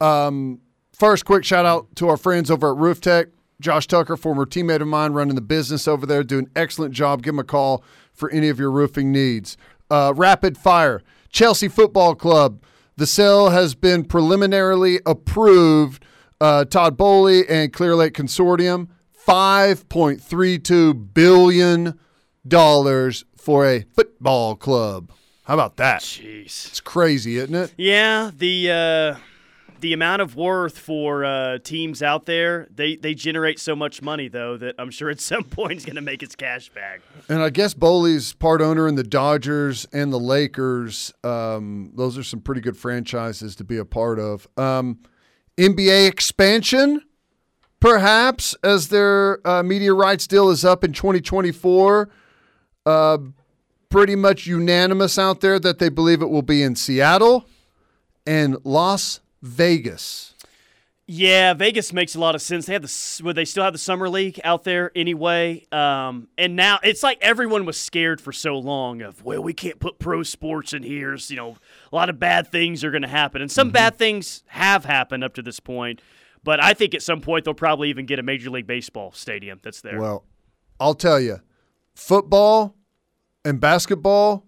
Um, 0.00 0.60
first, 0.92 1.24
quick 1.24 1.44
shout 1.44 1.66
out 1.66 1.94
to 1.96 2.08
our 2.08 2.16
friends 2.16 2.50
over 2.50 2.72
at 2.72 2.76
Roof 2.78 3.00
Tech. 3.00 3.28
Josh 3.60 3.86
Tucker, 3.86 4.16
former 4.16 4.46
teammate 4.46 4.80
of 4.80 4.88
mine, 4.88 5.12
running 5.12 5.34
the 5.34 5.42
business 5.42 5.86
over 5.86 6.06
there, 6.06 6.22
doing 6.22 6.46
an 6.46 6.52
excellent 6.56 6.94
job. 6.94 7.22
Give 7.22 7.34
him 7.34 7.38
a 7.40 7.44
call 7.44 7.84
for 8.12 8.30
any 8.30 8.48
of 8.48 8.58
your 8.58 8.70
roofing 8.70 9.12
needs. 9.12 9.56
Uh, 9.90 10.14
rapid 10.16 10.56
fire. 10.56 11.02
Chelsea 11.30 11.68
Football 11.68 12.14
Club. 12.14 12.62
The 12.96 13.06
sale 13.06 13.50
has 13.50 13.74
been 13.74 14.04
preliminarily 14.04 15.00
approved. 15.06 16.04
Uh, 16.40 16.64
Todd 16.64 16.96
Boehly 16.96 17.46
and 17.48 17.70
Clearlake 17.72 18.12
Consortium, 18.12 18.88
$5.32 19.26 21.14
billion 21.14 21.98
for 23.36 23.66
a 23.66 23.80
football 23.94 24.56
club. 24.56 25.12
How 25.50 25.54
about 25.54 25.78
that? 25.78 26.02
Jeez. 26.02 26.68
It's 26.68 26.80
crazy, 26.80 27.36
isn't 27.38 27.56
it? 27.56 27.74
Yeah, 27.76 28.30
the 28.32 28.70
uh, 28.70 29.20
the 29.80 29.92
amount 29.92 30.22
of 30.22 30.36
worth 30.36 30.78
for 30.78 31.24
uh, 31.24 31.58
teams 31.58 32.04
out 32.04 32.24
there, 32.26 32.68
they, 32.72 32.94
they 32.94 33.14
generate 33.14 33.58
so 33.58 33.74
much 33.74 34.00
money, 34.00 34.28
though, 34.28 34.56
that 34.58 34.76
I'm 34.78 34.92
sure 34.92 35.10
at 35.10 35.18
some 35.20 35.42
point 35.42 35.72
he's 35.72 35.84
going 35.84 35.96
to 35.96 36.02
make 36.02 36.20
his 36.20 36.36
cash 36.36 36.68
back. 36.68 37.00
And 37.28 37.42
I 37.42 37.50
guess 37.50 37.74
Boehly's 37.74 38.32
part 38.32 38.62
owner 38.62 38.86
in 38.86 38.94
the 38.94 39.02
Dodgers 39.02 39.88
and 39.92 40.12
the 40.12 40.20
Lakers. 40.20 41.12
Um, 41.24 41.94
those 41.96 42.16
are 42.16 42.22
some 42.22 42.40
pretty 42.40 42.60
good 42.60 42.76
franchises 42.76 43.56
to 43.56 43.64
be 43.64 43.76
a 43.76 43.84
part 43.84 44.20
of. 44.20 44.46
Um, 44.56 45.00
NBA 45.56 46.06
expansion, 46.06 47.02
perhaps, 47.80 48.54
as 48.62 48.86
their 48.86 49.44
uh, 49.44 49.64
media 49.64 49.94
rights 49.94 50.28
deal 50.28 50.48
is 50.48 50.64
up 50.64 50.84
in 50.84 50.92
2024. 50.92 52.08
Uh, 52.86 53.18
pretty 53.90 54.16
much 54.16 54.46
unanimous 54.46 55.18
out 55.18 55.40
there 55.40 55.58
that 55.58 55.78
they 55.78 55.88
believe 55.88 56.22
it 56.22 56.30
will 56.30 56.42
be 56.42 56.62
in 56.62 56.76
Seattle 56.76 57.44
and 58.26 58.56
Las 58.64 59.20
Vegas. 59.42 60.34
Yeah, 61.12 61.54
Vegas 61.54 61.92
makes 61.92 62.14
a 62.14 62.20
lot 62.20 62.36
of 62.36 62.42
sense. 62.42 62.66
They 62.66 62.72
have 62.72 62.82
the 62.82 63.22
would 63.24 63.34
they 63.34 63.44
still 63.44 63.64
have 63.64 63.72
the 63.72 63.80
summer 63.80 64.08
league 64.08 64.40
out 64.44 64.62
there 64.62 64.92
anyway? 64.94 65.66
Um, 65.72 66.28
and 66.38 66.54
now 66.54 66.78
it's 66.84 67.02
like 67.02 67.18
everyone 67.20 67.64
was 67.64 67.80
scared 67.80 68.20
for 68.20 68.30
so 68.30 68.56
long 68.56 69.02
of 69.02 69.24
well, 69.24 69.42
we 69.42 69.52
can't 69.52 69.80
put 69.80 69.98
pro 69.98 70.22
sports 70.22 70.72
in 70.72 70.84
here. 70.84 71.18
So, 71.18 71.32
you 71.32 71.36
know, 71.36 71.56
a 71.92 71.96
lot 71.96 72.10
of 72.10 72.20
bad 72.20 72.52
things 72.52 72.84
are 72.84 72.92
going 72.92 73.02
to 73.02 73.08
happen, 73.08 73.42
and 73.42 73.50
some 73.50 73.68
mm-hmm. 73.68 73.72
bad 73.72 73.98
things 73.98 74.44
have 74.46 74.84
happened 74.84 75.24
up 75.24 75.34
to 75.34 75.42
this 75.42 75.58
point. 75.58 76.00
But 76.44 76.62
I 76.62 76.74
think 76.74 76.94
at 76.94 77.02
some 77.02 77.20
point 77.20 77.44
they'll 77.44 77.54
probably 77.54 77.90
even 77.90 78.06
get 78.06 78.20
a 78.20 78.22
Major 78.22 78.48
League 78.48 78.68
Baseball 78.68 79.10
stadium 79.10 79.58
that's 79.64 79.80
there. 79.80 80.00
Well, 80.00 80.24
I'll 80.78 80.94
tell 80.94 81.18
you, 81.18 81.40
football 81.92 82.76
and 83.44 83.60
basketball, 83.60 84.44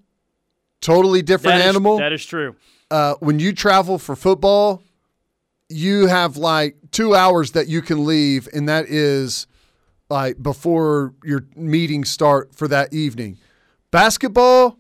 totally 0.80 1.22
different 1.22 1.58
that 1.58 1.64
is, 1.64 1.68
animal. 1.68 1.98
That 1.98 2.12
is 2.12 2.24
true. 2.24 2.56
Uh, 2.90 3.14
when 3.20 3.38
you 3.38 3.52
travel 3.52 3.98
for 3.98 4.14
football, 4.14 4.82
you 5.68 6.06
have 6.06 6.36
like 6.36 6.76
two 6.90 7.14
hours 7.14 7.52
that 7.52 7.68
you 7.68 7.82
can 7.82 8.04
leave, 8.04 8.48
and 8.52 8.68
that 8.68 8.86
is 8.86 9.46
like 10.10 10.42
before 10.42 11.14
your 11.24 11.46
meetings 11.56 12.10
start 12.10 12.54
for 12.54 12.68
that 12.68 12.92
evening. 12.92 13.38
Basketball, 13.90 14.78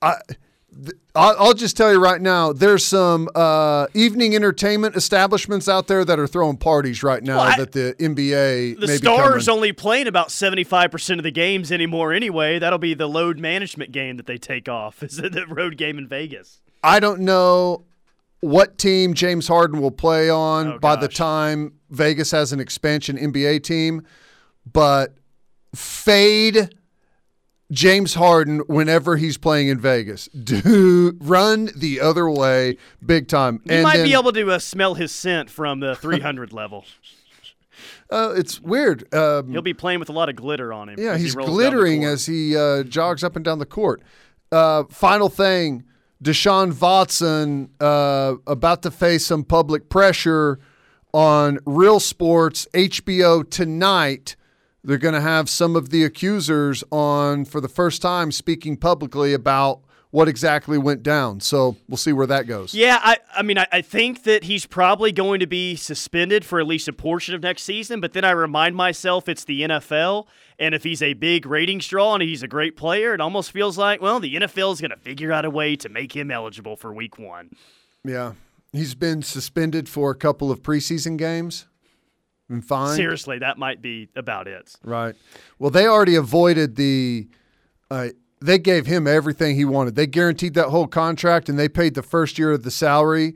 I 0.00 0.16
I'll 1.14 1.52
just 1.52 1.76
tell 1.76 1.92
you 1.92 2.02
right 2.02 2.20
now, 2.20 2.52
there's 2.52 2.84
some 2.86 3.28
uh, 3.34 3.86
evening 3.92 4.34
entertainment 4.34 4.96
establishments 4.96 5.68
out 5.68 5.86
there 5.86 6.04
that 6.04 6.18
are 6.18 6.26
throwing 6.26 6.56
parties 6.56 7.02
right 7.02 7.22
now 7.22 7.36
well, 7.36 7.52
I, 7.52 7.56
that 7.56 7.72
the 7.72 7.94
NBA. 7.98 8.80
The 8.80 8.88
Stars 8.96 9.48
only 9.48 9.72
playing 9.72 10.06
about 10.06 10.28
75% 10.28 11.18
of 11.18 11.22
the 11.22 11.30
games 11.30 11.70
anymore 11.70 12.14
anyway. 12.14 12.58
That'll 12.58 12.78
be 12.78 12.94
the 12.94 13.08
load 13.08 13.38
management 13.38 13.92
game 13.92 14.16
that 14.16 14.26
they 14.26 14.38
take 14.38 14.68
off. 14.68 15.02
Is 15.02 15.18
the 15.18 15.44
road 15.48 15.76
game 15.76 15.98
in 15.98 16.08
Vegas? 16.08 16.60
I 16.82 16.98
don't 16.98 17.20
know 17.20 17.84
what 18.40 18.78
team 18.78 19.14
James 19.14 19.46
Harden 19.46 19.80
will 19.80 19.92
play 19.92 20.30
on 20.30 20.66
oh, 20.66 20.78
by 20.78 20.96
the 20.96 21.08
time 21.08 21.74
Vegas 21.90 22.30
has 22.30 22.52
an 22.52 22.58
expansion 22.58 23.16
NBA 23.16 23.62
team, 23.62 24.04
but 24.70 25.14
fade 25.74 26.74
James 27.72 28.14
Harden 28.14 28.58
whenever 28.66 29.16
he's 29.16 29.38
playing 29.38 29.68
in 29.68 29.80
Vegas. 29.80 30.28
Do 30.44 31.16
run 31.20 31.70
the 31.74 32.00
other 32.00 32.30
way 32.30 32.76
big 33.04 33.26
time. 33.28 33.60
You 33.64 33.74
and 33.74 33.82
might 33.82 33.96
then, 33.96 34.06
be 34.06 34.12
able 34.12 34.32
to 34.32 34.50
uh, 34.52 34.58
smell 34.58 34.94
his 34.94 35.10
scent 35.10 35.50
from 35.50 35.80
the 35.80 35.96
300 35.96 36.52
level. 36.52 36.84
Uh, 38.10 38.34
it's 38.36 38.60
weird. 38.60 39.12
Um, 39.14 39.50
He'll 39.50 39.62
be 39.62 39.72
playing 39.72 39.98
with 39.98 40.10
a 40.10 40.12
lot 40.12 40.28
of 40.28 40.36
glitter 40.36 40.72
on 40.72 40.90
him. 40.90 40.96
Yeah, 40.98 41.16
he's 41.16 41.34
he 41.34 41.42
glittering 41.42 42.04
as 42.04 42.26
he 42.26 42.54
uh, 42.56 42.82
jogs 42.82 43.24
up 43.24 43.36
and 43.36 43.44
down 43.44 43.58
the 43.58 43.66
court. 43.66 44.02
Uh, 44.52 44.84
final 44.90 45.30
thing 45.30 45.84
Deshaun 46.22 46.78
Watson 46.78 47.70
uh, 47.80 48.34
about 48.46 48.82
to 48.82 48.90
face 48.90 49.24
some 49.24 49.44
public 49.44 49.88
pressure 49.88 50.60
on 51.14 51.58
Real 51.64 51.98
Sports 51.98 52.68
HBO 52.74 53.48
tonight 53.48 54.36
they're 54.84 54.98
going 54.98 55.14
to 55.14 55.20
have 55.20 55.48
some 55.48 55.76
of 55.76 55.90
the 55.90 56.04
accusers 56.04 56.82
on 56.90 57.44
for 57.44 57.60
the 57.60 57.68
first 57.68 58.02
time 58.02 58.32
speaking 58.32 58.76
publicly 58.76 59.32
about 59.32 59.80
what 60.10 60.28
exactly 60.28 60.76
went 60.76 61.02
down. 61.02 61.40
So 61.40 61.76
we'll 61.88 61.96
see 61.96 62.12
where 62.12 62.26
that 62.26 62.46
goes. 62.46 62.74
Yeah, 62.74 63.00
I, 63.02 63.16
I 63.34 63.42
mean, 63.42 63.56
I, 63.56 63.66
I, 63.72 63.80
think 63.80 64.24
that 64.24 64.44
he's 64.44 64.66
probably 64.66 65.10
going 65.10 65.40
to 65.40 65.46
be 65.46 65.74
suspended 65.74 66.44
for 66.44 66.60
at 66.60 66.66
least 66.66 66.86
a 66.86 66.92
portion 66.92 67.34
of 67.34 67.42
next 67.42 67.62
season. 67.62 67.98
But 68.00 68.12
then 68.12 68.22
I 68.22 68.32
remind 68.32 68.76
myself 68.76 69.26
it's 69.26 69.44
the 69.44 69.62
NFL. 69.62 70.26
And 70.58 70.74
if 70.74 70.84
he's 70.84 71.00
a 71.00 71.14
big 71.14 71.46
ratings 71.46 71.88
draw 71.88 72.12
and 72.12 72.22
he's 72.22 72.42
a 72.42 72.48
great 72.48 72.76
player, 72.76 73.14
it 73.14 73.22
almost 73.22 73.52
feels 73.52 73.78
like, 73.78 74.02
well, 74.02 74.20
the 74.20 74.34
NFL 74.34 74.74
is 74.74 74.82
going 74.82 74.90
to 74.90 74.98
figure 74.98 75.32
out 75.32 75.46
a 75.46 75.50
way 75.50 75.76
to 75.76 75.88
make 75.88 76.14
him 76.14 76.30
eligible 76.30 76.76
for 76.76 76.92
week 76.92 77.18
one. 77.18 77.50
Yeah. 78.04 78.34
He's 78.70 78.94
been 78.94 79.22
suspended 79.22 79.88
for 79.88 80.10
a 80.10 80.14
couple 80.14 80.50
of 80.50 80.62
preseason 80.62 81.16
games 81.16 81.66
and 82.52 82.64
fine. 82.64 82.96
Seriously, 82.96 83.38
that 83.38 83.58
might 83.58 83.82
be 83.82 84.08
about 84.14 84.46
it. 84.46 84.76
Right. 84.84 85.14
Well, 85.58 85.70
they 85.70 85.86
already 85.86 86.14
avoided 86.14 86.76
the. 86.76 87.28
Uh, 87.90 88.08
they 88.40 88.58
gave 88.58 88.86
him 88.86 89.06
everything 89.06 89.56
he 89.56 89.64
wanted. 89.64 89.94
They 89.94 90.06
guaranteed 90.06 90.54
that 90.54 90.68
whole 90.68 90.86
contract, 90.86 91.48
and 91.48 91.58
they 91.58 91.68
paid 91.68 91.94
the 91.94 92.02
first 92.02 92.38
year 92.38 92.52
of 92.52 92.62
the 92.62 92.70
salary 92.70 93.34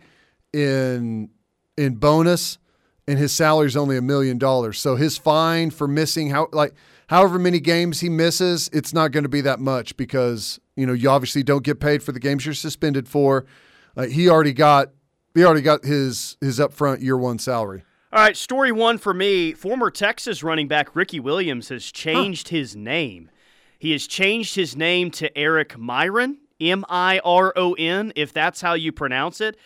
in 0.52 1.30
in 1.76 1.96
bonus, 1.96 2.58
and 3.06 3.18
his 3.18 3.32
salary 3.32 3.66
is 3.66 3.76
only 3.76 3.96
a 3.96 4.02
million 4.02 4.38
dollars. 4.38 4.78
So 4.78 4.96
his 4.96 5.18
fine 5.18 5.70
for 5.70 5.86
missing 5.86 6.30
how 6.30 6.48
like 6.52 6.74
however 7.08 7.38
many 7.38 7.60
games 7.60 8.00
he 8.00 8.08
misses, 8.08 8.68
it's 8.72 8.92
not 8.92 9.12
going 9.12 9.24
to 9.24 9.28
be 9.28 9.40
that 9.42 9.60
much 9.60 9.96
because 9.96 10.58
you 10.76 10.86
know 10.86 10.92
you 10.92 11.08
obviously 11.08 11.42
don't 11.42 11.64
get 11.64 11.80
paid 11.80 12.02
for 12.02 12.12
the 12.12 12.20
games 12.20 12.44
you're 12.44 12.54
suspended 12.54 13.08
for. 13.08 13.46
Like 13.94 14.10
he 14.10 14.28
already 14.28 14.52
got 14.52 14.90
he 15.34 15.44
already 15.44 15.62
got 15.62 15.84
his 15.84 16.36
his 16.40 16.58
upfront 16.58 17.02
year 17.02 17.16
one 17.16 17.38
salary. 17.38 17.84
All 18.16 18.22
right, 18.22 18.34
story 18.34 18.72
one 18.72 18.96
for 18.96 19.12
me. 19.12 19.52
Former 19.52 19.90
Texas 19.90 20.42
running 20.42 20.68
back 20.68 20.96
Ricky 20.96 21.20
Williams 21.20 21.68
has 21.68 21.84
changed 21.84 22.48
huh. 22.48 22.56
his 22.56 22.74
name. 22.74 23.30
He 23.78 23.92
has 23.92 24.06
changed 24.06 24.54
his 24.54 24.74
name 24.74 25.10
to 25.10 25.36
Eric 25.36 25.76
Miron, 25.76 26.38
M 26.58 26.86
I 26.88 27.20
R 27.22 27.52
O 27.56 27.74
N, 27.74 28.14
if 28.16 28.32
that's 28.32 28.62
how 28.62 28.72
you 28.72 28.90
pronounce 28.90 29.42
it. 29.42 29.58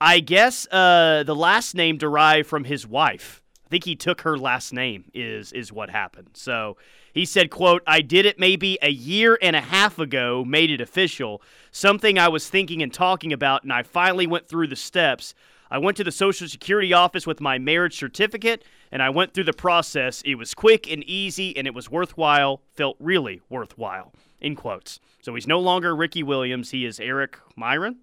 I 0.00 0.20
guess 0.20 0.68
uh, 0.70 1.24
the 1.26 1.34
last 1.34 1.74
name 1.74 1.98
derived 1.98 2.48
from 2.48 2.62
his 2.62 2.86
wife. 2.86 3.42
I 3.66 3.70
think 3.70 3.82
he 3.82 3.96
took 3.96 4.20
her 4.20 4.38
last 4.38 4.72
name 4.72 5.10
is 5.12 5.50
is 5.52 5.72
what 5.72 5.90
happened. 5.90 6.30
So 6.34 6.76
he 7.12 7.24
said, 7.24 7.50
quote, 7.50 7.82
I 7.88 8.02
did 8.02 8.24
it 8.24 8.38
maybe 8.38 8.78
a 8.82 8.90
year 8.90 9.36
and 9.42 9.56
a 9.56 9.60
half 9.60 9.98
ago, 9.98 10.44
made 10.44 10.70
it 10.70 10.80
official. 10.80 11.42
Something 11.72 12.20
I 12.20 12.28
was 12.28 12.48
thinking 12.48 12.84
and 12.84 12.94
talking 12.94 13.32
about, 13.32 13.64
and 13.64 13.72
I 13.72 13.82
finally 13.82 14.28
went 14.28 14.48
through 14.48 14.68
the 14.68 14.76
steps. 14.76 15.34
I 15.70 15.78
went 15.78 15.96
to 15.96 16.04
the 16.04 16.12
Social 16.12 16.48
Security 16.48 16.92
office 16.92 17.26
with 17.26 17.40
my 17.40 17.58
marriage 17.58 17.98
certificate 17.98 18.64
and 18.92 19.02
I 19.02 19.10
went 19.10 19.34
through 19.34 19.44
the 19.44 19.52
process. 19.52 20.22
It 20.24 20.36
was 20.36 20.54
quick 20.54 20.90
and 20.90 21.02
easy 21.04 21.56
and 21.56 21.66
it 21.66 21.74
was 21.74 21.90
worthwhile, 21.90 22.62
felt 22.74 22.96
really 23.00 23.40
worthwhile. 23.48 24.12
In 24.40 24.54
quotes. 24.54 25.00
So 25.22 25.34
he's 25.34 25.46
no 25.46 25.58
longer 25.58 25.96
Ricky 25.96 26.22
Williams. 26.22 26.70
He 26.70 26.84
is 26.84 27.00
Eric 27.00 27.38
Miron. 27.56 27.96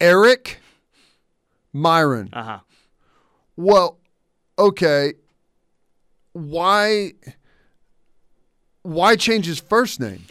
Eric 0.00 0.58
Miron. 1.72 2.30
Uh 2.32 2.42
huh. 2.42 2.58
Well, 3.56 3.98
okay. 4.58 5.14
Why? 6.32 7.12
Why 8.82 9.16
change 9.16 9.46
his 9.46 9.60
first 9.60 10.00
name? 10.00 10.24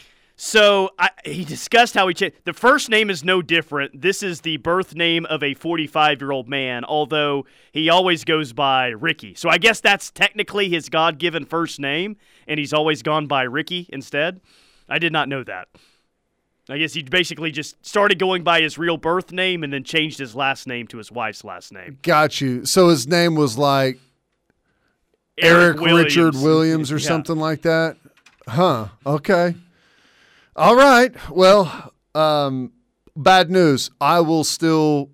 So 0.45 0.89
I, 0.99 1.09
he 1.23 1.45
discussed 1.45 1.93
how 1.93 2.05
he 2.09 2.13
changed. 2.13 2.35
The 2.43 2.51
first 2.51 2.89
name 2.89 3.09
is 3.09 3.23
no 3.23 3.41
different. 3.41 4.01
This 4.01 4.21
is 4.21 4.41
the 4.41 4.57
birth 4.57 4.93
name 4.93 5.25
of 5.27 5.41
a 5.41 5.53
45 5.53 6.19
year 6.19 6.31
old 6.31 6.49
man, 6.49 6.83
although 6.83 7.45
he 7.71 7.89
always 7.89 8.25
goes 8.25 8.51
by 8.51 8.87
Ricky. 8.87 9.35
So 9.35 9.47
I 9.47 9.57
guess 9.57 9.79
that's 9.79 10.11
technically 10.11 10.67
his 10.67 10.89
God 10.89 11.17
given 11.17 11.45
first 11.45 11.79
name, 11.79 12.17
and 12.45 12.59
he's 12.59 12.73
always 12.73 13.01
gone 13.01 13.25
by 13.25 13.43
Ricky 13.43 13.87
instead. 13.93 14.41
I 14.89 14.99
did 14.99 15.13
not 15.13 15.29
know 15.29 15.45
that. 15.45 15.69
I 16.69 16.77
guess 16.77 16.91
he 16.91 17.03
basically 17.03 17.51
just 17.51 17.77
started 17.83 18.19
going 18.19 18.43
by 18.43 18.59
his 18.59 18.77
real 18.77 18.97
birth 18.97 19.31
name 19.31 19.63
and 19.63 19.71
then 19.71 19.85
changed 19.85 20.19
his 20.19 20.35
last 20.35 20.67
name 20.67 20.87
to 20.87 20.97
his 20.97 21.09
wife's 21.09 21.45
last 21.45 21.71
name. 21.71 21.99
Got 22.01 22.41
you. 22.41 22.65
So 22.65 22.89
his 22.89 23.07
name 23.07 23.35
was 23.35 23.57
like 23.57 23.97
Eric, 25.37 25.77
Eric 25.77 25.79
Williams. 25.79 26.17
Richard 26.17 26.35
Williams 26.35 26.91
or 26.91 26.97
yeah. 26.97 27.07
something 27.07 27.37
like 27.37 27.61
that? 27.61 27.95
Huh. 28.45 28.89
Okay. 29.05 29.55
All 30.55 30.75
right. 30.75 31.13
Well, 31.31 31.93
um, 32.13 32.71
bad 33.15 33.49
news. 33.49 33.89
I 33.99 34.19
will 34.19 34.43
still, 34.43 35.09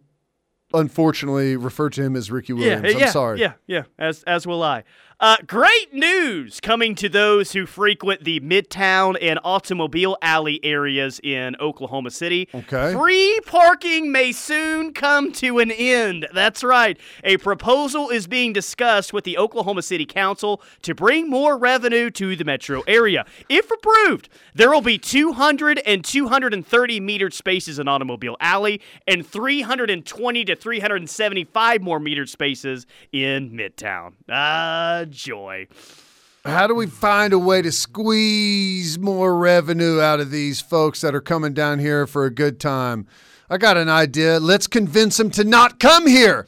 unfortunately, 0.74 1.56
refer 1.56 1.90
to 1.92 2.02
him 2.04 2.16
as 2.16 2.30
Ricky 2.32 2.54
Williams. 2.54 2.94
Yeah, 2.94 3.06
I'm 3.08 3.12
sorry. 3.12 3.40
Yeah, 3.40 3.54
yeah. 3.68 3.84
As 3.98 4.24
as 4.24 4.46
will 4.46 4.64
I. 4.64 4.84
Uh, 5.22 5.36
great 5.46 5.94
news 5.94 6.62
coming 6.62 6.96
to 6.96 7.10
those 7.10 7.52
who 7.52 7.66
frequent 7.66 8.24
the 8.24 8.40
Midtown 8.40 9.18
and 9.22 9.38
Automobile 9.44 10.16
Alley 10.22 10.62
areas 10.64 11.20
in 11.22 11.58
Oklahoma 11.60 12.10
City. 12.10 12.48
Okay. 12.56 12.94
Free 12.94 13.38
parking 13.46 14.14
may 14.14 14.32
soon 14.32 14.94
come 14.94 15.34
to 15.34 15.60
an 15.60 15.72
end. 15.72 16.26
That's 16.34 16.64
right. 16.64 16.98
A 17.26 17.36
proposal 17.36 18.10
is 18.10 18.28
being 18.28 18.54
discussed 18.54 19.12
with 19.12 19.26
the 19.26 19.38
Oklahoma 19.38 19.82
City 19.82 20.06
Council 20.06 20.62
to 20.84 20.96
bring 20.96 21.30
more 21.30 21.58
revenue 21.58 22.10
to 22.12 22.38
the 22.38 22.46
metro 22.46 22.82
area. 22.88 23.26
If 23.50 23.70
approved, 23.70 24.30
there 24.56 24.70
will 24.70 24.80
be 24.80 24.98
200 24.98 25.82
and 25.86 26.06
230 26.06 27.02
metered 27.02 27.34
spaces 27.34 27.78
in 27.78 27.90
Automobile 27.90 28.38
Alley 28.40 28.80
and 29.06 29.28
320 29.28 30.46
to 30.46 30.56
375 30.56 31.82
more 31.82 32.00
metered 32.00 32.30
spaces 32.30 32.88
in 33.12 33.52
Midtown. 33.52 34.14
Ah, 34.30 35.04
joy. 35.12 35.68
How 36.46 36.68
do 36.68 36.74
we 36.74 36.88
find 36.88 37.34
a 37.34 37.40
way 37.40 37.62
to 37.62 37.72
squeeze 37.72 38.98
more 38.98 39.38
revenue 39.38 40.00
out 40.00 40.20
of 40.20 40.32
these 40.32 40.62
folks 40.62 41.02
that 41.02 41.14
are 41.14 41.22
coming 41.22 41.54
down 41.54 41.80
here 41.80 42.08
for 42.08 42.26
a 42.26 42.32
good 42.32 42.60
time? 42.60 43.08
I 43.50 43.58
got 43.58 43.78
an 43.78 43.90
idea. 43.90 44.40
Let's 44.40 44.68
convince 44.68 45.18
them 45.18 45.32
to 45.32 45.44
not 45.44 45.80
come 45.80 46.08
here 46.08 46.48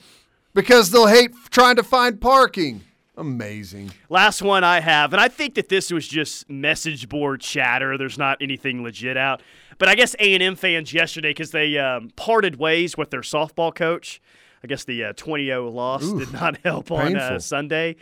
because 0.53 0.91
they'll 0.91 1.07
hate 1.07 1.31
trying 1.49 1.75
to 1.75 1.83
find 1.83 2.21
parking. 2.21 2.81
Amazing. 3.17 3.91
Last 4.09 4.41
one 4.41 4.63
I 4.63 4.79
have, 4.79 5.13
and 5.13 5.21
I 5.21 5.27
think 5.27 5.55
that 5.55 5.69
this 5.69 5.91
was 5.91 6.07
just 6.07 6.49
message 6.49 7.09
board 7.09 7.41
chatter. 7.41 7.97
There's 7.97 8.17
not 8.17 8.37
anything 8.41 8.83
legit 8.83 9.17
out, 9.17 9.43
but 9.77 9.89
I 9.89 9.95
guess 9.95 10.15
A 10.19 10.33
and 10.33 10.41
M 10.41 10.55
fans 10.55 10.93
yesterday 10.93 11.31
because 11.31 11.51
they 11.51 11.77
um, 11.77 12.11
parted 12.15 12.55
ways 12.55 12.97
with 12.97 13.09
their 13.11 13.21
softball 13.21 13.75
coach. 13.75 14.21
I 14.63 14.67
guess 14.67 14.85
the 14.85 15.05
uh, 15.05 15.13
20-0 15.13 15.73
loss 15.73 16.03
Oof, 16.03 16.19
did 16.19 16.33
not 16.33 16.57
help 16.63 16.91
on 16.91 17.17
uh. 17.17 17.39
Sunday, 17.39 17.95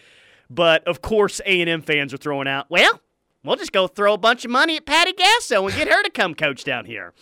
but 0.49 0.87
of 0.87 1.01
course 1.01 1.41
A 1.45 1.61
and 1.61 1.69
M 1.69 1.81
fans 1.81 2.13
are 2.13 2.17
throwing 2.17 2.47
out. 2.47 2.67
Well, 2.69 3.01
we'll 3.43 3.55
just 3.55 3.71
go 3.71 3.87
throw 3.87 4.13
a 4.13 4.17
bunch 4.17 4.45
of 4.45 4.51
money 4.51 4.77
at 4.77 4.85
Patty 4.85 5.13
Gasso 5.13 5.65
and 5.67 5.75
get 5.75 5.87
her 5.87 6.03
to 6.03 6.09
come 6.09 6.33
coach 6.35 6.63
down 6.63 6.85
here. 6.85 7.13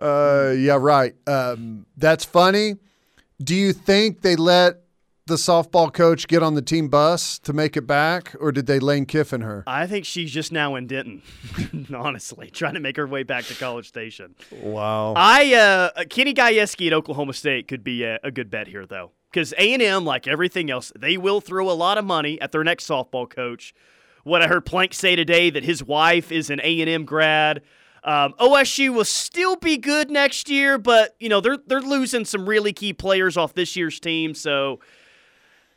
Uh, 0.00 0.54
yeah, 0.56 0.78
right. 0.80 1.14
Um, 1.26 1.86
that's 1.96 2.24
funny. 2.24 2.76
Do 3.42 3.54
you 3.54 3.72
think 3.72 4.22
they 4.22 4.36
let 4.36 4.82
the 5.30 5.36
softball 5.36 5.92
coach 5.92 6.26
get 6.26 6.42
on 6.42 6.54
the 6.56 6.62
team 6.62 6.88
bus 6.88 7.38
to 7.38 7.52
make 7.52 7.76
it 7.76 7.86
back, 7.86 8.34
or 8.40 8.50
did 8.50 8.66
they 8.66 8.80
Lane 8.80 9.06
Kiffin 9.06 9.40
her? 9.42 9.62
I 9.66 9.86
think 9.86 10.04
she's 10.04 10.32
just 10.32 10.50
now 10.50 10.74
in 10.74 10.88
Denton, 10.88 11.22
honestly, 11.94 12.50
trying 12.50 12.74
to 12.74 12.80
make 12.80 12.96
her 12.96 13.06
way 13.06 13.22
back 13.22 13.44
to 13.44 13.54
College 13.54 13.88
Station. 13.88 14.34
Wow. 14.50 15.14
I 15.16 15.54
uh, 15.54 16.04
Kenny 16.10 16.34
Gajewski 16.34 16.88
at 16.88 16.92
Oklahoma 16.92 17.32
State 17.32 17.68
could 17.68 17.84
be 17.84 18.02
a, 18.02 18.18
a 18.24 18.32
good 18.32 18.50
bet 18.50 18.66
here, 18.66 18.84
though, 18.84 19.12
because 19.30 19.54
A 19.56 19.72
and 19.72 19.80
M, 19.80 20.04
like 20.04 20.26
everything 20.26 20.68
else, 20.68 20.92
they 20.98 21.16
will 21.16 21.40
throw 21.40 21.70
a 21.70 21.72
lot 21.72 21.96
of 21.96 22.04
money 22.04 22.40
at 22.40 22.50
their 22.50 22.64
next 22.64 22.88
softball 22.88 23.30
coach. 23.30 23.72
What 24.24 24.42
I 24.42 24.48
heard 24.48 24.66
Plank 24.66 24.92
say 24.92 25.14
today 25.16 25.48
that 25.48 25.62
his 25.64 25.82
wife 25.82 26.32
is 26.32 26.50
an 26.50 26.60
A 26.62 26.80
and 26.80 26.90
M 26.90 27.04
grad. 27.04 27.62
Um, 28.02 28.34
OSU 28.40 28.94
will 28.94 29.04
still 29.04 29.56
be 29.56 29.76
good 29.76 30.10
next 30.10 30.48
year, 30.48 30.76
but 30.76 31.14
you 31.20 31.28
know 31.28 31.40
they're 31.40 31.58
they're 31.66 31.80
losing 31.80 32.24
some 32.24 32.48
really 32.48 32.72
key 32.72 32.92
players 32.92 33.36
off 33.36 33.54
this 33.54 33.76
year's 33.76 34.00
team, 34.00 34.34
so 34.34 34.80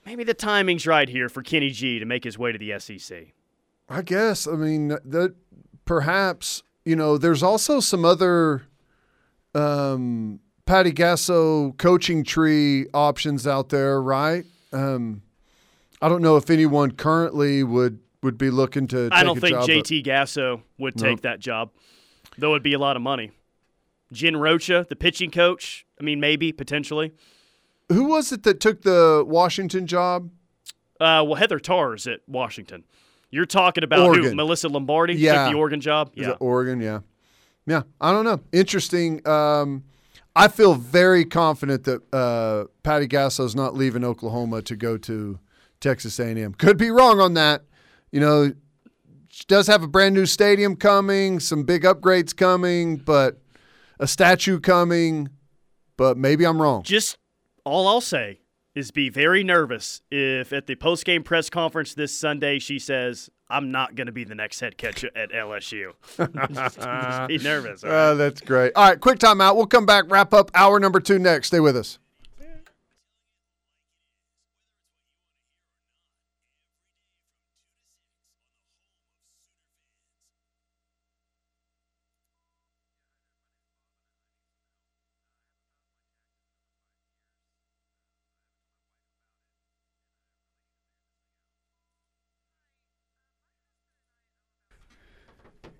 maybe 0.05 0.23
the 0.23 0.33
timing's 0.33 0.85
right 0.87 1.07
here 1.09 1.29
for 1.29 1.41
Kenny 1.41 1.69
G 1.69 1.99
to 1.99 2.05
make 2.05 2.23
his 2.23 2.37
way 2.37 2.51
to 2.51 2.57
the 2.57 2.79
SEC. 2.79 3.33
I 3.89 4.01
guess. 4.01 4.47
I 4.47 4.53
mean, 4.53 4.89
that 4.89 5.35
perhaps 5.85 6.63
you 6.85 6.95
know. 6.95 7.17
There's 7.17 7.43
also 7.43 7.79
some 7.79 8.05
other 8.05 8.63
um, 9.53 10.39
Patty 10.65 10.91
Gasso 10.91 11.77
coaching 11.77 12.23
tree 12.23 12.87
options 12.93 13.45
out 13.45 13.69
there, 13.69 14.01
right? 14.01 14.45
Um, 14.71 15.21
I 16.01 16.09
don't 16.09 16.21
know 16.21 16.37
if 16.37 16.49
anyone 16.49 16.91
currently 16.91 17.63
would 17.63 17.99
would 18.21 18.37
be 18.37 18.49
looking 18.49 18.87
to. 18.87 19.09
Take 19.09 19.17
I 19.19 19.23
don't 19.23 19.37
a 19.37 19.41
think 19.41 19.55
job, 19.57 19.67
JT 19.69 20.05
Gasso 20.05 20.61
would 20.77 20.95
take 20.95 21.17
Nope. 21.17 21.21
that 21.21 21.39
job, 21.39 21.71
though 22.37 22.51
it'd 22.51 22.63
be 22.63 22.73
a 22.73 22.79
lot 22.79 22.95
of 22.95 23.01
money. 23.01 23.31
Jen 24.11 24.37
Rocha, 24.37 24.85
the 24.87 24.95
pitching 24.95 25.31
coach, 25.31 25.85
I 25.99 26.03
mean, 26.03 26.19
maybe 26.19 26.51
potentially. 26.51 27.13
Who 27.93 28.05
was 28.05 28.31
it 28.31 28.43
that 28.43 28.59
took 28.59 28.81
the 28.81 29.23
Washington 29.27 29.87
job? 29.87 30.29
Uh, 30.99 31.23
well, 31.25 31.35
Heather 31.35 31.59
Tarr's 31.59 32.07
at 32.07 32.21
Washington. 32.27 32.83
You're 33.29 33.45
talking 33.45 33.83
about 33.83 34.15
who? 34.15 34.35
Melissa 34.35 34.69
Lombardi 34.69 35.15
Yeah. 35.15 35.45
took 35.45 35.53
the 35.53 35.57
Oregon 35.57 35.81
job. 35.81 36.11
Is 36.15 36.27
Yeah, 36.27 36.33
Oregon? 36.39 36.79
Yeah, 36.81 36.99
yeah. 37.65 37.81
I 37.99 38.11
don't 38.11 38.25
know. 38.25 38.39
Interesting. 38.51 39.25
Um, 39.27 39.83
I 40.35 40.47
feel 40.47 40.75
very 40.75 41.25
confident 41.25 41.83
that 41.85 42.01
uh, 42.13 42.65
Patty 42.83 43.07
Gasso's 43.07 43.55
not 43.55 43.75
leaving 43.75 44.03
Oklahoma 44.03 44.61
to 44.63 44.75
go 44.75 44.97
to 44.97 45.39
Texas 45.79 46.19
A&M. 46.19 46.53
Could 46.55 46.77
be 46.77 46.89
wrong 46.91 47.19
on 47.19 47.33
that. 47.35 47.63
You 48.11 48.19
know, 48.19 48.53
she 49.29 49.43
does 49.47 49.67
have 49.67 49.83
a 49.83 49.87
brand 49.87 50.13
new 50.15 50.25
stadium 50.27 50.75
coming, 50.75 51.39
some 51.39 51.63
big 51.63 51.83
upgrades 51.83 52.35
coming, 52.35 52.97
but 52.97 53.41
a 53.99 54.07
statue 54.07 54.59
coming. 54.59 55.29
But 55.97 56.17
maybe 56.17 56.45
I'm 56.45 56.61
wrong. 56.61 56.83
just 56.83 57.17
all 57.66 57.88
I'll 57.88 58.01
say 58.01 58.39
is 58.76 58.91
be 58.91 59.09
very 59.09 59.43
nervous 59.43 60.01
if 60.09 60.51
at 60.51 60.66
the 60.68 60.76
post 60.76 61.05
game 61.05 61.24
press 61.24 61.49
conference 61.49 61.93
this 61.93 62.16
Sunday 62.16 62.59
she 62.59 62.80
says, 62.80 63.30
"I'm 63.49 63.72
not 63.72 63.95
going 63.95 64.07
to 64.07 64.11
be 64.14 64.24
the 64.24 64.36
next 64.36 64.59
head 64.59 64.78
coach 64.78 65.03
at 65.03 65.32
LSU." 65.32 65.93
just, 66.18 66.80
just 66.80 67.28
be 67.28 67.38
nervous. 67.38 67.84
all 67.84 67.89
right? 67.89 67.95
Uh, 67.95 68.14
that's 68.16 68.41
great. 68.41 68.74
All 68.76 68.89
right, 68.89 68.99
quick 68.99 69.20
timeout. 69.20 69.55
We'll 69.55 69.68
come 69.68 69.86
back, 69.86 70.05
wrap 70.09 70.34
up 70.34 70.49
hour 70.55 70.80
number 70.80 70.99
two 70.99 71.20
next. 71.20 71.47
Stay 71.47 71.59
with 71.59 71.78
us. 71.78 71.99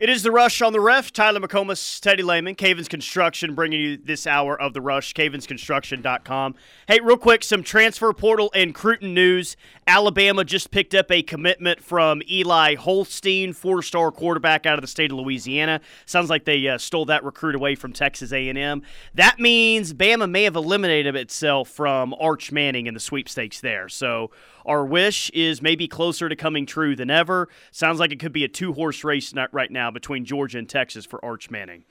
It 0.04 0.10
is 0.10 0.22
the 0.22 0.34
Rush 0.34 0.62
on 0.62 0.74
the 0.74 0.82
Ref. 0.82 1.14
Tyler 1.14 1.40
McComas, 1.40 2.02
Teddy 2.02 2.24
Lehman, 2.24 2.56
Cavens 2.56 2.90
Construction 2.90 3.56
bringing 3.56 3.80
you 3.80 3.96
this 3.96 4.28
hour 4.28 4.62
of 4.62 4.74
the 4.74 4.82
Rush, 4.82 5.14
cavensconstruction.com. 5.14 6.56
Hey, 6.90 7.00
real 7.00 7.16
quick, 7.16 7.42
some 7.42 7.64
transfer 7.64 8.12
portal 8.12 8.52
and 8.54 8.76
Cruton 8.76 9.14
news. 9.14 9.56
Alabama 9.88 10.44
just 10.44 10.72
picked 10.72 10.94
up 10.94 11.10
a 11.10 11.24
commitment 11.24 11.82
from 11.82 12.22
Eli 12.30 12.76
Holstein, 12.76 13.54
four-star 13.54 14.12
quarterback 14.12 14.66
out 14.66 14.78
of 14.78 14.82
the 14.82 14.90
state 14.90 15.10
of 15.10 15.18
Louisiana. 15.18 15.80
Sounds 16.06 16.30
like 16.30 16.44
they 16.44 16.68
uh, 16.68 16.78
stole 16.78 17.06
that 17.06 17.24
recruit 17.24 17.56
away 17.56 17.76
from 17.76 17.94
Texas 17.94 18.34
A&M. 18.34 18.82
That 19.14 19.40
means 19.40 19.94
Bama 19.94 20.30
may 20.30 20.44
have 20.44 20.58
eliminated 20.58 21.16
itself 21.16 21.70
from 21.70 22.14
Arch 22.20 22.52
Manning 22.52 22.88
in 22.88 22.94
the 22.94 23.00
sweepstakes 23.00 23.62
there. 23.62 23.88
So 23.88 24.32
our 24.66 24.86
wish 24.86 25.30
is 25.32 25.62
maybe 25.62 25.88
closer 25.88 26.30
to 26.30 26.36
coming 26.36 26.66
true 26.66 26.96
than 26.96 27.10
ever. 27.10 27.50
Sounds 27.72 28.00
like 28.00 28.12
it 28.12 28.20
could 28.20 28.32
be 28.34 28.44
a 28.44 28.48
two 28.48 28.74
horse 28.74 29.04
race 29.04 29.34
right 29.52 29.72
now 29.72 29.92
between 29.94 30.26
Georgia 30.26 30.58
and 30.58 30.68
Texas 30.68 31.06
for 31.06 31.24
Arch 31.24 31.50
Manning. 31.50 31.86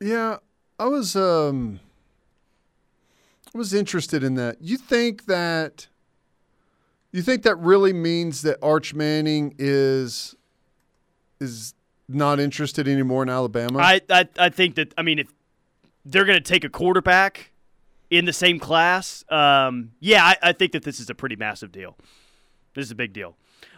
Yeah, 0.00 0.38
I 0.78 0.86
was 0.86 1.16
um 1.16 1.80
I 3.54 3.58
was 3.58 3.72
interested 3.72 4.22
in 4.22 4.34
that. 4.34 4.58
You 4.60 4.76
think 4.76 5.26
that 5.26 5.88
you 7.12 7.22
think 7.22 7.42
that 7.44 7.56
really 7.56 7.92
means 7.92 8.42
that 8.42 8.58
Arch 8.62 8.94
Manning 8.94 9.54
is 9.58 10.34
is 11.40 11.74
not 12.08 12.38
interested 12.38 12.86
anymore 12.86 13.22
in 13.22 13.28
Alabama? 13.28 13.78
I, 13.78 14.00
I 14.10 14.28
I 14.38 14.48
think 14.48 14.74
that 14.76 14.92
I 14.98 15.02
mean 15.02 15.18
if 15.18 15.32
they're 16.04 16.24
going 16.24 16.38
to 16.38 16.44
take 16.44 16.64
a 16.64 16.68
quarterback 16.68 17.50
in 18.10 18.24
the 18.24 18.32
same 18.32 18.60
class, 18.60 19.24
um, 19.30 19.92
yeah, 19.98 20.24
I, 20.24 20.36
I 20.42 20.52
think 20.52 20.72
that 20.72 20.84
this 20.84 21.00
is 21.00 21.10
a 21.10 21.14
pretty 21.14 21.36
massive 21.36 21.72
deal. 21.72 21.96
This 22.74 22.84
is 22.84 22.90
a 22.90 22.94
big 22.94 23.12
deal. 23.12 23.36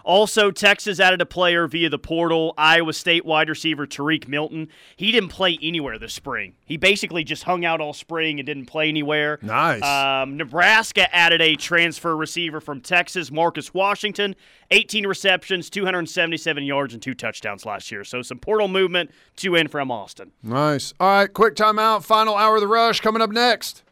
Also, 0.09 0.51
Texas 0.51 1.01
added 1.01 1.21
a 1.21 1.27
player 1.27 1.67
via 1.67 1.91
the 1.91 1.99
portal. 1.99 2.55
Iowa 2.57 2.95
State 2.95 3.27
wide 3.27 3.51
receiver 3.51 3.87
Tarique 3.87 4.27
Milton. 4.27 4.69
He 4.97 5.13
didn't 5.13 5.29
play 5.29 5.59
anywhere 5.61 5.99
this 5.99 6.15
spring. 6.15 6.55
He 6.65 6.79
basically 6.79 7.25
just 7.25 7.43
hung 7.43 7.63
out 7.67 7.83
all 7.83 7.93
spring 7.93 8.41
and 8.41 8.47
didn't 8.47 8.65
play 8.65 8.89
anywhere. 8.89 9.39
Nice. 9.43 9.83
Um, 9.83 10.39
Nebraska 10.39 11.15
added 11.15 11.43
a 11.43 11.57
transfer 11.57 12.17
receiver 12.17 12.59
from 12.59 12.81
Texas, 12.81 13.31
Marcus 13.31 13.75
Washington. 13.75 14.35
18 14.71 15.07
receptions, 15.07 15.69
277 15.69 16.65
yards, 16.65 16.95
and 16.95 17.03
two 17.03 17.13
touchdowns 17.13 17.67
last 17.67 17.91
year. 17.93 18.03
So 18.03 18.23
some 18.23 18.39
portal 18.39 18.69
movement 18.69 19.11
to 19.37 19.55
in 19.57 19.69
from 19.69 19.91
Austin. 19.91 20.33
nice. 20.43 20.95
All 20.99 21.07
right, 21.07 21.31
quick 21.31 21.55
timeout. 21.55 22.03
Final 22.03 22.35
hour 22.35 22.55
of 22.55 22.63
the 22.63 22.67
rush 22.67 23.01
coming 23.01 23.21
up 23.21 23.31
next. 23.31 23.83